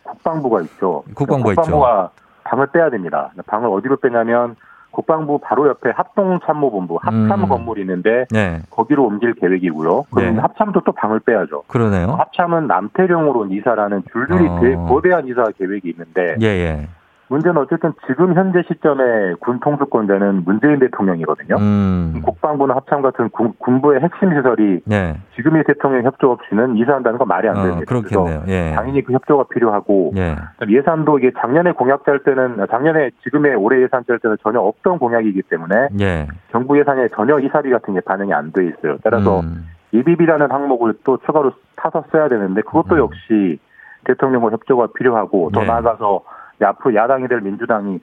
국방부가 0.05 0.61
있죠. 0.63 1.03
국방부가 1.17 1.53
있죠. 1.55 1.63
국방부가 1.63 2.11
방을 2.45 2.69
빼야 2.69 2.91
됩니다. 2.91 3.33
방을 3.49 3.71
어디로 3.71 3.97
빼냐면 3.97 4.55
국방부 4.91 5.39
바로 5.39 5.69
옆에 5.69 5.91
합동참모본부 5.91 6.99
합참 7.03 7.43
음. 7.45 7.49
건물이 7.49 7.83
있는데 7.83 8.27
예. 8.35 8.61
거기로 8.71 9.05
옮길 9.07 9.35
계획이고요. 9.35 10.05
그럼 10.15 10.35
네. 10.35 10.41
합참도 10.41 10.81
또 10.81 10.93
방을 10.93 11.21
빼야죠. 11.21 11.63
그러네요. 11.69 12.09
합참은 12.13 12.67
남태령으로 12.67 13.47
이사라는 13.47 14.03
줄줄이 14.13 14.49
어. 14.49 14.61
되- 14.61 14.75
거대한 14.77 15.27
이사 15.29 15.45
계획이 15.59 15.89
있는데 15.91 16.37
예, 16.41 16.47
예. 16.47 16.89
문제는 17.31 17.59
어쨌든 17.59 17.93
지금 18.09 18.35
현재 18.35 18.61
시점에 18.67 19.35
군 19.39 19.61
통수권자는 19.61 20.43
문재인 20.45 20.81
대통령이거든요. 20.81 21.57
음. 21.59 22.21
국방부나 22.25 22.75
합참 22.75 23.03
같은 23.03 23.29
군, 23.31 23.53
군부의 23.59 24.01
핵심 24.01 24.35
시설이 24.35 24.81
네. 24.85 25.17
지금의 25.37 25.63
대통령 25.65 26.03
협조 26.03 26.33
없이는 26.33 26.77
이사한다는 26.77 27.19
건 27.19 27.29
말이 27.29 27.49
안 27.49 27.57
어, 27.57 27.63
됩니다. 27.63 27.85
그렇겠네요. 27.87 28.43
예. 28.49 28.73
당연히 28.75 29.05
그 29.05 29.13
협조가 29.13 29.45
필요하고 29.45 30.13
예. 30.17 30.35
예산도 30.69 31.21
이게 31.21 31.31
작년에 31.41 31.71
공약 31.73 32.05
짤 32.05 32.19
때는 32.25 32.67
작년에 32.69 33.11
지금의 33.23 33.55
올해 33.55 33.81
예산 33.81 34.05
짤 34.09 34.19
때는 34.19 34.37
전혀 34.43 34.59
없던 34.59 34.99
공약이기 34.99 35.43
때문에 35.43 35.89
예. 36.01 36.27
정부 36.51 36.77
예산에 36.81 37.09
전혀 37.15 37.39
이사비 37.39 37.71
같은 37.71 37.95
게 37.95 38.01
반영이 38.01 38.35
안 38.35 38.51
돼 38.51 38.67
있어요. 38.67 38.97
따라서 39.05 39.39
음. 39.41 39.69
예비비라는 39.95 40.51
항목을 40.51 40.95
또 41.05 41.19
추가로 41.19 41.53
타서 41.77 42.03
써야 42.11 42.29
되는데 42.29 42.63
그것도 42.63 42.99
역시 42.99 43.61
대통령과 44.05 44.51
협조가 44.51 44.89
필요하고 44.97 45.51
더 45.53 45.61
네. 45.61 45.67
나아가서 45.67 46.23
앞으로 46.65 46.95
야당이 46.95 47.29
될 47.29 47.41
민주당이 47.41 48.01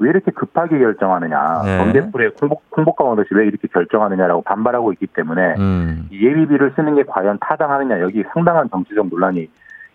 왜 0.00 0.08
이렇게 0.08 0.30
급하게 0.30 0.78
결정하느냐 0.78 1.62
네. 1.64 1.78
번개불에 1.78 2.30
콩복, 2.40 2.70
콩복강 2.70 3.10
오듯이 3.10 3.28
왜 3.32 3.46
이렇게 3.46 3.68
결정하느냐라고 3.68 4.42
반발하고 4.42 4.92
있기 4.94 5.06
때문에 5.08 5.56
음. 5.58 6.08
이 6.10 6.26
예비비를 6.26 6.72
쓰는 6.74 6.94
게 6.94 7.04
과연 7.04 7.38
타당하느냐 7.40 8.00
여기 8.00 8.24
상당한 8.32 8.68
정치적 8.70 9.08
논란이 9.08 9.48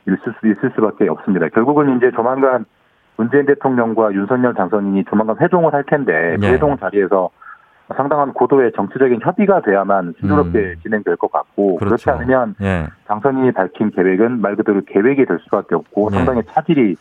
있을 0.08 0.34
수 0.40 0.48
있을 0.48 0.72
수밖에 0.76 1.10
없습니다. 1.10 1.50
결국은 1.50 1.98
이제 1.98 2.12
조만간 2.12 2.66
문재인 3.18 3.48
대통령과 3.48 4.14
윤석열 4.14 4.54
당선인이 4.54 5.06
조만간 5.06 5.38
회동을 5.42 5.74
할 5.74 5.84
텐데 5.84 6.36
그 6.40 6.46
네. 6.46 6.54
회동 6.54 6.78
자리에서 6.78 7.32
상당한 7.96 8.34
고도의 8.34 8.72
정치적인 8.76 9.22
협의가 9.22 9.62
돼야만 9.62 10.16
순조롭게 10.20 10.76
진행될 10.84 11.16
것 11.18 11.32
같고 11.32 11.78
그렇지 11.78 11.86
음. 11.86 11.88
그렇죠. 11.88 12.12
않으면 12.12 12.56
예. 12.62 12.88
당선인이 13.06 13.52
밝힌 13.54 13.92
계획은 13.92 14.42
말 14.42 14.56
그대로 14.56 14.82
계획이 14.86 15.26
될 15.26 15.40
수밖에 15.44 15.76
없고 15.76 16.10
네. 16.10 16.18
상당히 16.18 16.42
차질이 16.50 16.96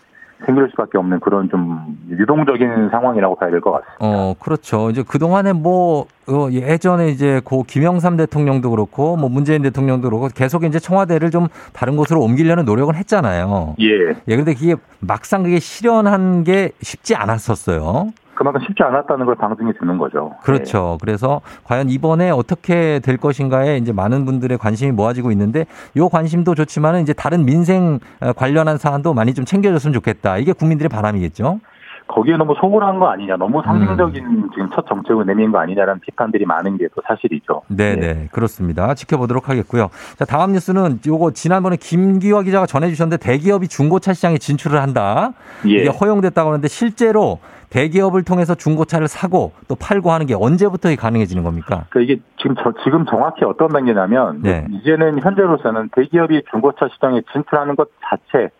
생길 0.46 0.68
수밖에 0.70 0.98
없는 0.98 1.20
그런 1.20 1.48
좀 1.50 1.96
유동적인 2.10 2.90
상황이라고 2.90 3.36
봐야 3.36 3.50
될 3.50 3.60
것 3.60 3.72
같습니다. 3.72 3.96
어, 4.00 4.34
그렇죠. 4.38 4.90
이제 4.90 5.02
그동안에 5.02 5.52
뭐, 5.52 6.06
어, 6.28 6.48
예전에 6.50 7.08
이제 7.08 7.40
고 7.44 7.62
김영삼 7.62 8.16
대통령도 8.16 8.70
그렇고, 8.70 9.16
뭐 9.16 9.28
문재인 9.28 9.62
대통령도 9.62 10.08
그렇고, 10.08 10.28
계속 10.34 10.64
이제 10.64 10.78
청와대를 10.78 11.30
좀 11.30 11.48
다른 11.72 11.96
곳으로 11.96 12.20
옮기려는 12.22 12.64
노력은 12.64 12.94
했잖아요. 12.94 13.76
예. 13.80 14.14
예, 14.28 14.36
근데 14.36 14.54
그게 14.54 14.74
막상 15.00 15.42
그게 15.42 15.58
실현한 15.58 16.44
게 16.44 16.70
쉽지 16.82 17.14
않았었어요. 17.14 18.08
그만큼 18.34 18.60
쉽지 18.66 18.82
않았다는 18.82 19.26
걸 19.26 19.34
방증해 19.36 19.72
주는 19.78 19.96
거죠. 19.98 20.32
그렇죠. 20.42 20.98
그래서 21.00 21.40
과연 21.64 21.88
이번에 21.88 22.30
어떻게 22.30 22.98
될 23.00 23.16
것인가에 23.16 23.76
이제 23.78 23.92
많은 23.92 24.24
분들의 24.24 24.58
관심이 24.58 24.92
모아지고 24.92 25.30
있는데 25.32 25.66
요 25.96 26.08
관심도 26.08 26.54
좋지만은 26.54 27.02
이제 27.02 27.12
다른 27.12 27.44
민생 27.44 27.98
어, 28.20 28.32
관련한 28.32 28.76
사안도 28.78 29.14
많이 29.14 29.34
좀 29.34 29.44
챙겨줬으면 29.44 29.92
좋겠다. 29.94 30.38
이게 30.38 30.52
국민들의 30.52 30.88
바람이겠죠. 30.88 31.60
거기에 32.06 32.36
너무 32.36 32.54
소홀한 32.60 32.98
거 32.98 33.06
아니냐, 33.08 33.36
너무 33.36 33.62
상징적인 33.64 34.26
음. 34.26 34.50
지금 34.52 34.68
첫 34.74 34.86
정책을 34.86 35.24
내민 35.24 35.50
거 35.50 35.58
아니냐라는 35.58 36.00
비판들이 36.00 36.44
많은 36.44 36.76
게 36.76 36.84
또 36.94 37.00
사실이죠. 37.08 37.62
네, 37.68 37.96
네, 37.96 38.28
그렇습니다. 38.30 38.92
지켜보도록 38.92 39.48
하겠고요. 39.48 39.88
자, 40.18 40.26
다음 40.26 40.52
뉴스는 40.52 41.00
요거 41.06 41.30
지난번에 41.30 41.76
김기화 41.76 42.42
기자가 42.42 42.66
전해주셨는데 42.66 43.24
대기업이 43.24 43.68
중고차 43.68 44.12
시장에 44.12 44.36
진출을 44.36 44.82
한다. 44.82 45.32
예. 45.66 45.70
이게 45.76 45.88
허용됐다고 45.88 46.50
하는데 46.50 46.68
실제로 46.68 47.38
대기업을 47.74 48.22
통해서 48.22 48.54
중고차를 48.54 49.08
사고 49.08 49.52
또 49.66 49.74
팔고 49.74 50.12
하는 50.12 50.26
게 50.26 50.34
언제부터 50.34 50.94
가능해지는 50.94 51.42
겁니까? 51.42 51.86
그러니까 51.90 52.00
이게 52.00 52.22
지금 52.40 52.54
저, 52.62 52.72
지금 52.84 53.04
정확히 53.04 53.44
어떤 53.44 53.68
단계냐면 53.68 54.42
네. 54.42 54.64
이제는 54.70 55.20
현재로서는 55.20 55.90
대기업이 55.94 56.42
중고차 56.52 56.88
시장에 56.94 57.22
진출하는 57.32 57.74
것 57.74 57.88
자체 58.04 58.50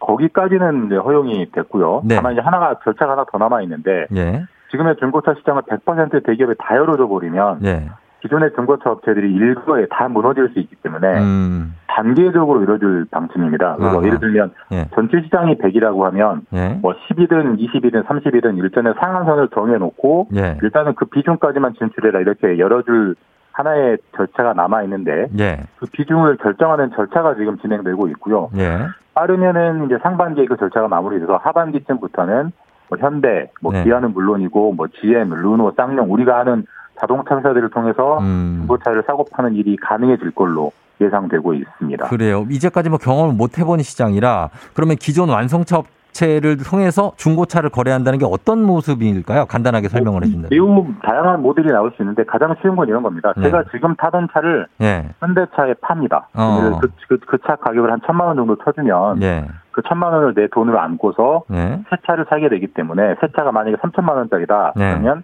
거기까지는 0.00 0.90
허용이 0.92 1.52
됐고요. 1.52 2.02
네. 2.04 2.16
다만 2.16 2.32
이제 2.32 2.40
하나가 2.40 2.80
절차가 2.82 3.12
하나 3.12 3.24
더 3.30 3.38
남아 3.38 3.62
있는데 3.62 4.06
예, 4.16 4.44
지금의 4.72 4.96
중고차 4.98 5.34
시장을 5.34 5.62
100% 5.62 6.26
대기업에 6.26 6.54
다 6.58 6.76
열어줘 6.76 7.06
버리면 7.06 7.60
예, 7.64 7.88
기존의 8.20 8.50
중고차 8.54 8.90
업체들이 8.90 9.32
일거에 9.32 9.86
다 9.90 10.08
무너질 10.08 10.48
수 10.52 10.58
있기 10.58 10.76
때문에 10.76 11.18
음, 11.18 11.74
단계적으로 11.86 12.62
이뤄질 12.62 13.06
방침입니다. 13.10 13.76
그래서 13.76 13.98
아하. 13.98 14.06
예를 14.06 14.18
들면 14.18 14.52
예, 14.72 14.86
전체 14.94 15.20
시장이 15.22 15.56
100이라고 15.58 16.02
하면 16.02 16.42
예, 16.52 16.78
뭐 16.80 16.94
10이든 16.94 17.58
20이든 17.58 18.04
30이든 18.06 18.58
일전에 18.58 18.92
상한선을 19.00 19.48
정해놓고 19.54 20.28
예, 20.36 20.58
일단은 20.62 20.94
그 20.94 21.06
비중까지만 21.06 21.74
진출해라 21.78 22.20
이렇게 22.20 22.58
열어줄 22.58 23.14
하나의 23.52 23.98
절차가 24.16 24.52
남아 24.52 24.82
있는데 24.84 25.28
예, 25.38 25.60
그 25.78 25.86
비중을 25.92 26.36
결정하는 26.38 26.90
절차가 26.94 27.34
지금 27.36 27.58
진행되고 27.58 28.08
있고요. 28.08 28.50
예, 28.56 28.78
빠르면은 29.14 29.86
이제 29.86 29.98
상반기에 30.02 30.46
그 30.46 30.56
절차가 30.56 30.88
마무리돼서 30.88 31.36
하반기쯤부터는 31.36 32.52
뭐 32.88 32.98
현대, 32.98 33.50
뭐 33.60 33.72
네. 33.72 33.84
기아는 33.84 34.12
물론이고 34.12 34.72
뭐 34.72 34.86
GM, 34.88 35.30
르노, 35.30 35.72
쌍용 35.76 36.12
우리가 36.12 36.38
아는 36.38 36.64
자동차 37.00 37.36
회사들을 37.36 37.70
통해서 37.70 38.18
음. 38.18 38.56
중고차를 38.60 39.04
사고 39.06 39.24
파는 39.30 39.54
일이 39.54 39.76
가능해질 39.76 40.32
걸로 40.32 40.72
예상되고 41.00 41.54
있습니다. 41.54 42.08
그래요. 42.08 42.44
이제까지 42.50 42.88
뭐 42.88 42.98
경험을 42.98 43.34
못 43.34 43.58
해본 43.58 43.82
시장이라 43.82 44.50
그러면 44.74 44.96
기존 44.96 45.28
완성차 45.28 45.78
업체를 45.78 46.56
통해서 46.56 47.12
중고차를 47.16 47.70
거래한다는 47.70 48.18
게 48.18 48.26
어떤 48.28 48.62
모습일까요? 48.64 49.46
간단하게 49.46 49.88
설명을 49.88 50.24
해준다면. 50.24 50.48
매우 50.50 50.86
다양한 51.02 51.42
모델이 51.42 51.68
나올 51.68 51.92
수 51.96 52.02
있는데 52.02 52.24
가장 52.24 52.54
쉬운 52.60 52.74
건 52.74 52.88
이런 52.88 53.02
겁니다. 53.02 53.32
네. 53.36 53.44
제가 53.44 53.64
지금 53.70 53.94
타던 53.94 54.28
차를 54.32 54.66
예, 54.80 55.10
현대차에 55.20 55.74
팝니다. 55.80 56.28
어. 56.34 56.80
그차 57.26 57.56
가격을 57.56 57.92
한 57.92 58.00
천만 58.04 58.26
원 58.28 58.36
정도 58.36 58.56
쳐주면 58.56 59.22
예, 59.22 59.46
그 59.70 59.82
천만 59.86 60.12
원을 60.12 60.34
내 60.34 60.48
돈으로 60.48 60.80
안고서 60.80 61.44
예, 61.52 61.80
새 61.88 61.96
차를 62.06 62.26
사게 62.28 62.48
되기 62.48 62.66
때문에 62.66 63.14
새 63.20 63.28
차가 63.36 63.52
만약에 63.52 63.76
3천만 63.76 64.16
원짜리다 64.16 64.72
네. 64.74 64.90
그러면 64.90 65.22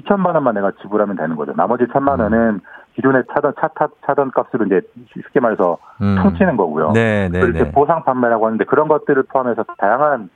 2천만 0.00 0.34
원만 0.34 0.54
내가 0.54 0.72
지불하면 0.82 1.16
되는 1.16 1.36
거죠. 1.36 1.52
나머지 1.56 1.84
음. 1.84 1.88
천만 1.92 2.20
원은 2.20 2.60
기존에 2.94 3.22
차던 3.32 3.54
차 3.60 3.68
타, 3.74 3.88
차던 4.06 4.30
값으로 4.32 4.64
이제 4.66 4.80
쉽게 5.14 5.40
말해서 5.40 5.78
음. 6.00 6.16
퉁치는 6.22 6.56
거고요. 6.56 6.92
네, 6.92 7.28
네, 7.30 7.40
이제 7.40 7.64
네. 7.64 7.70
보상 7.72 8.04
판매라고 8.04 8.46
하는데 8.46 8.64
그런 8.64 8.88
것들을 8.88 9.22
포함해서 9.24 9.64
다양한 9.78 10.30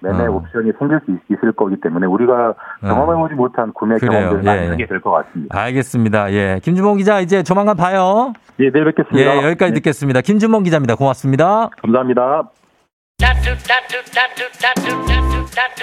매매 0.00 0.26
어. 0.26 0.30
옵션이 0.32 0.72
생길 0.78 1.00
수 1.06 1.10
있, 1.30 1.42
을 1.44 1.52
거기 1.52 1.76
때문에 1.80 2.06
우리가 2.06 2.54
경험해보지 2.82 3.34
못한 3.34 3.72
구매 3.72 3.96
그래요. 3.96 4.10
경험들을 4.12 4.42
많이 4.44 4.66
예. 4.66 4.68
하게 4.70 4.86
될 4.86 5.00
것 5.00 5.10
같습니다. 5.10 5.58
알겠습니다. 5.58 6.32
예. 6.32 6.60
김준범 6.62 6.98
기자, 6.98 7.20
이제 7.20 7.42
조만간 7.42 7.76
봐요. 7.76 8.32
예, 8.60 8.70
내일 8.70 8.84
뵙겠습니다. 8.86 9.18
예, 9.18 9.36
여기까지 9.48 9.72
네, 9.72 9.80
듣겠습니다. 9.80 10.20
김준범 10.20 10.64
기자입니다. 10.64 10.96
고맙습니다. 10.96 11.70
감사합니다. 11.82 12.50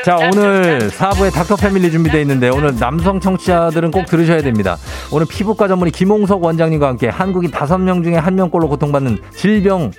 자, 0.06 0.18
오늘 0.18 0.90
4부에 0.90 1.34
닥터 1.34 1.56
패밀리 1.56 1.90
준비되어 1.92 2.22
있는데 2.22 2.50
오늘 2.50 2.78
남성 2.78 3.20
청취자들은 3.20 3.92
꼭 3.92 4.06
들으셔야 4.06 4.42
됩니다. 4.42 4.78
오늘 5.12 5.26
피부과 5.28 5.68
전문의 5.68 5.92
김홍석 5.92 6.44
원장님과 6.44 6.88
함께 6.88 7.10
한국인 7.10 7.52
5명 7.52 8.04
중에 8.04 8.20
1명꼴로 8.20 8.70
고통받는 8.70 9.18
질병 9.36 9.92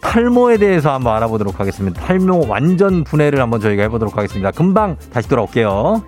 탈모에 0.00 0.58
대해서 0.58 0.92
한번 0.92 1.14
알아보도록 1.16 1.60
하겠습니다. 1.60 2.02
탈모 2.02 2.46
완전 2.48 3.04
분해를 3.04 3.40
한번 3.40 3.60
저희가 3.60 3.84
해보도록 3.84 4.18
하겠습니다. 4.18 4.50
금방 4.50 4.96
다시 5.12 5.28
돌아올게요. 5.28 6.02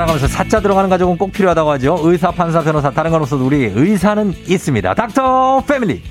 살아가면서 0.00 0.28
사자 0.28 0.60
들어가는 0.60 0.88
가족은 0.88 1.18
꼭 1.18 1.32
필요하다고 1.32 1.70
하죠. 1.72 1.98
의사, 2.02 2.30
판사, 2.30 2.62
변호사, 2.62 2.90
다른 2.90 3.10
건 3.10 3.22
없어도 3.22 3.44
우리 3.44 3.64
의사는 3.74 4.32
있습니다. 4.46 4.94
닥터 4.94 5.62
패밀리. 5.66 6.02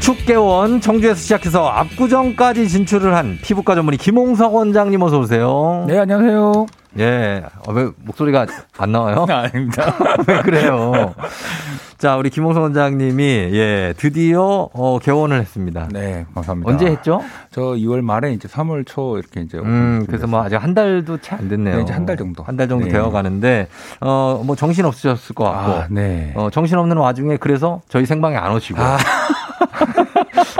축계원 0.00 0.80
청주에서 0.80 1.14
시작해서 1.14 1.68
압구정까지 1.68 2.68
진출을 2.68 3.14
한 3.14 3.38
피부과 3.42 3.74
전문의 3.74 3.98
김홍석 3.98 4.54
원장님 4.54 5.00
어서 5.02 5.20
오세요. 5.20 5.84
네, 5.88 5.98
안녕하세요. 5.98 6.66
예. 6.98 7.42
어, 7.66 7.72
왜 7.72 7.88
목소리가 8.04 8.46
안 8.78 8.92
나와요? 8.92 9.26
아닙니다. 9.30 9.94
왜 10.26 10.42
그래요? 10.42 11.14
자, 11.98 12.16
우리 12.16 12.30
김홍석 12.30 12.62
원장님이 12.62 13.22
예, 13.52 13.94
드디어 13.96 14.68
어, 14.72 14.98
개원을 15.00 15.38
했습니다. 15.40 15.86
네, 15.92 16.24
감사합니다. 16.34 16.70
언제 16.70 16.86
했죠? 16.86 17.22
저 17.50 17.60
2월 17.60 18.00
말에 18.00 18.32
이제 18.32 18.48
3월 18.48 18.86
초 18.86 19.18
이렇게 19.18 19.42
이제 19.42 19.58
음, 19.58 20.04
그래서 20.06 20.26
뭐 20.26 20.42
아직 20.42 20.56
한 20.56 20.72
달도 20.74 21.18
채 21.18 21.36
안 21.36 21.48
됐네요. 21.48 21.76
네, 21.76 21.82
이제 21.82 21.92
한 21.92 22.06
달 22.06 22.16
정도. 22.16 22.42
한 22.42 22.56
달 22.56 22.68
정도 22.68 22.86
네. 22.86 22.92
되어 22.92 23.10
가는데 23.10 23.68
어, 24.00 24.42
뭐 24.44 24.56
정신 24.56 24.84
없으셨을 24.86 25.34
것 25.34 25.44
같고. 25.44 25.72
아, 25.72 25.86
네. 25.90 26.32
어, 26.34 26.48
정신 26.50 26.78
없는 26.78 26.96
와중에 26.96 27.36
그래서 27.36 27.82
저희 27.88 28.06
생방에 28.06 28.36
안 28.36 28.50
오시고. 28.52 28.80
아. 28.82 28.96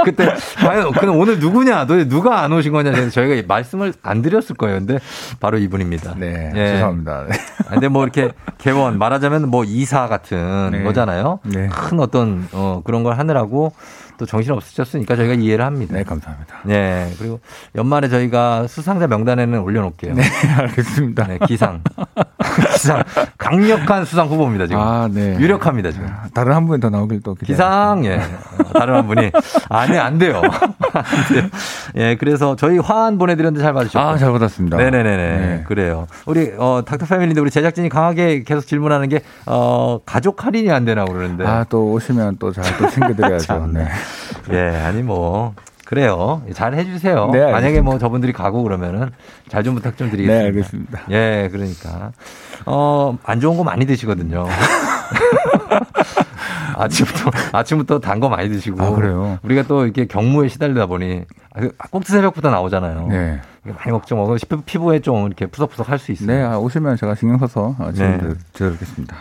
그때 0.05 0.34
과연 0.59 0.92
근데 0.92 1.09
오늘 1.09 1.38
누구냐? 1.38 1.86
너 1.86 2.05
누가 2.05 2.42
안 2.42 2.53
오신 2.53 2.72
거냐? 2.72 3.11
저희가 3.11 3.46
말씀을 3.46 3.92
안 4.03 4.22
드렸을 4.22 4.57
거예요. 4.57 4.78
근데 4.78 4.98
바로 5.40 5.59
이분입니다. 5.59 6.14
네, 6.16 6.53
예. 6.55 6.66
죄송합니다. 6.72 7.26
네. 7.28 7.36
근데 7.68 7.88
뭐 7.88 8.05
이렇게 8.05 8.32
개원 8.59 8.98
말하자면 8.98 9.48
뭐 9.48 9.64
이사 9.64 10.09
같은 10.09 10.70
네. 10.72 10.82
거잖아요. 10.82 11.40
네. 11.44 11.68
큰 11.68 12.01
어떤 12.01 12.48
어 12.53 12.82
그런 12.84 13.03
걸 13.03 13.18
하느라고 13.18 13.72
또 14.20 14.26
정신 14.26 14.52
없으셨으니까 14.52 15.16
저희가 15.16 15.32
이해를 15.32 15.64
합니다. 15.64 15.94
네, 15.94 16.02
감사합니다. 16.04 16.56
네. 16.64 17.10
그리고 17.18 17.40
연말에 17.74 18.10
저희가 18.10 18.66
수상자 18.66 19.06
명단에는 19.06 19.58
올려놓을게요. 19.60 20.12
네, 20.12 20.22
알겠습니다. 20.60 21.26
네, 21.26 21.38
기상. 21.46 21.80
기상. 22.74 23.02
강력한 23.38 24.04
수상 24.04 24.26
후보입니다, 24.28 24.66
지금. 24.66 24.82
아, 24.82 25.08
네. 25.10 25.38
유력합니다, 25.38 25.90
지금. 25.90 26.06
다른 26.34 26.52
한 26.54 26.66
분이 26.66 26.80
더 26.82 26.90
나오길 26.90 27.22
또 27.22 27.32
기대. 27.34 27.46
기상, 27.54 28.04
예. 28.04 28.16
어, 28.16 28.72
다른 28.74 28.94
한 28.96 29.06
분이. 29.06 29.30
아니, 29.70 29.96
안 29.98 30.18
돼요. 30.18 30.42
안 30.44 31.24
돼요. 31.32 31.48
예, 31.96 32.16
그래서 32.16 32.56
저희 32.56 32.76
화환 32.78 33.16
보내드렸는데 33.16 33.62
잘 33.64 33.72
받으셨고. 33.72 33.98
아, 34.06 34.18
잘 34.18 34.32
받았습니다. 34.32 34.76
네네네네. 34.76 35.16
네. 35.38 35.64
그래요. 35.66 36.06
우리, 36.26 36.52
어, 36.58 36.82
닥터 36.86 37.06
패밀리인데 37.06 37.40
우리 37.40 37.50
제작진이 37.50 37.88
강하게 37.88 38.42
계속 38.42 38.66
질문하는 38.66 39.08
게, 39.08 39.22
어, 39.46 39.98
가족 40.04 40.44
할인이 40.44 40.70
안 40.70 40.84
되나 40.84 41.06
그러는데. 41.06 41.46
아, 41.46 41.64
또 41.70 41.90
오시면 41.92 42.36
또 42.38 42.52
잘 42.52 42.64
또 42.78 42.86
챙겨드려야죠. 42.90 43.46
참. 43.46 43.72
네. 43.72 43.88
예, 44.53 44.59
아니 44.84 45.03
뭐. 45.03 45.55
그래요. 45.84 46.42
잘 46.55 46.74
해주세요. 46.74 47.30
네. 47.32 47.51
만약에 47.51 47.80
뭐 47.80 47.98
저분들이 47.98 48.32
가고 48.32 48.62
그러면은 48.62 49.11
잘 49.48 49.64
좀 49.64 49.74
부탁 49.74 49.96
좀 49.96 50.09
드리겠습니다. 50.09 50.38
네, 50.40 50.46
알겠습니다. 50.46 51.01
예, 51.11 51.48
그러니까. 51.51 52.12
어, 52.64 53.18
안 53.24 53.40
좋은 53.40 53.57
거 53.57 53.64
많이 53.64 53.86
드시거든요. 53.86 54.46
아침부터, 56.76 57.30
아침부터 57.53 57.98
단 58.01 58.20
거 58.20 58.28
많이 58.28 58.48
드시고. 58.48 58.82
아, 58.82 58.90
그래요? 58.90 59.38
우리가 59.42 59.62
또 59.64 59.84
이렇게 59.84 60.07
경무에 60.07 60.48
시달리다 60.48 60.86
보니, 60.86 61.22
꼭두 61.90 62.12
새벽부터 62.12 62.51
나오잖아요. 62.51 63.07
네. 63.09 63.40
많이 63.62 63.90
먹죠. 63.90 64.16
먹어. 64.16 64.36
피부에 64.64 65.01
좀 65.01 65.26
이렇게 65.26 65.44
푸석푸석 65.44 65.90
할 65.90 65.98
수 65.98 66.12
있어요. 66.12 66.26
네, 66.28 66.42
아, 66.42 66.57
오시면 66.57 66.96
제가 66.96 67.14
신경 67.14 67.36
써서 67.36 67.74
아, 67.78 67.90
네. 67.92 68.18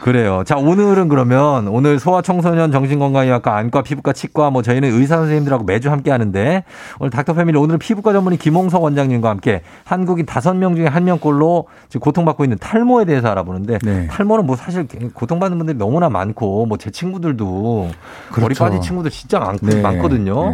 그래요. 0.01 0.43
자, 0.45 0.55
오늘은 0.55 1.09
그러면 1.09 1.67
오늘 1.67 1.99
소아 1.99 2.21
청소년 2.21 2.71
정신건강의학과 2.71 3.57
안과 3.57 3.81
피부과 3.81 4.13
치과 4.13 4.49
뭐 4.49 4.61
저희는 4.61 4.93
의사 4.93 5.17
선생님들하고 5.17 5.65
매주 5.65 5.91
함께 5.91 6.09
하는데 6.11 6.63
오늘 7.01 7.09
닥터 7.09 7.33
패밀리 7.33 7.57
오늘은 7.57 7.79
피부과 7.79 8.13
전문의 8.13 8.39
김홍석 8.39 8.81
원장님과 8.81 9.29
함께 9.29 9.61
한국인 9.83 10.25
다섯 10.25 10.53
명 10.53 10.75
중에 10.75 10.87
한 10.87 11.03
명꼴로 11.03 11.65
지금 11.89 11.99
고통받고 12.05 12.45
있는 12.45 12.57
탈모에 12.59 13.03
대해서 13.03 13.27
알아보는데 13.27 13.79
네. 13.83 14.07
탈모는 14.07 14.45
뭐 14.45 14.55
사실 14.55 14.87
고통받는 15.13 15.57
분들이 15.57 15.77
너무나 15.77 16.09
많고 16.09 16.65
뭐 16.65 16.77
제 16.79 16.91
친구들도 16.91 17.89
머리 17.89 17.93
그렇죠. 18.31 18.63
빠진 18.63 18.79
친구들 18.79 19.11
진짜 19.11 19.39
많, 19.39 19.57
네. 19.57 19.81
많거든요. 19.81 20.51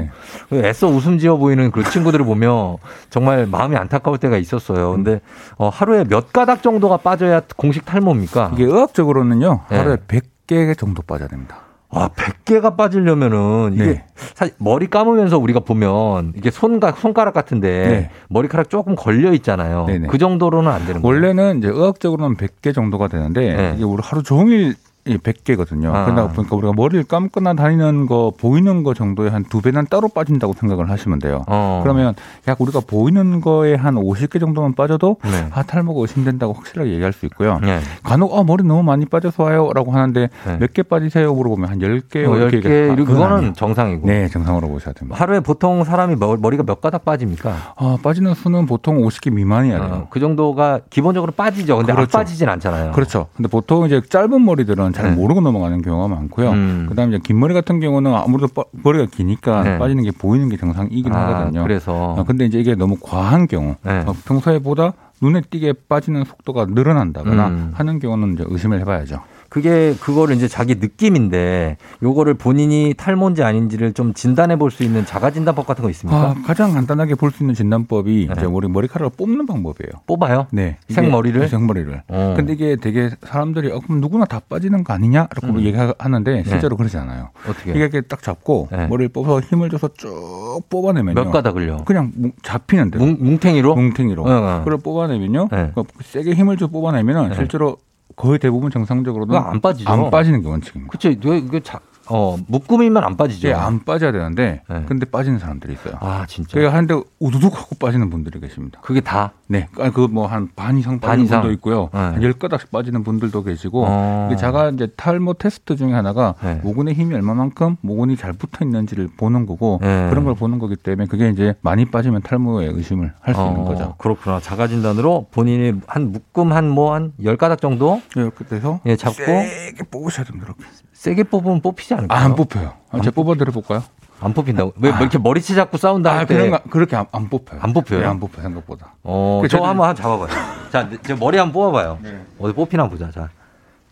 네. 0.49 0.67
애써 0.69 0.87
웃음 0.87 1.19
지어 1.19 1.37
보이는 1.37 1.64
그 1.71 1.83
친구들을 1.83 2.25
보면 2.25 2.77
정말 3.09 3.45
마음이 3.45 3.75
안타까울 3.75 4.17
때가 4.17 4.37
있었어요. 4.37 4.91
근데 4.91 5.21
어, 5.57 5.69
하루에 5.69 6.03
몇 6.03 6.31
가닥 6.33 6.63
정도가 6.63 6.97
빠져야 6.97 7.41
공식 7.55 7.85
탈모입니까? 7.85 8.51
이게 8.53 8.63
의학적으로는요, 8.65 9.61
네. 9.69 9.77
하루에 9.77 9.97
100개 9.97 10.77
정도 10.77 11.01
빠져야 11.01 11.27
됩니다. 11.27 11.57
아, 11.89 12.09
100개가 12.09 12.75
빠지려면은 12.75 13.73
이게 13.73 13.85
네. 13.85 14.05
사실 14.33 14.53
머리 14.57 14.87
감으면서 14.87 15.37
우리가 15.37 15.61
보면 15.61 16.33
이게 16.35 16.51
손가 16.51 16.91
손가락 16.91 17.33
같은데 17.33 17.69
네. 17.87 18.09
머리카락 18.27 18.69
조금 18.69 18.95
걸려 18.95 19.31
있잖아요. 19.33 19.85
네네. 19.85 20.07
그 20.07 20.17
정도로는 20.17 20.69
안 20.69 20.85
되는 20.85 21.01
거예요. 21.01 21.15
원래는 21.15 21.59
이제 21.59 21.69
의학적으로는 21.69 22.35
100개 22.35 22.75
정도가 22.75 23.07
되는데 23.07 23.55
네. 23.55 23.73
이게 23.75 23.85
우리 23.85 24.01
하루 24.03 24.23
종일 24.23 24.75
이 25.07 25.17
100개거든요. 25.17 25.93
아. 25.93 26.05
그러다 26.05 26.29
보니까 26.29 26.55
우리가 26.55 26.73
머리를 26.75 27.03
감거나 27.03 27.53
다니는 27.53 28.07
거 28.07 28.33
보이는 28.39 28.81
거 28.81 28.95
정도에 28.95 29.29
한두 29.29 29.61
배는 29.61 29.85
따로 29.87 30.07
빠진다고 30.07 30.53
생각을 30.53 30.89
하시면 30.89 31.19
돼요. 31.19 31.43
어. 31.47 31.81
그러면 31.83 32.15
약 32.47 32.59
우리가 32.59 32.79
보이는 32.87 33.39
거에 33.39 33.75
한 33.75 33.95
50개 33.95 34.39
정도만 34.39 34.73
빠져도 34.73 35.17
네. 35.23 35.47
아 35.51 35.61
탈모가 35.61 36.01
의심된다고 36.01 36.53
확실하게 36.53 36.91
얘기할 36.93 37.13
수 37.13 37.27
있고요. 37.27 37.59
네. 37.59 37.79
간혹 38.03 38.35
아 38.35 38.43
머리 38.43 38.63
너무 38.63 38.81
많이 38.81 39.05
빠져서 39.05 39.43
와요라고 39.43 39.91
하는데 39.91 40.27
네. 40.47 40.57
몇개 40.57 40.81
빠지세요 40.81 41.35
물어보면 41.35 41.69
한 41.69 41.79
10개 41.79 42.27
어, 42.27 42.35
이렇게 42.37 42.57
10개 42.57 42.65
얘기해요. 42.65 42.89
아, 42.89 42.93
이거 42.93 43.03
그건 43.03 43.13
그거는 43.15 43.37
아니에요. 43.37 43.53
정상이고. 43.53 44.07
네, 44.07 44.27
정상으로 44.29 44.67
보셔야 44.69 44.93
됩니다. 44.95 45.19
하루에 45.21 45.39
보통 45.39 45.83
사람이 45.83 46.15
머- 46.15 46.35
머리가 46.37 46.63
몇 46.63 46.81
가닥 46.81 47.05
빠집니까? 47.05 47.55
아, 47.75 47.97
빠지는 48.01 48.33
수는 48.33 48.65
보통 48.65 48.97
50개 49.03 49.31
미만이야 49.31 49.77
돼요. 49.77 49.93
어, 49.93 50.07
그 50.09 50.19
정도가 50.19 50.79
기본적으로 50.89 51.31
빠지죠. 51.31 51.77
근데 51.77 51.93
그렇죠. 51.93 52.17
안 52.17 52.23
빠지진 52.23 52.49
않잖아요. 52.49 52.91
그렇죠. 52.93 53.27
근데 53.35 53.47
보통 53.49 53.85
이제 53.85 54.01
짧은 54.09 54.43
머리들은 54.43 54.94
잘 54.95 55.09
네. 55.09 55.15
모르고 55.15 55.41
넘어가는 55.41 55.81
경우가 55.81 56.07
많고요. 56.07 56.51
음. 56.51 56.85
그다음에 56.89 57.15
이제 57.15 57.21
긴 57.21 57.37
머리 57.39 57.53
같은 57.53 57.81
경우는 57.81 58.13
아무래도 58.13 58.47
빠- 58.47 58.63
머리가 58.71 59.05
기니까 59.11 59.63
네. 59.63 59.77
빠지는 59.77 60.03
게 60.03 60.11
보이는 60.11 60.47
게 60.47 60.55
정상이긴 60.55 61.13
아, 61.13 61.27
하거든요. 61.27 61.63
그래서 61.63 62.13
어, 62.17 62.23
근데 62.23 62.45
이제 62.45 62.59
이게 62.59 62.75
너무 62.75 62.95
과한 63.01 63.47
경우, 63.47 63.75
네. 63.83 64.03
어, 64.07 64.13
평소에보다 64.25 64.93
눈에 65.21 65.41
띄게 65.41 65.73
빠지는 65.89 66.23
속도가 66.23 66.67
늘어난다거나 66.69 67.47
음. 67.47 67.71
하는 67.73 67.99
경우는 67.99 68.33
이제 68.33 68.45
의심을 68.47 68.79
해봐야죠. 68.81 69.19
그게 69.55 69.95
그거를 70.01 70.35
이제 70.35 70.49
자기 70.49 70.75
느낌인데 70.75 71.77
요거를 72.03 72.33
본인이 72.33 72.93
탈모인지 72.93 73.41
아닌지를 73.41 73.93
좀 73.93 74.13
진단해 74.13 74.57
볼 74.57 74.69
수 74.69 74.83
있는 74.83 75.05
자가 75.05 75.31
진단법 75.31 75.65
같은 75.65 75.81
거 75.81 75.89
있습니까? 75.91 76.31
아, 76.31 76.35
가장 76.45 76.73
간단하게 76.73 77.15
볼 77.15 77.31
수 77.31 77.41
있는 77.43 77.55
진단법이 77.55 78.25
네. 78.27 78.33
이제 78.35 78.45
우리 78.45 78.67
머리카락을 78.67 79.15
뽑는 79.15 79.45
방법이에요. 79.45 80.01
뽑아요? 80.07 80.47
네. 80.51 80.75
생머리를? 80.89 81.47
생머리를. 81.47 82.03
어. 82.09 82.33
근데 82.35 82.51
이게 82.51 82.75
되게 82.75 83.11
사람들이 83.23 83.71
어, 83.71 83.79
그럼 83.79 84.01
누구나 84.01 84.25
다 84.25 84.41
빠지는 84.49 84.83
거 84.83 84.91
아니냐라고 84.91 85.47
음. 85.47 85.61
얘기하는데 85.61 86.43
실제로 86.43 86.75
그러지 86.75 86.97
않아요. 86.97 87.29
어떻게? 87.47 87.69
이게 87.69 87.79
이렇게 87.79 88.01
딱 88.01 88.21
잡고 88.21 88.67
네. 88.73 88.87
머리를 88.87 89.07
뽑아서 89.13 89.39
힘을 89.39 89.69
줘서 89.69 89.87
쭉 89.93 90.61
뽑아내면요. 90.69 91.15
몇 91.23 91.31
가닥을요? 91.31 91.85
그냥 91.85 92.11
뭉- 92.15 92.33
잡히는 92.43 92.91
대로. 92.91 93.05
뭉, 93.05 93.15
뭉탱이로? 93.21 93.73
뭉탱이로. 93.73 94.21
어, 94.23 94.27
어. 94.29 94.59
그걸 94.65 94.79
뽑아내면요. 94.79 95.47
네. 95.49 95.71
그 95.73 95.83
세게 96.03 96.33
힘을 96.33 96.57
줘 96.57 96.67
뽑아내면은 96.67 97.29
네. 97.29 97.35
실제로 97.35 97.77
거의 98.15 98.39
대부분 98.39 98.71
정상적으로는 98.71 99.35
안 99.35 99.61
빠지죠. 99.61 99.89
안 99.89 100.09
빠지는 100.09 100.41
게 100.41 100.47
원칙입니다. 100.47 100.91
이거 101.09 101.35
이거 101.35 101.59
자, 101.59 101.79
어, 102.07 102.37
묶음이면 102.47 103.03
안 103.03 103.17
빠지죠. 103.17 103.47
이게 103.47 103.53
안 103.55 103.83
빠져야 103.83 104.11
되는데 104.11 104.61
네. 104.69 104.83
근데 104.87 105.05
빠지는 105.05 105.39
사람들이 105.39 105.73
있어요. 105.73 105.95
아, 105.99 106.25
진짜. 106.27 106.53
그게 106.53 106.67
하는데 106.67 107.01
우두둑 107.19 107.57
하고 107.57 107.75
빠지는 107.79 108.09
분들이 108.09 108.39
계십니다. 108.39 108.79
그게 108.83 109.01
다? 109.01 109.31
네. 109.47 109.67
그 109.73 110.07
뭐 110.07 110.27
한 110.27 110.49
반 110.55 110.77
이상 110.77 110.99
반 110.99 111.09
빠지는 111.11 111.25
이상? 111.25 111.41
분도 111.41 111.53
있고요. 111.53 111.89
네. 111.93 111.99
한 111.99 112.19
10가닥씩 112.21 112.69
빠지는 112.71 113.03
분들도 113.03 113.43
계시고 113.43 113.85
어. 113.87 114.27
이게 114.31 114.39
제가 114.39 114.69
이제 114.69 114.87
탈모 114.95 115.33
테스트 115.35 115.75
중에 115.75 115.93
하나가 115.93 116.35
네. 116.43 116.59
모근의 116.63 116.93
힘이 116.93 117.15
얼마만큼 117.15 117.77
모근이 117.81 118.17
잘 118.17 118.33
붙어 118.33 118.63
있는지를 118.65 119.09
보는 119.17 119.45
거고 119.45 119.79
네. 119.81 120.07
그런 120.09 120.25
걸 120.25 120.35
보는 120.35 120.59
거기 120.59 120.75
때문에 120.75 121.07
그게 121.07 121.29
이제 121.29 121.53
많이 121.61 121.85
빠지면 121.85 122.21
탈모에 122.21 122.67
의심을 122.67 123.13
할수 123.21 123.41
있는 123.41 123.61
어, 123.61 123.65
거죠. 123.65 123.95
그렇구나. 123.97 124.39
자가 124.39 124.67
진단으로 124.67 125.27
본인이 125.31 125.79
한 125.87 126.11
묶음 126.11 126.51
한 126.51 126.65
뭐 126.69 126.93
한 126.93 127.13
열 127.23 127.37
가닥 127.37 127.61
정도 127.61 128.01
이렇게 128.15 128.45
돼서 128.45 128.79
예, 128.85 128.95
잡고 128.95 129.15
세게 129.15 129.83
뽑으셔야 129.91 130.25
됩니다. 130.25 130.47
이렇게. 130.47 130.63
세게 130.95 131.23
뽑으면 131.23 131.61
뽑히지 131.61 131.93
않을까요? 131.93 132.17
아, 132.19 132.23
안 132.23 132.35
뽑혀요. 132.35 132.73
아, 132.91 132.99
제가 133.01 133.11
뽑아드려 133.13 133.51
볼까요? 133.51 133.83
안 134.21 134.33
뽑힌다고. 134.33 134.73
왜, 134.77 134.89
왜 134.91 134.95
이렇게 135.01 135.17
머리채 135.17 135.53
잡고 135.53 135.77
싸운다 135.77 136.19
아. 136.19 136.25
그런 136.25 136.49
거, 136.49 136.59
그렇게 136.69 136.95
안, 136.95 137.05
안 137.11 137.29
뽑혀요. 137.29 137.59
안 137.61 137.73
뽑혀요? 137.73 137.99
네, 137.99 138.05
안 138.05 138.19
뽑혀 138.19 138.41
생각보다. 138.41 138.93
어, 139.03 139.39
그저 139.41 139.57
저는- 139.59 139.63
한번 139.63 139.93
잡아봐요. 139.95 140.29
자, 140.71 140.89
저 141.05 141.15
머리 141.17 141.37
한번 141.37 141.53
뽑아봐요. 141.53 141.99
네. 142.01 142.25
어디 142.39 142.53
뽑히나 142.53 142.87
보자. 142.87 143.11
자, 143.11 143.29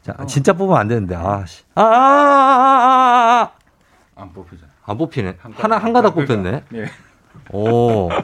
자, 0.02 0.16
어. 0.18 0.26
진짜 0.26 0.54
뽑으면 0.54 0.80
안 0.80 0.88
되는데. 0.88 1.16
아, 1.16 1.44
씨. 1.46 1.64
아, 1.76 1.82
아, 1.82 1.86
아, 1.86 1.90
아, 1.90 3.50
아, 3.50 3.50
아. 4.16 4.22
안 4.22 4.32
뽑히잖아요. 4.34 4.72
안 4.86 4.98
뽑히네. 4.98 5.38
하나, 5.56 5.78
한 5.78 5.92
가닥 5.92 6.16
뽑혔네. 6.16 6.64
네. 6.70 6.86
오. 7.52 8.10
아, 8.12 8.24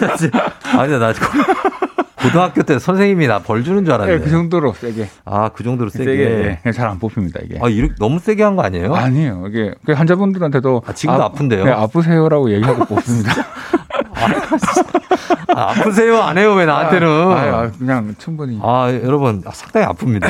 나 0.00 0.16
진짜. 0.16 0.38
아니, 0.78 0.96
나 0.98 1.12
지금. 1.12 1.28
고등학교 2.24 2.62
때 2.62 2.78
선생님이 2.78 3.26
나 3.28 3.38
벌 3.40 3.62
주는 3.64 3.84
줄 3.84 3.94
알았네. 3.94 4.12
예, 4.12 4.18
그 4.18 4.30
정도로 4.30 4.72
세게. 4.72 5.08
아, 5.24 5.50
그 5.50 5.62
정도로 5.64 5.90
세게. 5.90 6.04
세게. 6.04 6.58
예, 6.66 6.72
잘안 6.72 6.98
뽑힙니다, 6.98 7.40
이게. 7.44 7.58
아, 7.62 7.68
이렇게 7.68 7.94
너무 7.98 8.18
세게 8.18 8.42
한 8.42 8.56
거 8.56 8.62
아니에요? 8.62 8.94
아니에요. 8.94 9.44
이게 9.48 9.74
그 9.84 9.92
환자분들한테도 9.92 10.82
지금도 10.94 11.22
아, 11.22 11.32
픈데요 11.32 11.64
네, 11.64 11.70
아프세요라고 11.72 12.52
얘기하고 12.52 12.84
뽑습니다. 12.94 13.32
아, 15.56 15.70
아프세요? 15.70 16.20
안 16.22 16.36
해요? 16.38 16.54
왜 16.54 16.66
나한테는? 16.66 17.06
아, 17.08 17.34
아, 17.34 17.70
그냥 17.78 18.14
충분히. 18.18 18.58
아, 18.62 18.90
여러분, 19.04 19.42
아, 19.46 19.50
상당히 19.52 19.86
아픕니다. 19.86 20.26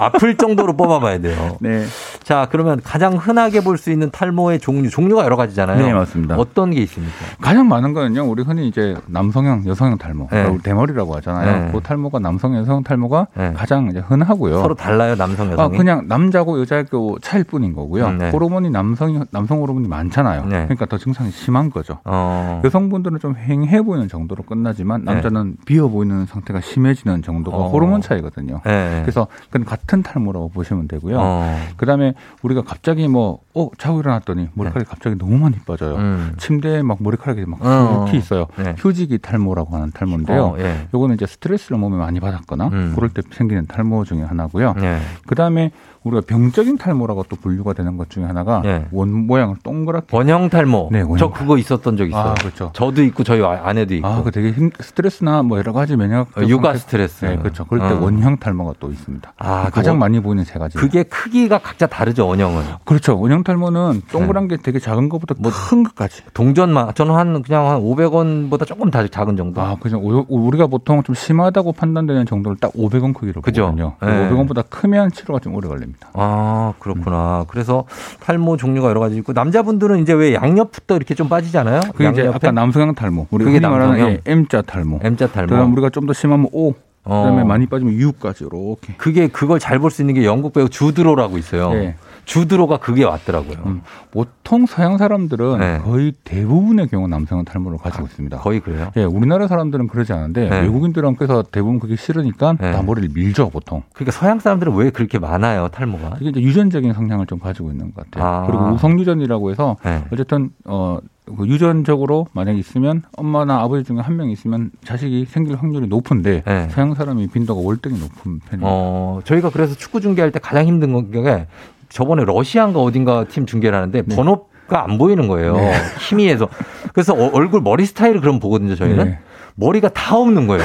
아플 0.00 0.36
정도로 0.36 0.76
뽑아봐야 0.76 1.18
돼요. 1.20 1.56
네. 1.60 1.84
자, 2.22 2.46
그러면 2.50 2.80
가장 2.84 3.14
흔하게 3.16 3.62
볼 3.62 3.80
수 3.80 3.90
있는 3.90 4.10
탈모의 4.10 4.58
종류, 4.60 4.90
종류가 4.90 5.24
여러 5.24 5.36
가지잖아요. 5.36 5.78
네, 5.78 5.92
맞습니다. 5.94 6.36
어떤 6.36 6.70
게 6.70 6.80
있습니까? 6.82 7.14
가장 7.40 7.66
많은 7.68 7.94
거는요, 7.94 8.24
우리 8.28 8.42
흔히 8.42 8.68
이제 8.68 8.94
남성형, 9.06 9.64
여성형 9.66 9.96
탈모, 9.96 10.28
네. 10.30 10.58
대머리라고 10.62 11.16
하잖아요. 11.16 11.64
네. 11.66 11.72
그 11.72 11.80
탈모가 11.80 12.18
남성, 12.18 12.54
여성 12.56 12.82
탈모가 12.82 13.28
네. 13.34 13.52
가장 13.54 13.88
이제 13.88 14.00
흔하고요. 14.00 14.60
서로 14.60 14.74
달라요, 14.74 15.14
남성, 15.16 15.48
아, 15.48 15.52
여성이? 15.52 15.78
그냥 15.78 16.04
남자고 16.08 16.60
여자의 16.60 16.84
그 16.90 17.14
차일 17.22 17.44
뿐인 17.44 17.72
거고요. 17.74 18.06
음, 18.06 18.18
네. 18.18 18.30
호르몬이 18.30 18.68
남성 18.68 19.24
남성 19.30 19.60
호르몬이 19.62 19.88
많잖아요. 19.88 20.44
네. 20.44 20.64
그러니까 20.64 20.84
더 20.84 20.98
증상이 20.98 21.30
심한 21.30 21.70
거죠. 21.70 22.00
어. 22.04 22.60
여성분들은 22.64 23.18
좀 23.20 23.34
휑해 23.34 23.84
보이는 23.84 24.08
정도로 24.08 24.42
끝나지만 24.42 25.04
네. 25.04 25.12
남자는 25.12 25.56
비어 25.66 25.88
보이는 25.88 26.26
상태가 26.26 26.60
심해지는 26.60 27.22
정도가 27.22 27.56
어. 27.56 27.68
호르몬 27.68 28.00
차이거든요. 28.00 28.60
네. 28.64 29.00
그래서 29.02 29.28
그건 29.46 29.64
같은 29.64 30.02
탈모라고 30.02 30.48
보시면 30.48 30.88
되고요. 30.88 31.18
어. 31.20 31.56
그다음에 31.76 32.14
우리가 32.42 32.62
갑자기 32.62 33.06
뭐 33.06 33.40
어, 33.54 33.68
자고 33.78 34.00
일어났더니 34.00 34.48
머리카락이 34.54 34.88
갑자기 34.88 35.16
너무 35.18 35.38
많이 35.38 35.56
빠져요. 35.60 35.96
네. 35.96 36.02
음. 36.02 36.32
침대에 36.38 36.82
막 36.82 36.98
머리카락이 37.00 37.44
막 37.46 37.64
어. 37.64 38.04
이렇게 38.04 38.18
있어요. 38.18 38.46
네. 38.56 38.74
휴지기 38.78 39.18
탈모라고 39.18 39.74
하는 39.76 39.90
탈모인데요. 39.92 40.44
어, 40.44 40.56
예. 40.58 40.88
요거는 40.94 41.16
이제 41.16 41.26
스트레스를 41.26 41.78
몸에 41.78 41.96
많이 41.96 42.20
받았거나 42.20 42.68
음. 42.68 42.92
그럴 42.94 43.10
때 43.10 43.22
생기는 43.30 43.66
탈모 43.66 44.04
중에 44.04 44.22
하나고요. 44.22 44.74
네. 44.74 45.00
그다음에 45.26 45.70
우리가 46.02 46.22
병적인 46.26 46.78
탈모라고 46.78 47.24
또 47.28 47.36
분류가 47.36 47.74
되는 47.74 47.96
것 47.96 48.08
중에 48.08 48.24
하나가 48.24 48.62
네. 48.62 48.86
원 48.90 49.12
모양을 49.12 49.56
동그랗게 49.62 50.16
원형 50.16 50.48
탈모. 50.48 50.88
네, 50.92 51.02
원형 51.02 51.18
저 51.18 51.30
그거 51.30 51.58
있었던 51.58 51.96
적 51.96 52.06
있어요. 52.06 52.30
아, 52.30 52.34
그렇죠. 52.34 52.70
저도 52.72 53.02
있고 53.10 53.22
저희 53.24 53.42
아- 53.42 53.60
아내도 53.64 53.94
있고. 53.94 54.06
아, 54.08 54.22
그 54.22 54.30
되게 54.30 54.50
힘, 54.52 54.70
스트레스나 54.80 55.42
뭐 55.42 55.58
여러 55.58 55.72
가지 55.72 55.96
면역 55.96 56.28
어, 56.36 56.42
육아 56.46 56.74
스트레스. 56.76 57.24
네, 57.24 57.36
그렇죠. 57.36 57.64
그럴 57.66 57.86
때 57.88 57.94
어. 57.94 58.00
원형 58.00 58.38
탈모가 58.38 58.74
또 58.80 58.90
있습니다. 58.90 59.32
아, 59.38 59.64
그 59.66 59.70
가장 59.72 59.92
원- 59.92 59.98
많이 60.00 60.20
보이는 60.20 60.42
세 60.44 60.58
가지. 60.58 60.76
그게 60.76 61.02
크기가 61.02 61.58
각자 61.58 61.86
다르죠, 61.86 62.26
원형은. 62.26 62.64
그렇죠. 62.84 63.18
원형 63.20 63.44
탈모는 63.44 64.02
동그란 64.10 64.48
게 64.48 64.56
되게 64.56 64.78
작은 64.78 65.08
것보다 65.08 65.34
뭐 65.38 65.50
큰 65.52 65.82
것까지. 65.84 66.22
동전만 66.34 66.94
저는 66.94 67.14
한 67.14 67.42
그냥 67.42 67.68
한 67.68 67.80
500원보다 67.80 68.66
조금 68.66 68.90
다 68.90 69.06
작은 69.06 69.36
정도. 69.36 69.60
아, 69.60 69.76
그죠. 69.78 69.98
오- 69.98 70.24
우리가 70.28 70.66
보통 70.66 71.02
좀 71.02 71.14
심하다고 71.14 71.72
판단되는 71.72 72.26
정도를 72.26 72.56
딱 72.58 72.72
500원 72.72 73.14
크기로 73.14 73.40
그죠. 73.42 73.62
보거든요. 73.66 73.94
네. 74.02 74.30
500원보다 74.30 74.64
크면 74.68 75.12
치료가 75.12 75.38
좀 75.40 75.54
오래 75.54 75.68
걸립니다. 75.68 76.08
아, 76.14 76.72
그렇구나. 76.78 77.44
그래서 77.48 77.84
탈모 78.20 78.56
종류가 78.56 78.88
여러 78.88 79.00
가지 79.00 79.16
있고 79.16 79.32
남자분들은 79.32 80.00
이제 80.00 80.12
왜 80.12 80.34
양옆부터 80.34 80.96
이렇게 80.96 81.14
좀 81.14 81.28
빠지잖아요. 81.28 81.80
그게 81.94 82.08
이제? 82.10 82.26
아까 82.32 82.50
남성형 82.50 82.94
탈모. 83.00 83.26
우리 83.30 83.44
그게 83.44 83.60
말하는 83.60 84.18
M자 84.26 84.60
탈모. 84.62 85.00
M자 85.02 85.26
탈모. 85.26 85.48
그다음 85.48 85.72
우리가 85.72 85.88
좀 85.90 86.06
더 86.06 86.12
심하면 86.12 86.48
O. 86.52 86.74
어. 87.04 87.22
그다음에 87.24 87.44
많이 87.44 87.66
빠지면 87.66 87.94
U까지 87.94 88.44
이렇게. 88.44 88.94
그게 88.98 89.28
그걸 89.28 89.58
잘 89.58 89.78
볼 89.78 89.90
수 89.90 90.02
있는 90.02 90.14
게 90.14 90.24
영국 90.24 90.52
배우 90.52 90.68
주드로라고 90.68 91.38
있어요. 91.38 91.72
네. 91.72 91.94
주드로가 92.26 92.76
그게 92.76 93.02
왔더라고요. 93.04 93.56
음, 93.66 93.80
보통 94.12 94.66
서양 94.66 94.98
사람들은 94.98 95.58
네. 95.58 95.78
거의 95.82 96.12
대부분의 96.24 96.88
경우 96.88 97.08
남성형 97.08 97.44
탈모를 97.46 97.78
가지고 97.78 98.04
있습니다. 98.06 98.36
거의 98.38 98.60
그래요. 98.60 98.90
예, 98.96 99.04
우리나라 99.04 99.48
사람들은 99.48 99.88
그러지 99.88 100.12
않은데 100.12 100.48
네. 100.48 100.60
외국인들은 100.60 101.16
그래서 101.16 101.42
대부분 101.42 101.80
그게 101.80 101.96
싫으니까 101.96 102.56
네. 102.60 102.72
다 102.72 102.82
머리를 102.82 103.08
밀죠 103.14 103.48
보통. 103.50 103.82
그러니까 103.94 104.12
서양 104.12 104.38
사람들은 104.38 104.74
왜 104.74 104.90
그렇게 104.90 105.18
많아요, 105.18 105.68
탈모가? 105.68 106.18
이게 106.20 106.30
이제 106.30 106.40
유전적인 106.40 106.92
성향을 106.92 107.26
좀 107.26 107.38
가지고 107.40 107.70
있는 107.70 107.92
것 107.94 108.04
같아요. 108.10 108.24
아. 108.24 108.46
그리고 108.46 108.64
우성 108.74 109.00
유전이라고 109.00 109.50
해서 109.50 109.76
네. 109.84 110.04
어쨌든 110.12 110.50
어. 110.66 110.98
그 111.36 111.46
유전적으로 111.46 112.26
만약에 112.32 112.58
있으면 112.58 113.02
엄마나 113.16 113.60
아버지 113.60 113.84
중에 113.84 113.98
한 113.98 114.16
명 114.16 114.30
있으면 114.30 114.70
자식이 114.84 115.26
생길 115.26 115.56
확률이 115.56 115.86
높은데 115.86 116.42
네. 116.46 116.68
서양 116.70 116.94
사람이 116.94 117.28
빈도가 117.28 117.60
월등히 117.64 117.98
높은 117.98 118.38
편입니다. 118.40 118.62
어, 118.62 119.20
저희가 119.24 119.50
그래서 119.50 119.74
축구 119.74 120.00
중계할 120.00 120.30
때 120.32 120.38
가장 120.38 120.66
힘든 120.66 121.10
게 121.12 121.46
저번에 121.88 122.24
러시아인가 122.24 122.80
어딘가 122.80 123.24
팀 123.24 123.46
중계를 123.46 123.76
하는데 123.76 124.02
번호가 124.02 124.84
안 124.84 124.98
보이는 124.98 125.26
거예요. 125.28 125.54
네. 125.56 125.72
희미해서. 126.08 126.48
그래서 126.92 127.14
어- 127.14 127.30
얼굴 127.32 127.60
머리 127.60 127.86
스타일을 127.86 128.20
그럼 128.20 128.38
보거든요, 128.40 128.74
저희는. 128.74 129.04
네. 129.04 129.18
머리가 129.56 129.88
다 129.90 130.16
없는 130.16 130.46
거예요. 130.46 130.62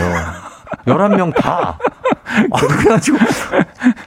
11명 0.85 1.33
다. 1.35 1.77
아, 2.51 2.57
그래가지고, 2.67 3.17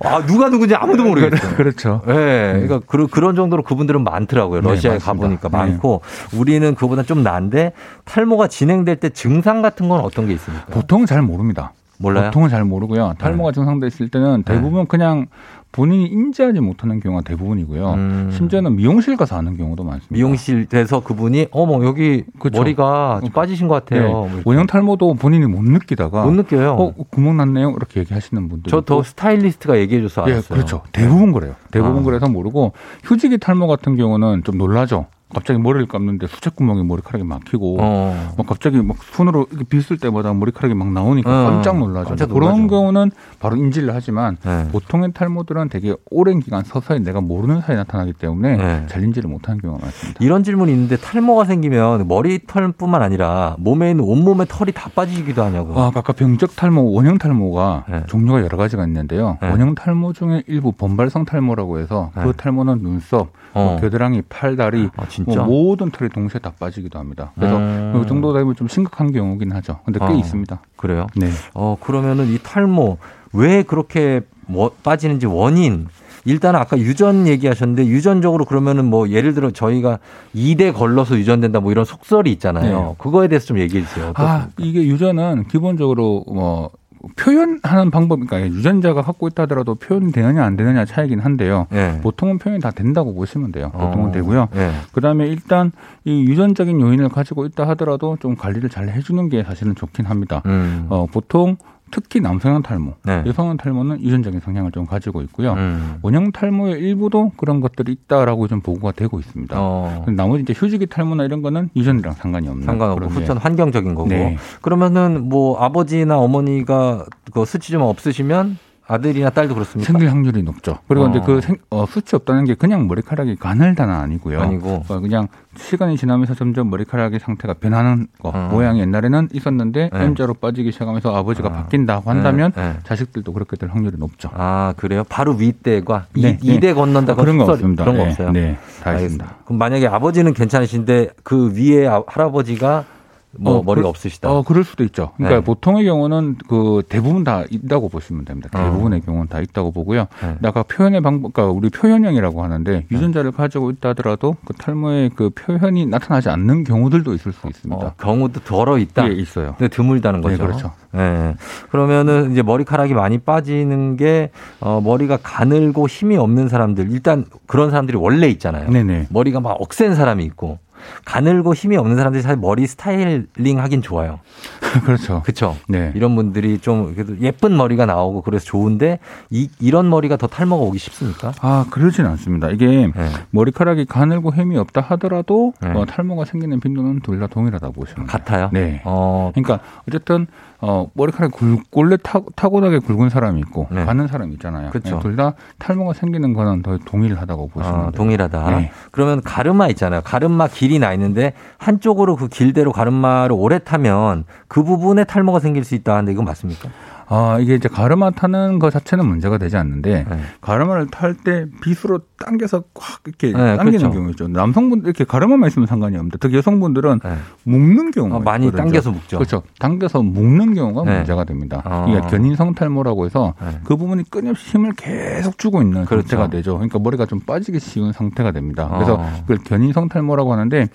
아, 0.05 0.25
누가 0.27 0.51
누군지 0.51 0.75
아무도 0.75 1.05
모르겠어요. 1.05 1.57
그렇죠. 1.57 2.03
네, 2.07 2.15
그러니까 2.53 2.81
그, 2.87 3.07
그런 3.07 3.35
정도로 3.35 3.63
그분들은 3.63 4.05
많더라고요. 4.05 4.61
네, 4.61 4.69
러시아에 4.69 4.95
맞습니다. 4.97 5.13
가보니까 5.13 5.49
네. 5.49 5.57
많고 5.57 6.03
우리는 6.35 6.75
그보다 6.75 7.03
좀 7.03 7.23
나은데 7.23 7.73
탈모가 8.05 8.49
진행될 8.49 8.97
때 8.97 9.09
증상 9.11 9.63
같은 9.63 9.89
건 9.89 10.01
어떤 10.01 10.27
게 10.27 10.35
있습니까? 10.35 10.67
보통은 10.67 11.07
잘 11.07 11.23
모릅니다. 11.23 11.73
몰라요? 11.99 12.27
보통은 12.27 12.49
잘 12.49 12.65
모르고요. 12.65 13.15
탈모가 13.19 13.53
증상돼 13.53 13.87
있을 13.89 14.09
때는 14.09 14.45
대부분 14.45 14.87
그냥 14.87 15.27
본인이 15.71 16.07
인지하지 16.07 16.61
못하는 16.61 16.99
경우가 16.99 17.23
대부분이고요. 17.25 17.91
음. 17.93 18.31
심지어는 18.33 18.77
미용실 18.77 19.17
가서 19.17 19.37
하는 19.37 19.57
경우도 19.57 19.85
많습니다. 19.85 20.13
미용실에서 20.15 21.01
그분이 21.01 21.49
어머 21.51 21.85
여기 21.85 22.25
그쵸. 22.39 22.59
머리가 22.59 23.21
좀 23.23 23.31
빠지신 23.31 23.69
것 23.69 23.75
같아요. 23.75 24.03
네. 24.03 24.09
뭐. 24.09 24.31
원형 24.47 24.67
탈모도 24.67 25.15
본인이 25.15 25.47
못 25.47 25.63
느끼다가 25.63 26.25
못 26.25 26.33
느껴요. 26.33 26.73
어 26.73 26.95
구멍 27.11 27.37
났네요 27.37 27.71
이렇게 27.77 28.01
얘기하시는 28.01 28.49
분들 28.49 28.71
저 28.71 28.81
더 28.81 29.03
스타일리스트가 29.03 29.79
얘기해줘서 29.79 30.25
예, 30.29 30.33
알았어요. 30.33 30.57
그렇죠. 30.57 30.83
대부분 30.93 31.33
그래요. 31.33 31.55
대부분 31.71 31.99
아. 32.01 32.05
그래서 32.05 32.29
모르고 32.29 32.73
휴지기 33.05 33.37
탈모 33.39 33.67
같은 33.67 33.97
경우는 33.97 34.45
좀 34.45 34.57
놀라죠. 34.57 35.07
갑자기 35.35 35.59
머리를 35.61 35.87
감는데 35.89 36.27
수채구멍에 36.27 36.83
머리카락이 36.85 37.25
막히고 37.25 37.77
어. 37.81 38.35
막 38.37 38.47
갑자기 38.47 38.81
막 38.83 38.97
손으로 39.03 39.47
이렇게 39.51 39.65
빗을 39.65 39.99
때마다 39.99 40.33
머리카락이 40.33 40.75
막 40.75 40.91
나오니까 40.91 41.31
어, 41.31 41.51
깜짝 41.51 41.79
놀라죠. 41.79 42.09
깜짝 42.09 42.29
그런. 42.31 42.69
경우는 42.69 43.11
바로 43.41 43.57
인지를 43.57 43.95
하지만 43.95 44.37
네. 44.45 44.69
보통의 44.73 45.13
탈모들은 45.13 45.69
되게 45.69 45.95
오랜 46.11 46.41
기간 46.41 46.65
서서히 46.65 47.01
내가 47.01 47.21
모르는 47.21 47.61
사이에 47.61 47.77
나타나기 47.77 48.13
때문에 48.13 48.57
네. 48.57 48.87
잘 48.89 49.03
인지를 49.05 49.31
못하는 49.31 49.61
경우가 49.61 49.81
많습니다. 49.83 50.19
이런 50.23 50.43
질문이 50.43 50.73
있는데 50.73 50.97
탈모가 50.97 51.45
생기면 51.45 52.09
머리털뿐만 52.09 53.03
아니라 53.03 53.57
몸에 53.59 53.91
있는 53.91 54.05
온몸에 54.05 54.45
털이 54.49 54.73
다 54.73 54.91
빠지기도 54.95 55.43
하냐고. 55.43 55.79
아, 55.79 55.93
아까 55.95 56.13
병적 56.13 56.57
탈모, 56.57 56.93
원형 56.93 57.19
탈모가 57.19 57.85
네. 57.89 58.03
종류가 58.07 58.43
여러 58.43 58.57
가지가 58.59 58.85
있는데요. 58.87 59.39
네. 59.41 59.51
원형 59.51 59.75
탈모 59.75 60.13
중에 60.13 60.43
일부 60.47 60.73
본발성 60.73 61.25
탈모라고 61.25 61.79
해서 61.79 62.11
그 62.15 62.21
네. 62.21 62.33
탈모는 62.37 62.83
눈썹, 62.83 63.33
어. 63.55 63.65
뭐 63.65 63.77
겨드랑이, 63.81 64.23
팔, 64.29 64.57
다리, 64.57 64.89
아, 64.97 65.07
진짜? 65.09 65.43
뭐 65.43 65.69
모든 65.69 65.91
털이 65.91 66.11
동시에 66.11 66.41
다 66.41 66.53
빠지기도 66.59 66.99
합니다. 66.99 67.33
그래서 67.35 67.57
음. 67.57 68.03
이 68.03 68.07
정도 68.07 68.33
되면 68.33 68.55
좀 68.55 68.69
심각한 68.69 69.13
경우긴 69.13 69.53
하죠. 69.53 69.81
근데 69.85 69.99
꽤 69.99 70.07
어. 70.07 70.15
있습니다. 70.15 70.61
그래요? 70.77 71.07
네. 71.17 71.29
어, 71.55 71.77
그러면은 71.81 72.27
이 72.29 72.39
탈모 72.43 72.99
왜 73.33 73.63
그렇게 73.63 74.23
뭐 74.47 74.71
빠지는지 74.83 75.27
원인 75.27 75.89
일단 76.25 76.57
아까 76.57 76.77
유전 76.79 77.27
얘기하셨는데 77.27 77.87
유전적으로 77.87 78.45
그러면은 78.45 78.85
뭐 78.85 79.09
예를 79.09 79.35
들어 79.35 79.51
저희가 79.51 79.99
2대 80.35 80.75
걸러서 80.75 81.17
유전된다 81.17 81.61
뭐 81.61 81.73
이런 81.73 81.85
속설이 81.85 82.31
있잖아요. 82.33 82.79
네. 82.81 82.95
그거에 82.99 83.29
대해서 83.29 83.47
좀 83.47 83.59
얘기해 83.59 83.85
주세요. 83.85 84.07
아, 84.07 84.11
어떻습니까? 84.11 84.49
이게 84.59 84.87
유전은 84.87 85.49
기본적으로 85.49 86.25
뭐 86.27 86.71
표현하는 87.17 87.91
방법, 87.91 88.21
그러니까 88.21 88.51
유전자가 88.51 89.03
갖고 89.03 89.29
있다 89.29 89.45
하더라도 89.45 89.75
표현이 89.75 90.13
되느냐 90.13 90.45
안 90.45 90.57
되느냐 90.57 90.85
차이긴 90.85 91.21
한데요. 91.21 91.67
네. 91.71 92.01
보통은 92.01 92.39
표현이 92.39 92.61
다 92.61 92.71
된다고 92.71 93.15
보시면 93.15 93.53
돼요. 93.53 93.71
보통은 93.71 94.11
어, 94.11 94.13
되고요. 94.13 94.49
네. 94.53 94.73
그다음에 94.93 95.27
일단 95.29 95.73
이 96.05 96.25
유전적인 96.25 96.81
요인을 96.81 97.09
가지고 97.09 97.47
있다 97.47 97.69
하더라도 97.69 98.17
좀 98.21 98.37
관리를 98.37 98.69
잘 98.71 98.89
해주는 98.89 99.29
게 99.29 99.45
사실은 99.45 99.75
좋긴 99.75 100.07
합니다. 100.07 100.43
음. 100.47 100.87
어, 100.89 101.07
보통 101.07 101.57
특히 101.91 102.21
남성형 102.21 102.63
탈모, 102.63 102.95
네. 103.05 103.23
여성형 103.27 103.57
탈모는 103.57 104.03
유전적인 104.03 104.41
성향을 104.41 104.73
좀 104.73 104.87
가지고 104.87 105.23
있고요. 105.23 105.55
음. 105.55 105.99
원형 106.03 106.33
탈모의 106.33 106.81
일부도 106.81 107.33
그런 107.37 107.61
것들이 107.61 107.93
있다라고 107.93 108.49
좀 108.49 108.61
보고가 108.61 108.93
되고 108.93 109.19
있습니다. 109.19 109.57
어. 109.59 110.07
나머지 110.09 110.43
이제 110.43 110.55
휴지기 110.57 110.87
탈모나 110.87 111.25
이런 111.25 111.43
거는 111.43 111.71
유전이랑 111.77 112.15
상관이 112.15 112.49
없는 112.49 112.65
상관없고 112.65 113.07
후천 113.07 113.39
환경적인 113.39 113.95
거고. 113.95 114.09
네. 114.09 114.37
그러면은 114.63 115.29
뭐 115.29 115.59
아버지나 115.59 116.19
어머니가 116.19 117.07
그 117.33 117.45
수치 117.45 117.73
좀 117.73 117.83
없으시면 117.83 118.59
아들이나 118.89 119.29
딸도 119.31 119.55
그렇습니까? 119.55 119.87
생길 119.93 120.11
확률이 120.11 120.43
높죠. 120.43 120.79
그리고 120.89 121.05
어. 121.05 121.11
이제 121.11 121.21
그 121.25 121.43
생, 121.43 121.57
어, 121.71 121.85
수치 121.87 122.17
없다는 122.17 122.47
게 122.47 122.55
그냥 122.55 122.87
머리카락이 122.89 123.37
가늘다는 123.37 123.95
아니고요. 123.95 124.41
아니고. 124.41 124.85
어, 124.89 125.01
그냥 125.01 125.29
시간이 125.57 125.99
지나면서 125.99 126.35
점점 126.35 126.71
머리카락의 126.71 127.21
상태가 127.21 127.53
변하는 127.55 128.07
거. 128.19 128.31
어. 128.31 128.49
모양이 128.51 128.81
옛날에는 128.81 129.29
있었는데 129.33 129.91
네. 129.93 130.05
M자로 130.05 130.35
빠지기 130.35 130.73
시작하면서 130.73 131.15
아버지가 131.15 131.49
아. 131.49 131.53
바뀐다고 131.53 132.09
한다면 132.11 132.53
네, 132.57 132.63
네. 132.63 132.79
자식들도 132.85 133.31
그렇게 133.35 133.57
될 133.57 133.69
확률이 133.69 133.97
높죠. 133.99 134.31
아 134.33 134.73
그래요? 134.79 135.03
바로 135.09 135.35
윗대과 135.35 136.07
네, 136.15 136.39
이, 136.43 136.59
대 136.59 136.73
건넌다 136.73 137.13
어, 137.13 137.17
그런 137.17 137.37
거 137.37 137.45
없습니다. 137.45 137.85
그런 137.85 137.99
거 137.99 138.05
네, 138.05 138.11
없어요. 138.11 138.31
네, 138.33 138.57
다 138.83 138.91
알겠습니다. 138.91 139.25
있습니다. 139.27 139.45
그럼 139.45 139.59
만약에 139.59 139.87
아버지는 139.87 140.33
괜찮으신데 140.33 141.11
그 141.23 141.53
위에 141.55 141.87
아- 141.87 142.03
할아버지가 142.07 142.85
뭐 143.33 143.59
어, 143.59 143.63
머리가 143.63 143.83
그- 143.85 143.89
없으시다. 143.91 144.31
어, 144.31 144.43
그럴 144.43 144.65
수도 144.65 144.85
있죠. 144.85 145.11
그러니까 145.17 145.41
네. 145.41 145.45
보통의 145.45 145.85
경우는 145.85 146.37
그 146.49 146.83
대부분 146.89 147.25
다 147.25 147.45
있다고 147.51 147.89
보시면 147.89 148.25
됩니다. 148.25 148.49
어. 148.55 148.65
대부분의 148.65 149.03
경우는 149.03 149.29
다 149.29 149.41
있다고 149.41 149.71
보고요. 149.71 150.07
네. 150.23 150.49
아까 150.49 150.63
표현의 150.63 151.03
방법, 151.03 151.33
그러니까 151.35 151.55
우리 151.55 151.69
표현형이라고 151.69 152.43
하는데 152.43 152.87
유전자를 152.91 153.33
가지고 153.33 153.71
있다 153.71 153.91
하더라도 153.91 154.37
그 154.45 154.55
탈모의 154.55 155.11
그 155.15 155.31
표현이 155.31 155.87
나타나지 155.87 156.31
않는 156.31 156.65
경우들도 156.65 157.13
있을 157.15 157.33
수 157.33 157.47
있습니다. 157.47 157.87
어, 157.87 157.93
경우도 158.01 158.41
덜어 158.41 158.79
있다. 158.79 159.09
예, 159.09 159.13
있어요. 159.13 159.55
근데 159.59 159.69
드물다는 159.69 160.23
거죠. 160.23 160.37
네, 160.39 160.43
그렇죠. 160.45 160.73
예. 160.97 161.35
그러면은 161.71 162.33
이제 162.33 162.43
머리카락이 162.43 162.95
많이 162.95 163.19
빠지는 163.19 163.97
게 163.99 164.31
어, 164.61 164.81
머리가 164.83 165.19
가늘고 165.23 165.87
힘이 165.87 166.17
없는 166.17 166.49
사람들 166.49 166.91
일단 166.91 167.27
그런 167.47 167.71
사람들이 167.71 167.99
원래 167.99 168.29
있잖아요. 168.29 168.71
네네. 168.71 169.09
머리가 169.11 169.41
막 169.41 169.57
억센 169.61 169.95
사람이 169.95 170.25
있고 170.25 170.59
가늘고 171.05 171.55
힘이 171.55 171.77
없는 171.77 171.97
사람들이 171.97 172.23
사실 172.23 172.39
머리 172.39 172.67
스타일링 172.67 173.59
하긴 173.59 173.83
좋아요. 173.83 174.21
그렇죠. 174.85 175.23
그렇죠. 175.23 175.57
네. 175.69 175.93
이런 175.95 176.15
분들이 176.17 176.59
좀 176.59 176.95
그래도 176.95 177.19
예쁜 177.21 177.57
머리가 177.57 177.87
나오고 177.87 178.23
그래서 178.23 178.45
좋은데 178.45 178.99
이, 179.31 179.49
이런 179.61 179.89
머리가 179.91 180.17
더 180.17 180.27
탈모가 180.27 180.63
오기 180.65 180.79
쉽습니까? 180.79 181.33
아, 181.41 181.67
그러진 181.71 182.07
않습니다. 182.07 182.49
이게 182.51 182.67
네. 182.67 182.93
머리카락이 183.31 183.85
가늘고 183.87 184.35
힘이 184.35 184.57
없다 184.59 184.81
하더라도 184.81 185.53
네. 185.63 185.71
어, 185.73 185.85
탈모가 185.85 186.25
생기는 186.25 186.59
빈도는 186.61 187.01
둘 187.01 187.19
다 187.19 187.27
동일하다고 187.27 187.73
보시면. 187.73 188.07
같아요. 188.07 188.49
네. 188.53 188.81
어, 188.85 189.33
그러니까 189.35 189.59
어쨌든 189.89 190.29
어, 190.61 190.91
머리카락이 190.95 191.33
굵, 191.33 191.63
원래 191.73 191.97
타, 192.03 192.21
타고나게 192.35 192.81
굵은 192.81 193.11
사람이 193.11 193.39
있고 193.41 193.69
네. 193.71 193.85
가는 193.85 194.07
사람이 194.09 194.33
있잖아요. 194.35 194.71
그쵸. 194.71 194.99
둘다 194.99 195.35
탈모가 195.59 195.93
생기는 195.93 196.33
거는 196.33 196.63
더 196.63 196.77
동일하다고 196.79 197.49
보시면 197.49 197.75
어, 197.75 197.83
돼요. 197.83 197.91
동일하다. 197.93 198.51
네. 198.51 198.71
그러면 198.91 199.23
가르마 199.23 199.69
있잖아요. 199.69 200.01
가르마 200.03 200.49
길이 200.49 200.79
나 200.81 200.93
있는데 200.95 201.33
한쪽으로 201.59 202.17
그 202.17 202.29
길대로 202.29 202.73
가르마를 202.73 203.37
오래 203.39 203.59
타면 203.61 204.25
그 204.49 204.65
부분에 204.65 205.05
탈모가 205.05 205.39
생길 205.39 205.63
수 205.65 205.77
있다 205.77 205.93
하는데 205.93 206.11
이건 206.11 206.25
맞습니까? 206.25 206.69
아, 207.11 207.39
이게 207.41 207.55
이제 207.55 207.69
가르마 207.69 208.11
타는 208.11 208.59
것 208.59 208.71
자체는 208.71 209.07
문제가 209.07 209.39
되지 209.39 209.57
않는데 209.57 210.07
네. 210.09 210.19
가르마를 210.41 210.89
탈 210.89 211.19
때 211.25 211.47
빗으로 211.63 212.01
당겨서 212.25 212.63
확 212.75 213.01
이렇게 213.07 213.29
네, 213.29 213.57
당기는 213.57 213.79
그렇죠. 213.79 213.91
경우 213.91 214.11
있죠. 214.11 214.29
남성분들 214.29 214.87
이렇게 214.87 215.05
가르마만 215.05 215.49
있으면 215.49 215.67
상관이 215.67 215.97
없는데 215.97 216.19
특히 216.21 216.37
여성분들은 216.37 217.01
네. 217.03 217.17
묶는 217.45 217.91
경우가 217.91 218.17
어, 218.17 218.21
많이 218.21 218.47
있거든요. 218.47 218.65
당겨서 218.65 218.91
묶죠. 218.93 219.19
그렇죠. 219.19 219.43
당겨서 219.59 220.03
묶는 220.03 220.55
경우가 220.55 220.85
네. 220.85 220.97
문제가 220.99 221.25
됩니다. 221.25 221.63
어. 221.65 221.87
이게 221.89 222.01
견인성 222.09 222.55
탈모라고 222.55 223.07
해서 223.07 223.35
네. 223.41 223.59
그 223.65 223.77
부분이 223.77 224.05
끊임없이 224.11 224.51
힘을 224.51 224.73
계속 224.75 225.39
주고 225.39 225.63
있는 225.63 225.87
그렇죠. 225.87 226.09
상태가 226.09 226.29
되죠. 226.29 226.55
그러니까 226.55 226.79
머리가 226.79 227.07
좀 227.07 227.21
빠지기 227.21 227.59
쉬운 227.59 227.93
상태가 227.93 228.31
됩니다. 228.31 228.69
그래서 228.75 228.95
어. 228.95 229.13
그걸 229.23 229.39
견인성 229.39 229.89
탈모라고 229.89 230.33
하는데 230.33 230.69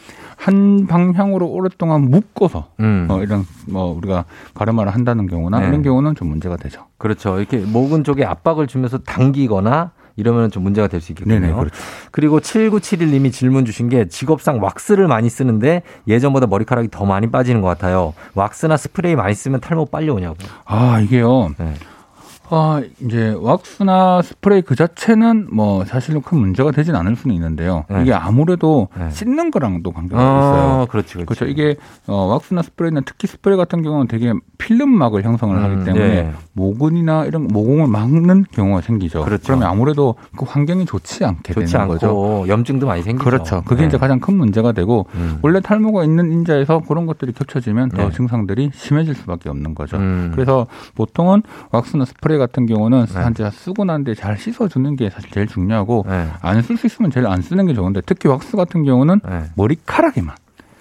한 0.43 0.87
방향으로 0.87 1.47
오랫동안 1.47 2.01
묶어서 2.11 2.67
음. 2.81 3.07
어, 3.09 3.21
이런 3.21 3.45
뭐 3.67 3.95
우리가 3.95 4.25
가르마를 4.53 4.93
한다는 4.93 5.25
경우나 5.27 5.59
네. 5.59 5.67
이런 5.67 5.81
경우는 5.83 6.15
좀 6.15 6.27
문제가 6.27 6.57
되죠. 6.57 6.85
그렇죠. 6.97 7.39
이렇게 7.39 7.57
목은 7.59 8.03
쪽에 8.03 8.25
압박을 8.25 8.67
주면서 8.67 8.97
당기거나 8.97 9.91
이러면 10.17 10.51
좀 10.51 10.63
문제가 10.63 10.87
될 10.87 10.99
수 11.01 11.13
있겠군요. 11.13 11.39
네네, 11.39 11.53
그렇죠. 11.53 11.73
그리고 12.11 12.39
7971님이 12.41 13.31
질문 13.31 13.63
주신 13.65 13.87
게 13.87 14.07
직업상 14.07 14.61
왁스를 14.61 15.07
많이 15.07 15.29
쓰는데 15.29 15.81
예전보다 16.07 16.47
머리카락이 16.47 16.89
더 16.91 17.05
많이 17.05 17.31
빠지는 17.31 17.61
것 17.61 17.67
같아요. 17.69 18.13
왁스나 18.35 18.75
스프레이 18.77 19.15
많이 19.15 19.33
쓰면 19.33 19.61
탈모 19.61 19.85
빨리 19.85 20.09
오냐고. 20.09 20.35
아 20.65 20.99
이게요. 20.99 21.51
네. 21.57 21.73
아, 22.55 22.83
이제 23.01 23.35
왁스나 23.39 24.21
스프레이 24.21 24.61
그 24.61 24.75
자체는 24.75 25.47
뭐 25.51 25.85
사실은 25.85 26.21
큰 26.21 26.37
문제가 26.37 26.69
되진 26.69 26.95
않을 26.95 27.15
수는 27.15 27.35
있는데요. 27.35 27.85
네. 27.89 28.03
이게 28.03 28.13
아무래도 28.13 28.89
네. 28.95 29.09
씻는 29.09 29.49
거랑도 29.49 29.91
관계가 29.91 30.21
있어요. 30.21 30.81
어, 30.81 30.85
그렇지, 30.87 31.15
그렇지. 31.15 31.25
그렇죠. 31.25 31.45
이게 31.45 31.75
어, 32.05 32.27
왁스나 32.27 32.61
스프레이나 32.61 33.01
특히 33.05 33.27
스프레이 33.27 33.57
같은 33.57 33.81
경우는 33.81 34.07
되게 34.07 34.33
필름막을 34.59 35.23
형성을 35.23 35.55
음, 35.55 35.63
하기 35.63 35.83
때문에 35.83 36.05
예. 36.05 36.31
모근이나 36.53 37.25
이런 37.25 37.47
모공을 37.47 37.87
막는 37.87 38.45
경우가 38.51 38.81
생기죠. 38.81 39.23
그렇죠. 39.23 39.43
그러면 39.47 39.67
아무래도 39.67 40.13
그 40.37 40.45
환경이 40.45 40.85
좋지 40.85 41.25
않게 41.25 41.53
좋지 41.53 41.73
되는 41.73 41.87
거죠. 41.87 42.45
염증도 42.47 42.85
많이 42.85 43.01
생기죠. 43.01 43.25
그렇죠. 43.25 43.63
그게 43.65 43.81
네. 43.81 43.87
이제 43.87 43.97
가장 43.97 44.19
큰 44.19 44.37
문제가 44.37 44.73
되고 44.73 45.07
음. 45.15 45.39
원래 45.41 45.59
탈모가 45.59 46.03
있는 46.03 46.31
인자에서 46.31 46.81
그런 46.87 47.07
것들이 47.07 47.33
겹쳐지면 47.33 47.89
더 47.89 48.09
네. 48.09 48.11
증상들이 48.11 48.69
심해질 48.75 49.15
수밖에 49.15 49.49
없는 49.49 49.73
거죠. 49.73 49.97
음. 49.97 50.31
그래서 50.35 50.67
보통은 50.93 51.41
왁스나 51.71 52.05
스프레이 52.05 52.37
같은 52.45 52.65
경우는 52.65 53.05
네. 53.05 53.19
한자 53.19 53.49
쓰고 53.49 53.85
난 53.85 54.03
뒤에 54.03 54.15
잘 54.15 54.37
씻어주는 54.37 54.95
게 54.97 55.09
사실 55.09 55.29
제일 55.31 55.47
중요하고 55.47 56.05
네. 56.07 56.27
안쓸 56.41 56.77
수 56.77 56.87
있으면 56.87 57.09
제일 57.11 57.27
안 57.27 57.41
쓰는 57.41 57.65
게 57.67 57.73
좋은데 57.73 58.01
특히 58.05 58.27
왁스 58.29 58.57
같은 58.57 58.83
경우는 58.83 59.21
네. 59.27 59.43
머리카락에만 59.55 60.35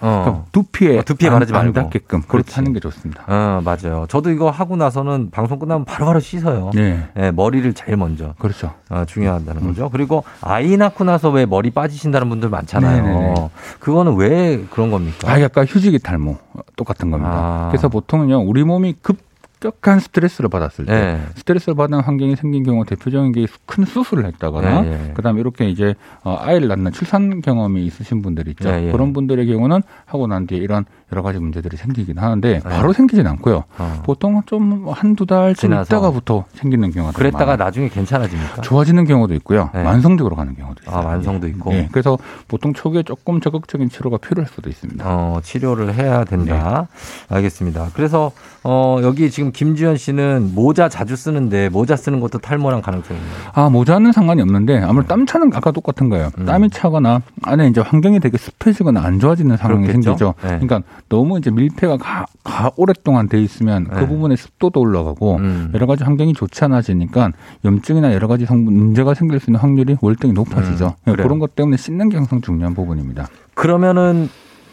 어. 0.05 0.23
그러니까 0.25 0.45
두피에 0.51 0.99
어, 0.99 1.03
두피에 1.05 1.29
안- 1.29 1.35
바르지 1.35 1.53
안 1.55 1.67
말고. 1.67 1.73
닿게끔 1.75 2.23
그렇지. 2.23 2.29
그렇게 2.29 2.53
하는 2.57 2.73
게 2.73 2.81
좋습니다. 2.81 3.23
어, 3.29 3.61
맞아요. 3.65 4.07
저도 4.09 4.31
이거 4.31 4.51
하고 4.51 4.75
나서는 4.75 5.31
방송 5.31 5.61
끝나면 5.61 5.85
바로바로 5.85 6.19
씻어요. 6.19 6.73
네, 6.75 7.07
네, 7.15 7.31
머리를 7.31 7.73
제일 7.75 7.97
먼저. 7.97 8.35
그렇죠. 8.41 8.73
어, 8.91 9.05
중요하다는 9.07 9.65
거죠. 9.65 9.89
그리고 9.91 10.25
아이 10.41 10.77
낳고 10.77 11.05
나서 11.05 11.31
왜 11.31 11.47
머리 11.47 11.71
빠지신다는 11.71 12.29
분들 12.31 12.49
많잖아요. 12.49 13.01
네네네. 13.01 13.51
그거는 13.79 14.17
왜 14.17 14.65
그런 14.73 14.91
겁니까? 14.91 15.31
아, 15.31 15.41
약간 15.41 15.67
휴지기 15.67 16.01
탈모 16.01 16.37
똑같은 16.75 17.13
겁니다. 17.13 17.33
아. 17.33 17.69
그래서 17.71 17.89
보통은요, 17.89 18.41
우리 18.41 18.65
몸이 18.65 18.97
급 19.03 19.19
격한 19.63 20.01
스트레스를 20.01 20.51
받았을 20.51 20.85
때, 20.87 20.93
네. 20.93 21.21
스트레스를 21.37 21.75
받는 21.77 22.01
환경이 22.01 22.35
생긴 22.37 22.65
경우 22.65 22.85
대표적인 22.85 23.33
게 23.33 23.47
큰 23.67 23.85
수술을 23.85 24.27
했다거나, 24.27 24.85
예, 24.85 25.09
예. 25.09 25.13
그다음에 25.15 25.41
이렇게 25.41 25.69
이제 25.71 25.95
어, 26.25 26.37
아이를 26.39 26.69
낳는 26.69 26.93
출산 26.93 27.41
경험이 27.41 27.87
있으신 27.87 28.21
분들 28.23 28.49
있죠. 28.49 28.69
예, 28.69 28.89
예. 28.89 28.93
그런 28.93 29.13
분들의 29.13 29.47
경우는 29.47 29.81
하고 30.05 30.27
난 30.27 30.47
뒤에 30.47 30.59
이런 30.59 30.85
여러 31.13 31.23
가지 31.23 31.39
문제들이 31.39 31.77
생기긴 31.77 32.19
하는데 32.19 32.55
네. 32.55 32.61
바로 32.61 32.93
생기진 32.95 33.27
않고요. 33.27 33.65
어. 33.79 34.03
보통은 34.05 34.43
좀 34.47 34.89
한두 34.89 35.27
달쯤. 35.27 35.73
있다가부터 35.73 36.45
생기는 36.55 36.91
경우가 36.91 37.13
그랬다가 37.13 37.45
많아요. 37.53 37.65
나중에 37.65 37.89
괜찮아집니까? 37.89 38.63
좋아지는 38.63 39.05
경우도 39.05 39.35
있고요. 39.35 39.69
네. 39.75 39.83
만성적으로 39.83 40.35
가는 40.37 40.55
경우도 40.57 40.83
있어요. 40.87 40.97
아, 40.97 41.03
만성도 41.03 41.47
있고. 41.49 41.73
예, 41.75 41.89
그래서 41.93 42.17
보통 42.49 42.73
초기에 42.73 43.03
조금 43.03 43.41
적극적인 43.41 43.91
치료가 43.91 44.17
필요할 44.17 44.49
수도 44.49 44.71
있습니다. 44.71 45.05
어, 45.07 45.41
치료를 45.43 45.95
해야 45.95 46.25
된다. 46.25 46.89
네. 47.29 47.37
알겠습니다. 47.37 47.91
그래서 47.95 48.33
어, 48.65 48.99
여기 49.03 49.31
지금 49.31 49.53
김지현 49.53 49.97
씨는 49.99 50.53
모자 50.55 50.89
자주 50.89 51.15
쓰는데 51.17 51.69
모자 51.69 51.97
쓰는 51.97 52.21
것도 52.21 52.39
탈모랑 52.39 52.81
가능성이 52.81 53.19
있나요? 53.21 53.35
아, 53.53 53.69
모자는 53.69 54.13
상관이 54.13 54.41
없는데 54.41 54.79
아무래도 54.81 55.09
땀 55.09 55.27
차는 55.27 55.51
아까 55.55 55.73
똑같은 55.73 56.09
거예요. 56.09 56.31
음. 56.39 56.47
땀이 56.47 56.71
차거나 56.71 57.21
안에 57.43 57.69
이제 57.69 57.81
환경이 57.83 58.21
되게 58.21 58.39
습해지거나 58.39 59.03
안 59.03 59.19
좋아지는 59.19 59.57
상황이 59.59 59.83
그렇겠죠? 59.87 60.03
생기죠. 60.17 60.35
네. 60.43 60.49
그러니까 60.59 60.83
너무 61.13 61.37
이제 61.37 61.51
밀폐가 61.51 61.99
가, 61.99 62.25
가 62.43 62.71
오랫동안 62.77 63.29
돼 63.29 63.39
있으면 63.39 63.85
네. 63.85 64.01
그 64.01 64.07
부분에 64.07 64.35
습도도 64.35 64.81
올라가고 64.81 65.37
음. 65.37 65.71
여러 65.75 65.87
가지 65.87 66.05
환경이 66.05 66.33
좋지 66.33 66.65
않아지니까 66.65 67.33
염증이나 67.67 68.15
여러 68.15 68.29
가지 68.29 68.47
성분 68.47 68.73
문제가 68.73 69.13
생길 69.13 69.39
수 69.39 69.51
있는 69.51 69.61
확률이 69.61 69.99
월등히 70.01 70.33
높아지죠. 70.33 70.87
음, 70.87 71.13
그래요. 71.13 71.27
그런 71.27 71.39
것 71.39 71.55
때문에 71.55 71.77
씻는 71.77 72.09
게 72.09 72.17
항상 72.17 72.41
중요한 72.41 72.75
부분입니다. 72.75 73.29
그러면은 73.53 74.31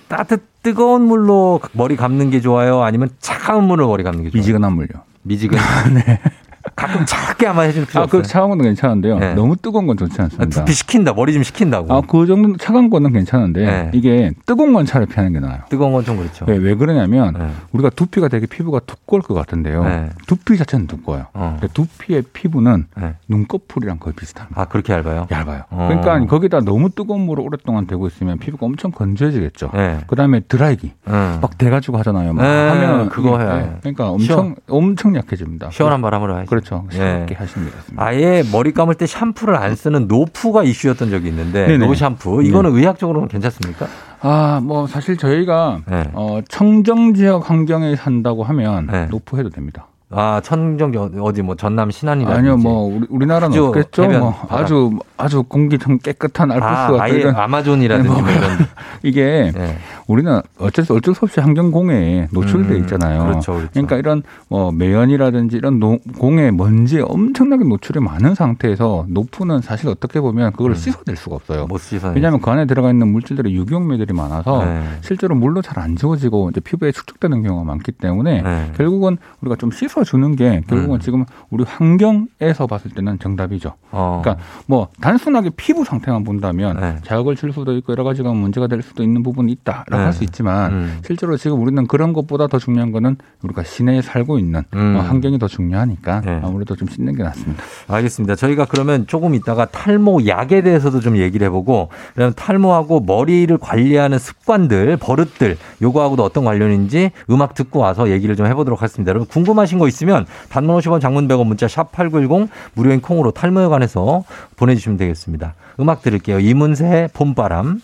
따뜻 0.07 0.41
뜨거운 0.63 1.01
물로 1.01 1.59
머리 1.73 1.97
감는 1.97 2.29
게 2.29 2.39
좋아요? 2.39 2.83
아니면 2.83 3.09
차가운 3.19 3.65
물로 3.65 3.89
머리 3.89 4.03
감는 4.03 4.23
게 4.23 4.29
좋아요? 4.29 4.39
미지근한 4.39 4.73
물요. 4.73 4.87
미지근. 5.23 5.57
가끔 6.75 7.05
차갑게 7.05 7.45
한번 7.45 7.65
해줄 7.65 7.85
필요 7.85 8.01
아, 8.01 8.05
그 8.05 8.17
없어요. 8.17 8.23
차가운 8.31 8.49
건 8.51 8.61
괜찮은데요. 8.61 9.19
네. 9.19 9.33
너무 9.33 9.55
뜨거운 9.55 9.87
건 9.87 9.97
좋지 9.97 10.15
아, 10.19 10.25
않습니다. 10.25 10.59
두피 10.61 10.73
식힌다. 10.73 11.13
머리 11.13 11.33
좀 11.33 11.43
식힌다고. 11.43 11.93
아, 11.93 12.01
그 12.01 12.25
정도 12.25 12.57
차가운 12.57 12.89
거는 12.89 13.13
괜찮은데 13.13 13.65
네. 13.65 13.91
이게 13.93 14.31
뜨거운 14.45 14.73
건 14.73 14.85
차라리 14.85 15.07
피하는 15.07 15.33
게 15.33 15.39
나아요. 15.39 15.59
뜨거운 15.69 15.91
건 15.93 16.03
좀 16.03 16.17
그렇죠. 16.17 16.45
왜, 16.47 16.57
왜 16.57 16.75
그러냐면 16.75 17.33
네. 17.37 17.49
우리가 17.73 17.89
두피가 17.91 18.27
되게 18.29 18.45
피부가 18.45 18.79
두꺼울 18.79 19.21
것 19.21 19.33
같은데요. 19.33 19.83
네. 19.83 20.09
두피 20.27 20.57
자체는 20.57 20.87
두꺼워요. 20.87 21.27
어. 21.33 21.59
두피의 21.73 22.23
피부는 22.33 22.87
네. 22.97 23.15
눈꺼풀이랑 23.27 23.97
거의 23.99 24.13
비슷합니다. 24.15 24.59
아 24.61 24.65
그렇게 24.65 24.93
얇아요? 24.93 25.27
얇아요. 25.31 25.63
어. 25.69 25.87
그러니까 25.89 26.25
거기다 26.25 26.61
너무 26.61 26.89
뜨거운 26.89 27.21
물을 27.21 27.43
오랫동안 27.43 27.85
대고 27.87 28.07
있으면 28.07 28.37
피부가 28.39 28.65
엄청 28.65 28.91
건조해지겠죠. 28.91 29.71
네. 29.73 29.99
그다음에 30.07 30.39
드라이기 30.41 30.91
음. 31.07 31.39
막 31.41 31.57
대가지고 31.57 31.97
하잖아요. 31.99 32.33
막 32.33 32.43
네, 32.43 32.69
하면 32.69 33.09
그거 33.09 33.39
해요. 33.39 33.55
네. 33.55 33.77
그러니까 33.81 34.09
엄청 34.09 34.25
시원- 34.25 34.55
엄청 34.67 35.15
약해집니다. 35.15 35.69
시원한 35.71 36.01
바람으로 36.01 36.35
하시 36.35 36.48
그렇죠. 36.49 36.85
네. 36.89 36.95
시원하게 36.97 37.35
하시면 37.35 37.69
되겠습니다. 37.69 38.03
아예 38.03 38.43
머리 38.51 38.73
감을 38.73 38.95
때 38.95 39.05
샴푸를 39.05 39.55
안 39.55 39.75
쓰는 39.75 40.07
노푸가 40.07 40.63
이슈였던 40.63 41.11
적이 41.11 41.29
있는데 41.29 41.67
네네. 41.67 41.85
no 41.85 41.93
샴푸 41.93 42.41
이거는 42.43 42.75
의학적으로는 42.75 43.27
괜찮습니까? 43.27 43.87
아, 44.21 44.59
뭐 44.63 44.87
사실 44.87 45.15
저희가 45.15 45.81
네. 45.87 46.09
어, 46.13 46.39
청정 46.49 47.13
지역 47.13 47.49
환경에 47.49 47.95
산다고 47.95 48.43
하면 48.43 48.87
네. 48.87 49.05
노푸 49.05 49.37
해도 49.37 49.49
됩니다. 49.49 49.87
아 50.11 50.41
청정 50.43 50.91
어디 51.21 51.43
뭐 51.43 51.55
전남 51.55 51.91
신안이라든지 51.91 52.39
아니요, 52.39 52.57
뭐 52.57 52.95
우리, 52.95 53.05
우리나라는 53.09 53.55
없겠죠. 53.59 54.07
뭐. 54.07 54.35
아주 54.49 54.97
아주 55.17 55.43
공기 55.43 55.77
좀 55.77 55.99
깨끗한 55.99 56.51
알프스 56.51 56.67
아, 56.67 56.87
같은 56.87 56.99
아예 56.99 57.11
이런 57.13 57.35
아마존이라든지 57.35 58.09
네, 58.09 58.15
뭐뭐 58.15 58.31
이런 58.31 58.57
이게 59.03 59.51
네. 59.53 59.77
우리는 60.09 60.41
어쩔 60.57 60.83
수 60.83 60.95
어쩔 60.95 61.13
수 61.13 61.23
없이 61.25 61.39
환경 61.39 61.69
공해에 61.69 62.27
노출돼 62.31 62.73
음, 62.75 62.81
있잖아요. 62.81 63.23
그렇죠, 63.25 63.53
그렇죠. 63.53 63.69
그러니까 63.75 63.95
이런 63.97 64.23
뭐 64.49 64.71
매연이라든지 64.71 65.55
이런 65.57 65.79
노- 65.79 65.99
공해 66.17 66.49
먼지에 66.49 67.01
엄청나게 67.05 67.63
노출이 67.63 67.99
많은 67.99 68.33
상태에서 68.33 69.05
노푸는 69.07 69.61
사실 69.61 69.87
어떻게 69.87 70.19
보면 70.19 70.53
그걸 70.53 70.75
씻어낼 70.75 71.15
수가 71.15 71.35
없어요. 71.35 71.67
왜냐하면 72.15 72.41
그 72.41 72.49
안에 72.49 72.65
들어가 72.65 72.89
있는 72.89 73.07
물질들이 73.09 73.55
유기용매들이 73.55 74.11
많아서 74.13 74.65
네. 74.65 74.83
실제로 75.01 75.35
물로 75.35 75.61
잘 75.61 75.79
안 75.79 75.95
지워지고 75.95 76.49
이제 76.49 76.59
피부에 76.59 76.91
축적되는 76.91 77.41
경우가 77.43 77.63
많기 77.63 77.93
때문에 77.93 78.41
네. 78.41 78.71
결국은 78.75 79.17
우리가 79.39 79.55
좀 79.55 79.71
씻어주는 79.71 80.35
게 80.35 80.61
결국은 80.67 80.95
음. 80.95 80.99
지금 80.99 81.23
우리 81.51 81.63
환경에서 81.63 82.67
봤을 82.67 82.91
때는 82.91 83.17
정답이죠. 83.19 83.73
어. 83.91 84.19
그러니까 84.21 84.43
뭐 84.65 84.89
단순하게 84.99 85.51
피부 85.55 85.85
상태만 85.85 86.23
본다면 86.25 86.77
네. 86.81 86.95
자극을 87.03 87.35
줄 87.37 87.53
수도 87.53 87.77
있고 87.77 87.93
여러 87.93 88.03
가지가 88.03 88.33
문제가 88.33 88.67
될 88.67 88.81
수도 88.81 89.03
있는 89.03 89.23
부분이 89.23 89.51
있다 89.53 89.85
네. 89.99 90.05
할수 90.05 90.23
있지만 90.23 90.71
음. 90.71 90.99
실제로 91.05 91.37
지금 91.37 91.61
우리는 91.61 91.87
그런 91.87 92.13
것보다 92.13 92.47
더 92.47 92.57
중요한 92.59 92.91
거는 92.91 93.17
우리가 93.43 93.63
시내에 93.63 94.01
살고 94.01 94.39
있는 94.39 94.63
음. 94.73 94.95
어, 94.97 95.01
환경이 95.01 95.39
더 95.39 95.47
중요하니까 95.47 96.21
네. 96.21 96.39
아무래도 96.43 96.75
좀 96.75 96.87
씻는 96.87 97.15
게 97.15 97.23
낫습니다. 97.23 97.63
알겠습니다. 97.87 98.35
저희가 98.35 98.65
그러면 98.65 99.07
조금 99.07 99.35
있다가 99.35 99.65
탈모 99.65 100.27
약에 100.27 100.61
대해서도 100.61 100.99
좀 100.99 101.17
얘기를 101.17 101.45
해보고, 101.47 101.89
그다음 102.13 102.33
탈모하고 102.33 103.01
머리를 103.01 103.55
관리하는 103.57 104.19
습관들, 104.19 104.97
버릇들, 104.97 105.57
요거하고도 105.81 106.23
어떤 106.23 106.45
관련인지 106.45 107.11
음악 107.29 107.53
듣고 107.53 107.79
와서 107.79 108.09
얘기를 108.09 108.35
좀 108.35 108.45
해보도록 108.47 108.81
하겠습니다. 108.81 109.09
여러분 109.09 109.27
궁금하신 109.27 109.79
거 109.79 109.87
있으면 109.87 110.25
단문 110.49 110.77
50원 110.77 111.01
장문 111.01 111.27
100원 111.27 111.45
문자 111.45 111.67
샵 111.67 111.91
8910 111.91 112.49
무료인 112.73 113.01
콩으로 113.01 113.31
탈모에 113.31 113.67
관해서 113.67 114.23
보내주시면 114.55 114.97
되겠습니다. 114.97 115.55
음악 115.79 116.01
들을게요. 116.01 116.39
이문세의 116.39 117.09
봄바람. 117.13 117.81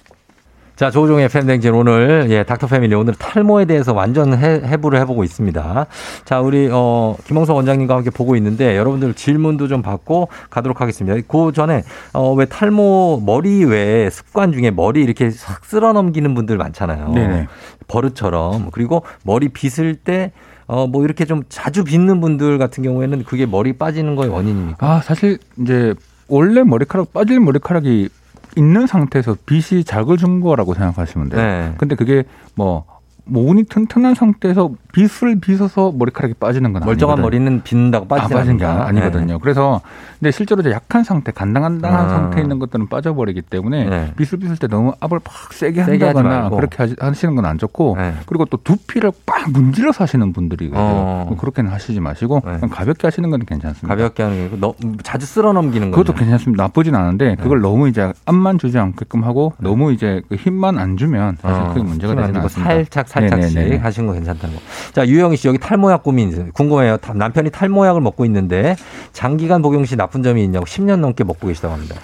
자, 0.76 0.92
조종의 0.92 1.30
팬댕진 1.30 1.74
오늘, 1.74 2.28
예, 2.30 2.44
닥터 2.44 2.68
패밀리 2.68 2.94
오늘 2.96 3.14
탈모에 3.14 3.64
대해서 3.64 3.94
완전 3.94 4.38
해, 4.38 4.62
해부를 4.62 5.00
해보고 5.00 5.24
있습니다. 5.24 5.86
자, 6.26 6.42
우리, 6.42 6.68
어, 6.70 7.16
김홍석 7.24 7.56
원장님과 7.56 7.96
함께 7.96 8.10
보고 8.10 8.36
있는데 8.36 8.76
여러분들 8.76 9.14
질문도 9.14 9.70
좀 9.70 9.82
받고 9.82 10.28
가도록 10.50 10.82
하겠습니다. 10.82 11.18
그 11.30 11.54
전에, 11.54 11.84
어, 12.12 12.34
왜 12.34 12.44
탈모 12.46 13.24
머리 13.26 13.64
외에 13.64 14.10
습관 14.10 14.52
중에 14.52 14.70
머리 14.70 15.02
이렇게 15.02 15.32
싹 15.32 15.64
쓸어 15.64 15.94
넘기는 15.94 16.34
분들 16.34 16.58
많잖아요. 16.58 17.10
네네. 17.14 17.48
버릇처럼. 17.88 18.70
그리고 18.72 19.04
머리 19.24 19.48
빗을 19.48 19.96
때, 19.96 20.34
어, 20.68 20.88
뭐 20.88 21.06
이렇게 21.06 21.24
좀 21.24 21.44
자주 21.48 21.86
빗는 21.86 22.20
분들 22.20 22.58
같은 22.58 22.84
경우에는 22.84 23.24
그게 23.24 23.46
머리 23.46 23.74
빠지는 23.74 24.16
거의 24.18 24.30
원인입니까? 24.30 24.86
아 24.86 25.00
사실 25.02 25.38
이제 25.62 25.94
원래 26.28 26.64
머리카락 26.64 27.14
빠질 27.14 27.40
머리카락이 27.40 28.10
있는 28.56 28.88
상태에서 28.88 29.36
빛이 29.46 29.84
자극을 29.84 30.18
준 30.18 30.42
거라고 30.42 30.74
생각하시면 30.74 31.30
돼요. 31.30 31.42
네. 31.42 31.74
근데 31.78 31.96
그게 31.96 32.24
뭐 32.56 32.86
모운이 33.28 33.64
튼튼한 33.64 34.14
상태에서 34.16 34.70
빗을 34.94 35.40
빗어서 35.40 35.92
머리카락이 35.96 36.36
빠지는 36.36 36.74
건 36.74 36.84
멀쩡한 36.86 37.18
아니거든요. 37.18 37.24
머리는 37.24 37.64
빗는다고 37.64 38.08
빠지지 38.08 38.34
아, 38.34 38.38
빠진 38.38 38.58
게. 38.58 38.66
아니거든요. 38.66 39.40
그래서 39.40 39.82
근데 40.20 40.32
실제로 40.32 40.62
이제 40.62 40.72
약한 40.72 41.04
상태, 41.04 41.32
간당간당한 41.32 42.06
아. 42.06 42.10
상태에 42.10 42.44
있는 42.44 42.60
것들은 42.60 42.88
빠져버리기 42.88 43.42
때문에 43.42 43.86
네. 43.90 44.14
빗을 44.16 44.40
빗을 44.40 44.58
때 44.58 44.68
너무 44.68 44.94
압을 45.00 45.20
팍 45.24 45.54
세게 45.54 45.82
한다거나. 45.82 46.50
그렇게 46.50 46.78
하시- 46.78 46.96
하시는 47.00 47.36
건 47.36 47.46
안 47.46 47.58
좋고 47.58 47.96
네. 47.98 48.14
그리고 48.26 48.46
또 48.46 48.58
두피를 48.58 49.12
빡 49.26 49.52
문질러서 49.52 50.04
하시는 50.04 50.32
분들이. 50.34 50.72
어. 50.74 51.36
그렇게는 51.38 51.72
하시지 51.72 52.00
마시고 52.00 52.42
네. 52.46 52.60
가볍게 52.70 53.08
하시는 53.08 53.30
건 53.30 53.44
괜찮습니다. 53.46 53.88
가볍게 53.96 54.24
하는 54.24 54.36
게 54.38 54.42
아니고 54.44 54.58
너, 54.60 54.74
자주 55.04 55.26
쓸어 55.26 55.52
넘기는 55.54 55.92
거죠. 55.92 56.02
그것도 56.04 56.18
괜찮습니다. 56.18 56.64
나쁘진 56.64 56.96
않은데 56.96 57.36
그걸 57.36 57.60
너무 57.62 57.88
이제 57.90 58.14
압만 58.26 58.58
주지 58.60 58.78
않게끔 58.80 59.24
하고 59.24 59.54
너무 59.60 59.92
이제 59.92 60.22
그 60.30 60.36
힘만 60.36 60.78
안 60.80 60.96
주면 60.98 61.38
사실 61.42 61.62
어, 61.62 61.68
크게 61.70 61.84
문제가 61.84 62.14
힘 62.14 62.18
되지는 62.18 62.24
아니고 62.24 62.40
않습니다. 62.44 62.72
살짝 62.74 63.08
살짝씩 63.20 63.56
네네네. 63.56 63.78
하시는 63.78 64.08
거 64.08 64.14
괜찮다고. 64.14 64.54
자 64.94 65.08
유영희 65.08 65.38
씨 65.38 65.48
여기 65.48 65.58
탈모약 65.58 66.04
고민 66.04 66.52
궁금해요. 66.52 66.98
다- 66.98 67.14
남편이 67.14 67.50
탈모약을 67.52 68.02
먹고 68.02 68.26
있는데 68.26 68.76
장기간 69.14 69.62
복용 69.62 69.86
시 69.86 69.96
나쁜 69.96 70.22
점이 70.24 70.44
있냐고 70.44 70.66
10년 70.66 71.00
넘게 71.00 71.24
먹고 71.24 71.48
계시다고 71.48 71.74
합니다. 71.74 71.96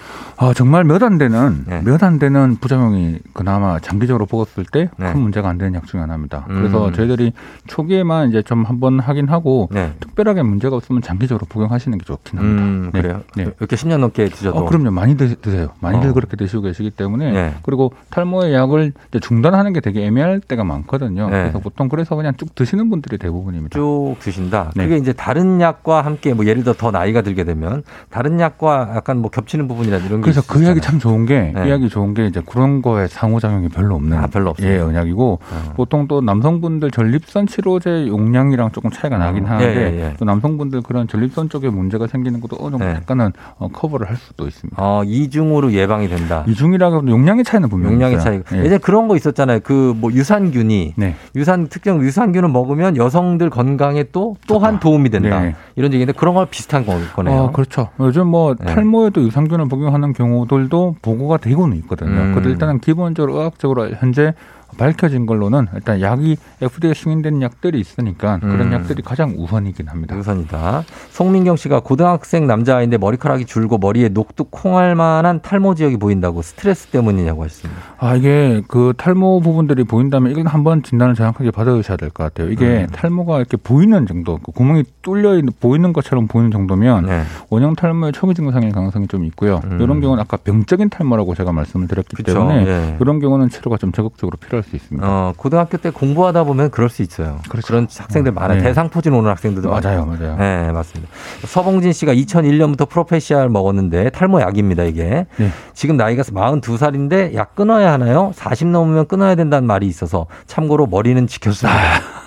아, 0.42 0.52
정말 0.54 0.82
몇 0.82 1.02
안 1.04 1.18
되는 1.18 1.64
네. 1.66 1.82
몇안 1.84 2.18
되는 2.18 2.56
부작용이 2.56 3.18
그나마 3.32 3.78
장기적으로 3.78 4.26
먹었을 4.30 4.64
때큰 4.72 4.88
네. 4.98 5.14
문제가 5.14 5.48
안 5.48 5.56
되는 5.56 5.74
약 5.74 5.86
중에 5.86 6.00
하나입니다. 6.00 6.46
음. 6.50 6.56
그래서 6.56 6.90
저희들이 6.90 7.32
초기에만 7.68 8.28
이제 8.28 8.42
좀 8.42 8.64
한번 8.64 8.98
하긴 8.98 9.28
하고 9.28 9.68
네. 9.72 9.92
특별하게 10.00 10.42
문제가 10.42 10.74
없으면 10.76 11.00
장기적으로 11.00 11.46
복용하시는 11.48 11.96
게 11.96 12.04
좋긴 12.04 12.38
합니다. 12.40 12.62
음 12.62 12.90
네. 12.92 13.02
그래요. 13.02 13.20
네. 13.36 13.42
이렇게 13.58 13.76
10년 13.76 13.98
넘게 13.98 14.28
드셔도. 14.30 14.58
어, 14.58 14.64
그럼요. 14.64 14.90
많이 14.90 15.16
드, 15.16 15.36
드세요. 15.40 15.68
많이들 15.80 16.10
어. 16.10 16.12
그렇게 16.12 16.36
드시고 16.36 16.62
계시기 16.62 16.90
때문에 16.90 17.30
네. 17.32 17.54
그리고 17.62 17.92
탈모의 18.10 18.52
약을 18.52 18.92
이제 19.10 19.20
중단하는 19.20 19.72
게 19.72 19.80
되게 19.80 20.04
애매할 20.06 20.40
때가 20.40 20.64
많거든요. 20.64 21.26
네. 21.30 21.42
그래서 21.42 21.60
보통 21.60 21.88
그래서 21.88 22.16
그냥 22.16 22.34
쭉 22.36 22.52
드시는 22.54 22.90
분들이 22.90 23.16
대부분입니다. 23.16 23.78
쭉 23.78 24.16
드신다. 24.18 24.72
네. 24.74 24.84
그게 24.84 24.96
이제 24.96 25.12
다른 25.12 25.60
약과 25.60 26.02
함께 26.02 26.34
뭐 26.34 26.46
예를 26.46 26.64
들어 26.64 26.74
더 26.74 26.90
나이가 26.90 27.22
들게 27.22 27.44
되면 27.44 27.84
다른 28.10 28.40
약과 28.40 28.92
약간 28.96 29.18
뭐 29.18 29.30
겹치는 29.30 29.68
부분이라든지 29.68 30.08
이런 30.08 30.20
게 30.20 30.31
그래서 30.32 30.42
그. 30.52 30.64
약이 30.64 30.80
참 30.80 30.98
좋은 30.98 31.26
게, 31.26 31.52
네. 31.54 31.66
이 31.66 31.70
약이 31.70 31.88
좋은 31.88 32.14
게 32.14 32.26
이제 32.26 32.40
그런 32.46 32.82
거에 32.82 33.06
상호작용이 33.08 33.68
별로 33.68 33.94
없는. 33.96 34.16
아, 34.18 34.26
별로 34.26 34.50
없어요. 34.50 34.68
예, 34.70 34.78
은약이고, 34.78 35.38
어. 35.42 35.72
보통 35.76 36.06
또 36.08 36.20
남성분들 36.20 36.90
전립선 36.90 37.46
치료제 37.46 38.06
용량이랑 38.08 38.70
조금 38.72 38.90
차이가 38.90 39.18
나긴 39.18 39.44
어. 39.44 39.48
하는데, 39.48 39.76
예, 39.76 39.92
예, 39.96 40.00
예. 40.10 40.14
또 40.18 40.24
남성분들 40.24 40.82
그런 40.82 41.08
전립선 41.08 41.48
쪽에 41.48 41.68
문제가 41.70 42.06
생기는 42.06 42.40
것도 42.40 42.56
어느 42.60 42.72
정도 42.72 42.84
네. 42.86 42.92
약간은 42.94 43.32
어, 43.58 43.68
커버를 43.68 44.08
할 44.08 44.16
수도 44.16 44.46
있습니다. 44.46 44.76
어, 44.82 45.02
이중으로 45.04 45.72
예방이 45.72 46.08
된다. 46.08 46.44
이중이라고 46.48 46.96
해도 46.98 47.08
용량의 47.08 47.44
차이는 47.44 47.68
분명히 47.68 47.94
용량의. 47.94 48.20
차이가. 48.20 48.56
예. 48.56 48.60
예전에 48.60 48.78
그런 48.78 49.08
거 49.08 49.16
있었잖아요. 49.16 49.60
그 49.60 49.92
뭐 50.02 50.10
유산균이 50.12 50.94
네. 50.96 51.14
유산 51.36 51.68
특정 51.68 52.00
유산균을 52.02 52.48
먹으면 52.48 52.96
여성들 52.96 53.50
건강에 53.50 54.04
또 54.12 54.36
또한 54.46 54.80
도움이 54.80 55.10
된다. 55.10 55.40
네. 55.40 55.54
이런 55.76 55.92
얘기인데 55.92 56.12
그런 56.12 56.34
거 56.34 56.46
비슷한 56.50 56.86
거- 56.86 56.96
거네요. 57.14 57.36
어, 57.36 57.50
그렇죠. 57.52 57.88
요즘 58.00 58.26
뭐 58.28 58.54
네. 58.54 58.66
탈모에도 58.74 59.22
유산균을 59.22 59.68
복용하는 59.68 60.12
경우 60.12 60.21
들도 60.48 60.96
보고가 61.02 61.36
되고는 61.38 61.76
있거든요. 61.78 62.10
음. 62.10 62.32
그래도 62.32 62.50
일단은 62.50 62.78
기본적으로 62.80 63.38
의학적으로 63.38 63.90
현재 63.90 64.34
밝혀진 64.78 65.26
걸로는 65.26 65.66
일단 65.74 66.00
약이 66.00 66.36
FDA 66.62 66.94
승인된 66.94 67.42
약들이 67.42 67.78
있으니까 67.78 68.38
그런 68.38 68.60
음. 68.68 68.72
약들이 68.72 69.02
가장 69.02 69.34
우선이긴 69.36 69.88
합니다. 69.88 70.16
우선이다. 70.16 70.84
송민경 71.10 71.56
씨가 71.56 71.80
고등학생 71.80 72.46
남자아이인데 72.46 72.98
머리카락이 72.98 73.44
줄고 73.46 73.78
머리에 73.78 74.08
녹두 74.08 74.44
콩할 74.44 74.94
만한 74.94 75.40
탈모 75.42 75.74
지역이 75.74 75.96
보인다고 75.98 76.42
스트레스 76.42 76.86
때문이냐고 76.88 77.44
했습니다. 77.44 77.80
아 77.98 78.14
이게 78.16 78.62
그 78.68 78.92
탈모 78.96 79.40
부분들이 79.40 79.84
보인다면 79.84 80.32
이건 80.32 80.46
한번 80.46 80.82
진단을 80.82 81.14
정확하게 81.14 81.50
받으셔야 81.50 81.96
될 81.96 82.10
것 82.12 82.24
같아요. 82.24 82.50
이게 82.50 82.82
음. 82.82 82.86
탈모가 82.92 83.38
이렇게 83.38 83.56
보이는 83.56 84.06
정도, 84.06 84.38
그 84.42 84.52
구멍이 84.52 84.84
뚫려 85.02 85.36
있는 85.38 85.52
보이는 85.60 85.92
것처럼 85.92 86.26
보이는 86.26 86.50
정도면 86.50 87.06
네. 87.06 87.22
원형 87.48 87.74
탈모의 87.74 88.12
초기 88.12 88.34
증상일 88.34 88.70
가능성이 88.72 89.06
좀 89.08 89.24
있고요. 89.24 89.60
음. 89.64 89.78
이런 89.80 90.00
경우는 90.00 90.20
아까 90.22 90.36
병적인 90.36 90.90
탈모라고 90.90 91.34
제가 91.34 91.52
말씀을 91.52 91.88
드렸기 91.88 92.16
그쵸. 92.16 92.34
때문에 92.34 92.66
예. 92.66 92.96
이런 93.00 93.18
경우는 93.20 93.48
치료가 93.48 93.76
좀 93.78 93.92
적극적으로 93.92 94.36
필요할 94.36 94.61
수 94.62 94.76
있습니다. 94.76 95.06
어, 95.06 95.32
고등학교 95.36 95.76
때 95.78 95.90
공부하다 95.90 96.44
보면 96.44 96.70
그럴 96.70 96.88
수 96.88 97.02
있어요. 97.02 97.38
그렇죠. 97.48 97.74
런 97.74 97.86
학생들 97.96 98.30
어, 98.32 98.34
많아요. 98.34 98.58
네. 98.58 98.64
대상포진 98.64 99.12
오는 99.12 99.30
학생들도 99.30 99.68
맞아요, 99.68 100.06
많아요. 100.06 100.36
맞아요. 100.36 100.66
네, 100.66 100.72
맞습니다. 100.72 101.10
서봉진 101.46 101.92
씨가 101.92 102.14
2001년부터 102.14 102.88
프로페시알 102.88 103.48
먹었는데 103.48 104.10
탈모 104.10 104.40
약입니다, 104.40 104.84
이게. 104.84 105.26
네. 105.36 105.50
지금 105.74 105.96
나이가 105.96 106.22
42살인데 106.22 107.34
약 107.34 107.54
끊어야 107.54 107.92
하나요? 107.92 108.32
40 108.34 108.68
넘으면 108.68 109.06
끊어야 109.06 109.34
된다는 109.34 109.66
말이 109.66 109.86
있어서 109.86 110.26
참고로 110.46 110.86
머리는 110.86 111.26
지켰습니다. 111.26 111.78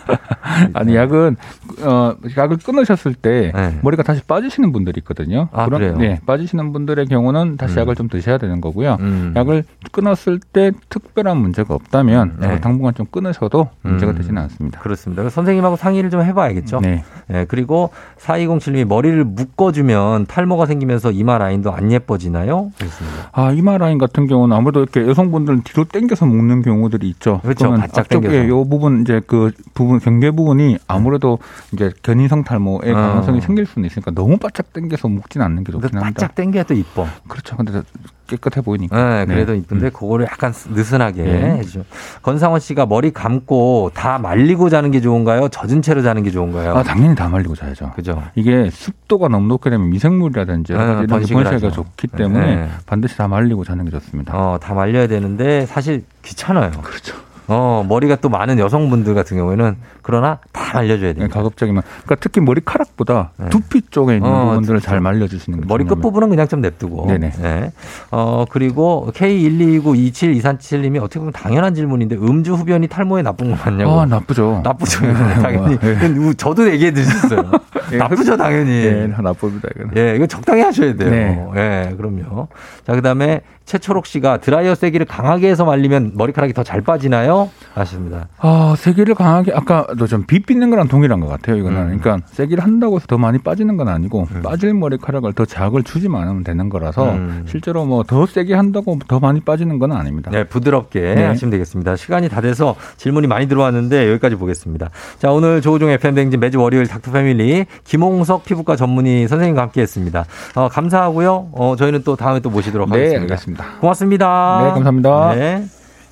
아니 0.73 0.95
약은 0.95 1.35
어 1.83 2.13
약을 2.37 2.57
끊으셨을 2.57 3.13
때 3.13 3.51
네. 3.53 3.79
머리가 3.81 4.03
다시 4.03 4.21
빠지시는 4.23 4.71
분들이 4.71 4.99
있거든요. 4.99 5.49
아, 5.51 5.65
그런- 5.65 5.81
그래요? 5.81 5.97
네, 5.97 6.19
빠지시는 6.25 6.71
분들의 6.73 7.07
경우는 7.07 7.57
다시 7.57 7.75
음. 7.75 7.81
약을 7.81 7.95
좀 7.95 8.07
드셔야 8.07 8.37
되는 8.37 8.61
거고요. 8.61 8.97
음. 8.99 9.33
약을 9.35 9.63
끊었을 9.91 10.39
때 10.39 10.71
특별한 10.89 11.37
문제가 11.37 11.73
없다면 11.73 12.37
네. 12.39 12.61
당분간 12.61 12.93
좀 12.93 13.05
끊으셔도 13.11 13.69
문제가 13.81 14.11
음. 14.13 14.17
되지는 14.17 14.41
않습니다. 14.43 14.79
그렇습니다. 14.79 15.27
선생님하고 15.29 15.75
상의를 15.75 16.09
좀 16.09 16.21
해봐야겠죠. 16.21 16.79
네. 16.81 17.03
네, 17.27 17.45
그리고 17.47 17.89
4207님이 18.19 18.85
머리를 18.85 19.23
묶어주면 19.23 20.25
탈모가 20.27 20.65
생기면서 20.65 21.11
이마 21.11 21.37
라인도 21.37 21.71
안 21.73 21.91
예뻐지나요? 21.91 22.71
그렇습니다. 22.77 23.29
아 23.31 23.51
이마 23.51 23.77
라인 23.77 23.97
같은 23.97 24.27
경우는 24.27 24.55
아무래도 24.55 24.81
이렇게 24.81 25.07
여성분들은 25.07 25.63
뒤로 25.63 25.83
당겨서 25.85 26.25
묶는 26.25 26.61
경우들이 26.61 27.07
있죠. 27.09 27.39
그렇죠. 27.41 27.71
바짝 27.75 28.07
당겨서. 28.07 28.47
요 28.47 28.63
부분 28.65 29.01
이제 29.01 29.21
그 29.25 29.51
부분 29.73 29.94
경계 29.99 30.31
부분이 30.31 30.77
아무래도 30.87 31.39
이제 31.73 31.91
견인성 32.03 32.43
탈모의 32.43 32.91
어. 32.91 32.95
가능성이 32.95 33.41
생길 33.41 33.65
수는 33.65 33.87
있으니까 33.87 34.11
너무 34.11 34.37
바짝 34.37 34.71
당겨서 34.73 35.07
묶진 35.07 35.41
않는 35.41 35.63
게 35.63 35.71
좋긴 35.71 35.89
합니다. 35.97 36.05
바짝 36.05 36.35
당겨야 36.35 36.63
또 36.63 36.73
이뻐. 36.73 37.07
그렇죠. 37.27 37.55
근데 37.57 37.81
깨끗해 38.27 38.61
보이니까. 38.61 38.95
네, 39.19 39.25
그래도 39.25 39.53
네. 39.53 39.59
이쁜데 39.59 39.89
그거를 39.91 40.25
약간 40.25 40.53
느슨하게 40.69 41.23
네. 41.23 41.57
해주죠. 41.57 41.85
건상원 42.21 42.59
씨가 42.59 42.85
머리 42.85 43.11
감고 43.11 43.91
다 43.93 44.17
말리고 44.17 44.69
자는 44.69 44.91
게 44.91 44.99
좋은가요? 45.01 45.49
젖은 45.49 45.81
채로 45.81 46.01
자는 46.01 46.23
게 46.23 46.31
좋은가요? 46.31 46.75
아 46.75 46.83
당연히 46.83 47.15
다 47.15 47.29
말리고 47.29 47.55
자야죠. 47.55 47.91
그죠. 47.95 48.23
이게 48.35 48.69
습도가 48.71 49.27
너무 49.27 49.47
높게 49.47 49.69
되면 49.69 49.89
미생물이라든지 49.89 50.73
네, 50.73 51.03
이런 51.03 51.45
하죠. 51.47 51.71
좋기 51.71 52.07
때문에 52.07 52.55
네. 52.55 52.69
반드시 52.85 53.17
다 53.17 53.27
말리고 53.27 53.63
자는 53.63 53.85
게 53.85 53.91
좋습니다. 53.91 54.33
어, 54.35 54.57
다 54.59 54.73
말려야 54.73 55.07
되는데 55.07 55.65
사실 55.65 56.03
귀찮아요. 56.23 56.71
그렇죠. 56.81 57.24
어, 57.47 57.85
머리가 57.87 58.15
또 58.17 58.29
많은 58.29 58.59
여성분들 58.59 59.13
같은 59.13 59.37
경우에는 59.37 59.77
그러나 60.05 60.37
다 60.51 60.75
말려줘야 60.75 61.13
돼요. 61.13 61.23
네, 61.25 61.27
가급적이면 61.27 61.81
그러니까 62.03 62.15
특히 62.19 62.39
머리카락보다 62.39 63.31
두피 63.49 63.81
쪽에 63.89 64.17
있는 64.17 64.29
어, 64.29 64.49
부분들을 64.49 64.79
잘 64.79 64.99
말려주시는 65.01 65.61
게 65.61 65.65
머리 65.67 65.83
끝. 65.83 65.95
부분은 65.99 66.29
그냥 66.29 66.47
좀 66.47 66.61
냅두고. 66.61 67.07
네네. 67.07 67.31
네. 67.41 67.71
어, 68.11 68.45
그리고 68.47 69.09
K129272477님이 69.15 70.97
어떻게 71.01 71.17
보면 71.19 71.33
당연한 71.33 71.73
질문인데 71.73 72.17
음주 72.17 72.53
흡연이 72.53 72.87
탈모에 72.87 73.23
나쁜 73.23 73.49
거 73.49 73.57
맞냐고. 73.65 73.99
아 73.99 74.05
나쁘죠. 74.05 74.61
나쁘죠. 74.63 75.07
네, 75.07 75.13
당연히. 75.41 75.79
네. 75.79 76.33
저도 76.37 76.69
얘기해 76.69 76.91
드렸어요. 76.91 77.49
나쁘죠, 77.97 78.37
당연히. 78.37 78.69
네, 78.83 79.07
나쁩니다. 79.07 79.69
이거는. 79.75 79.91
예, 79.97 80.15
이거 80.15 80.27
적당히 80.27 80.61
하셔야 80.61 80.95
돼요. 80.95 81.09
네. 81.09 81.89
예, 81.89 81.95
그럼요. 81.95 82.47
자, 82.85 82.93
그 82.93 83.01
다음에 83.01 83.41
최초록 83.65 84.05
씨가 84.05 84.37
드라이어 84.37 84.75
세기를 84.75 85.05
강하게 85.07 85.49
해서 85.49 85.65
말리면 85.65 86.11
머리카락이 86.15 86.53
더 86.53 86.63
잘 86.65 86.81
빠지나요? 86.81 87.49
하십니다. 87.75 88.27
아, 88.39 88.73
세기를 88.77 89.13
강하게 89.15 89.51
아까 89.53 89.85
도 89.97 90.07
좀 90.07 90.23
빗빗는 90.25 90.69
거랑 90.69 90.87
동일한 90.87 91.19
것 91.19 91.27
같아요. 91.27 91.57
이거는 91.57 91.77
음. 91.93 91.99
그러니까 91.99 92.25
세기를 92.31 92.63
한다고 92.63 92.95
해서 92.97 93.07
더 93.07 93.17
많이 93.17 93.37
빠지는 93.39 93.75
건 93.77 93.87
아니고 93.87 94.27
빠질 94.43 94.73
머리카락을 94.73 95.33
더 95.33 95.45
자극을 95.45 95.83
주지만 95.83 96.21
않으면 96.23 96.43
되는 96.43 96.69
거라서 96.69 97.11
음. 97.13 97.43
실제로 97.47 97.85
뭐 97.85 98.03
더 98.03 98.25
세게 98.25 98.53
한다고 98.53 98.99
더 99.07 99.19
많이 99.19 99.39
빠지는 99.41 99.79
건 99.79 99.91
아닙니다. 99.91 100.29
네, 100.31 100.43
부드럽게 100.43 100.99
네. 101.15 101.23
하시면 101.25 101.49
되겠습니다. 101.51 101.95
시간이 101.95 102.29
다 102.29 102.39
돼서 102.41 102.75
질문이 102.97 103.27
많이 103.27 103.47
들어왔는데 103.47 104.09
여기까지 104.11 104.35
보겠습니다. 104.35 104.89
자, 105.17 105.31
오늘 105.31 105.61
조우종 105.61 105.89
FM 105.89 106.13
댕진 106.15 106.39
매주 106.39 106.61
월요일 106.61 106.87
닥터 106.87 107.11
패밀리 107.11 107.65
김홍석 107.83 108.45
피부과 108.45 108.75
전문의 108.75 109.27
선생님과 109.27 109.61
함께 109.63 109.81
했습니다. 109.81 110.25
어, 110.55 110.67
감사하고요. 110.69 111.49
어, 111.53 111.75
저희는 111.77 112.03
또 112.03 112.15
다음에 112.15 112.39
또 112.41 112.49
모시도록 112.49 112.89
네, 112.89 112.95
하겠습니다. 112.97 113.33
알겠습니다. 113.33 113.65
고맙습니다. 113.79 114.61
네, 114.63 114.69
감사합니다. 114.71 115.35
네. 115.35 115.65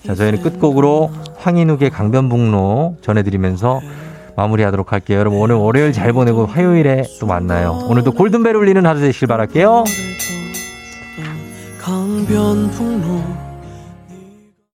자, 0.06 0.16
저희는 0.16 0.42
끝곡으로 0.42 1.12
황인욱의 1.38 1.90
강변북로 1.90 2.98
전해드리면서 3.02 3.82
마무리하도록 4.36 4.92
할게요. 4.92 5.20
여러분 5.20 5.40
오늘 5.40 5.56
월요일 5.56 5.94
잘 5.94 6.12
보내고 6.12 6.46
화요일에 6.46 7.04
또 7.20 7.28
만나요. 7.28 7.86
오늘도 7.90 8.14
골든벨 8.14 8.56
울리는 8.56 8.86
하루 8.86 9.00
되시길 9.00 9.28
바랄게요. 9.28 9.84
강변북로 11.80 13.53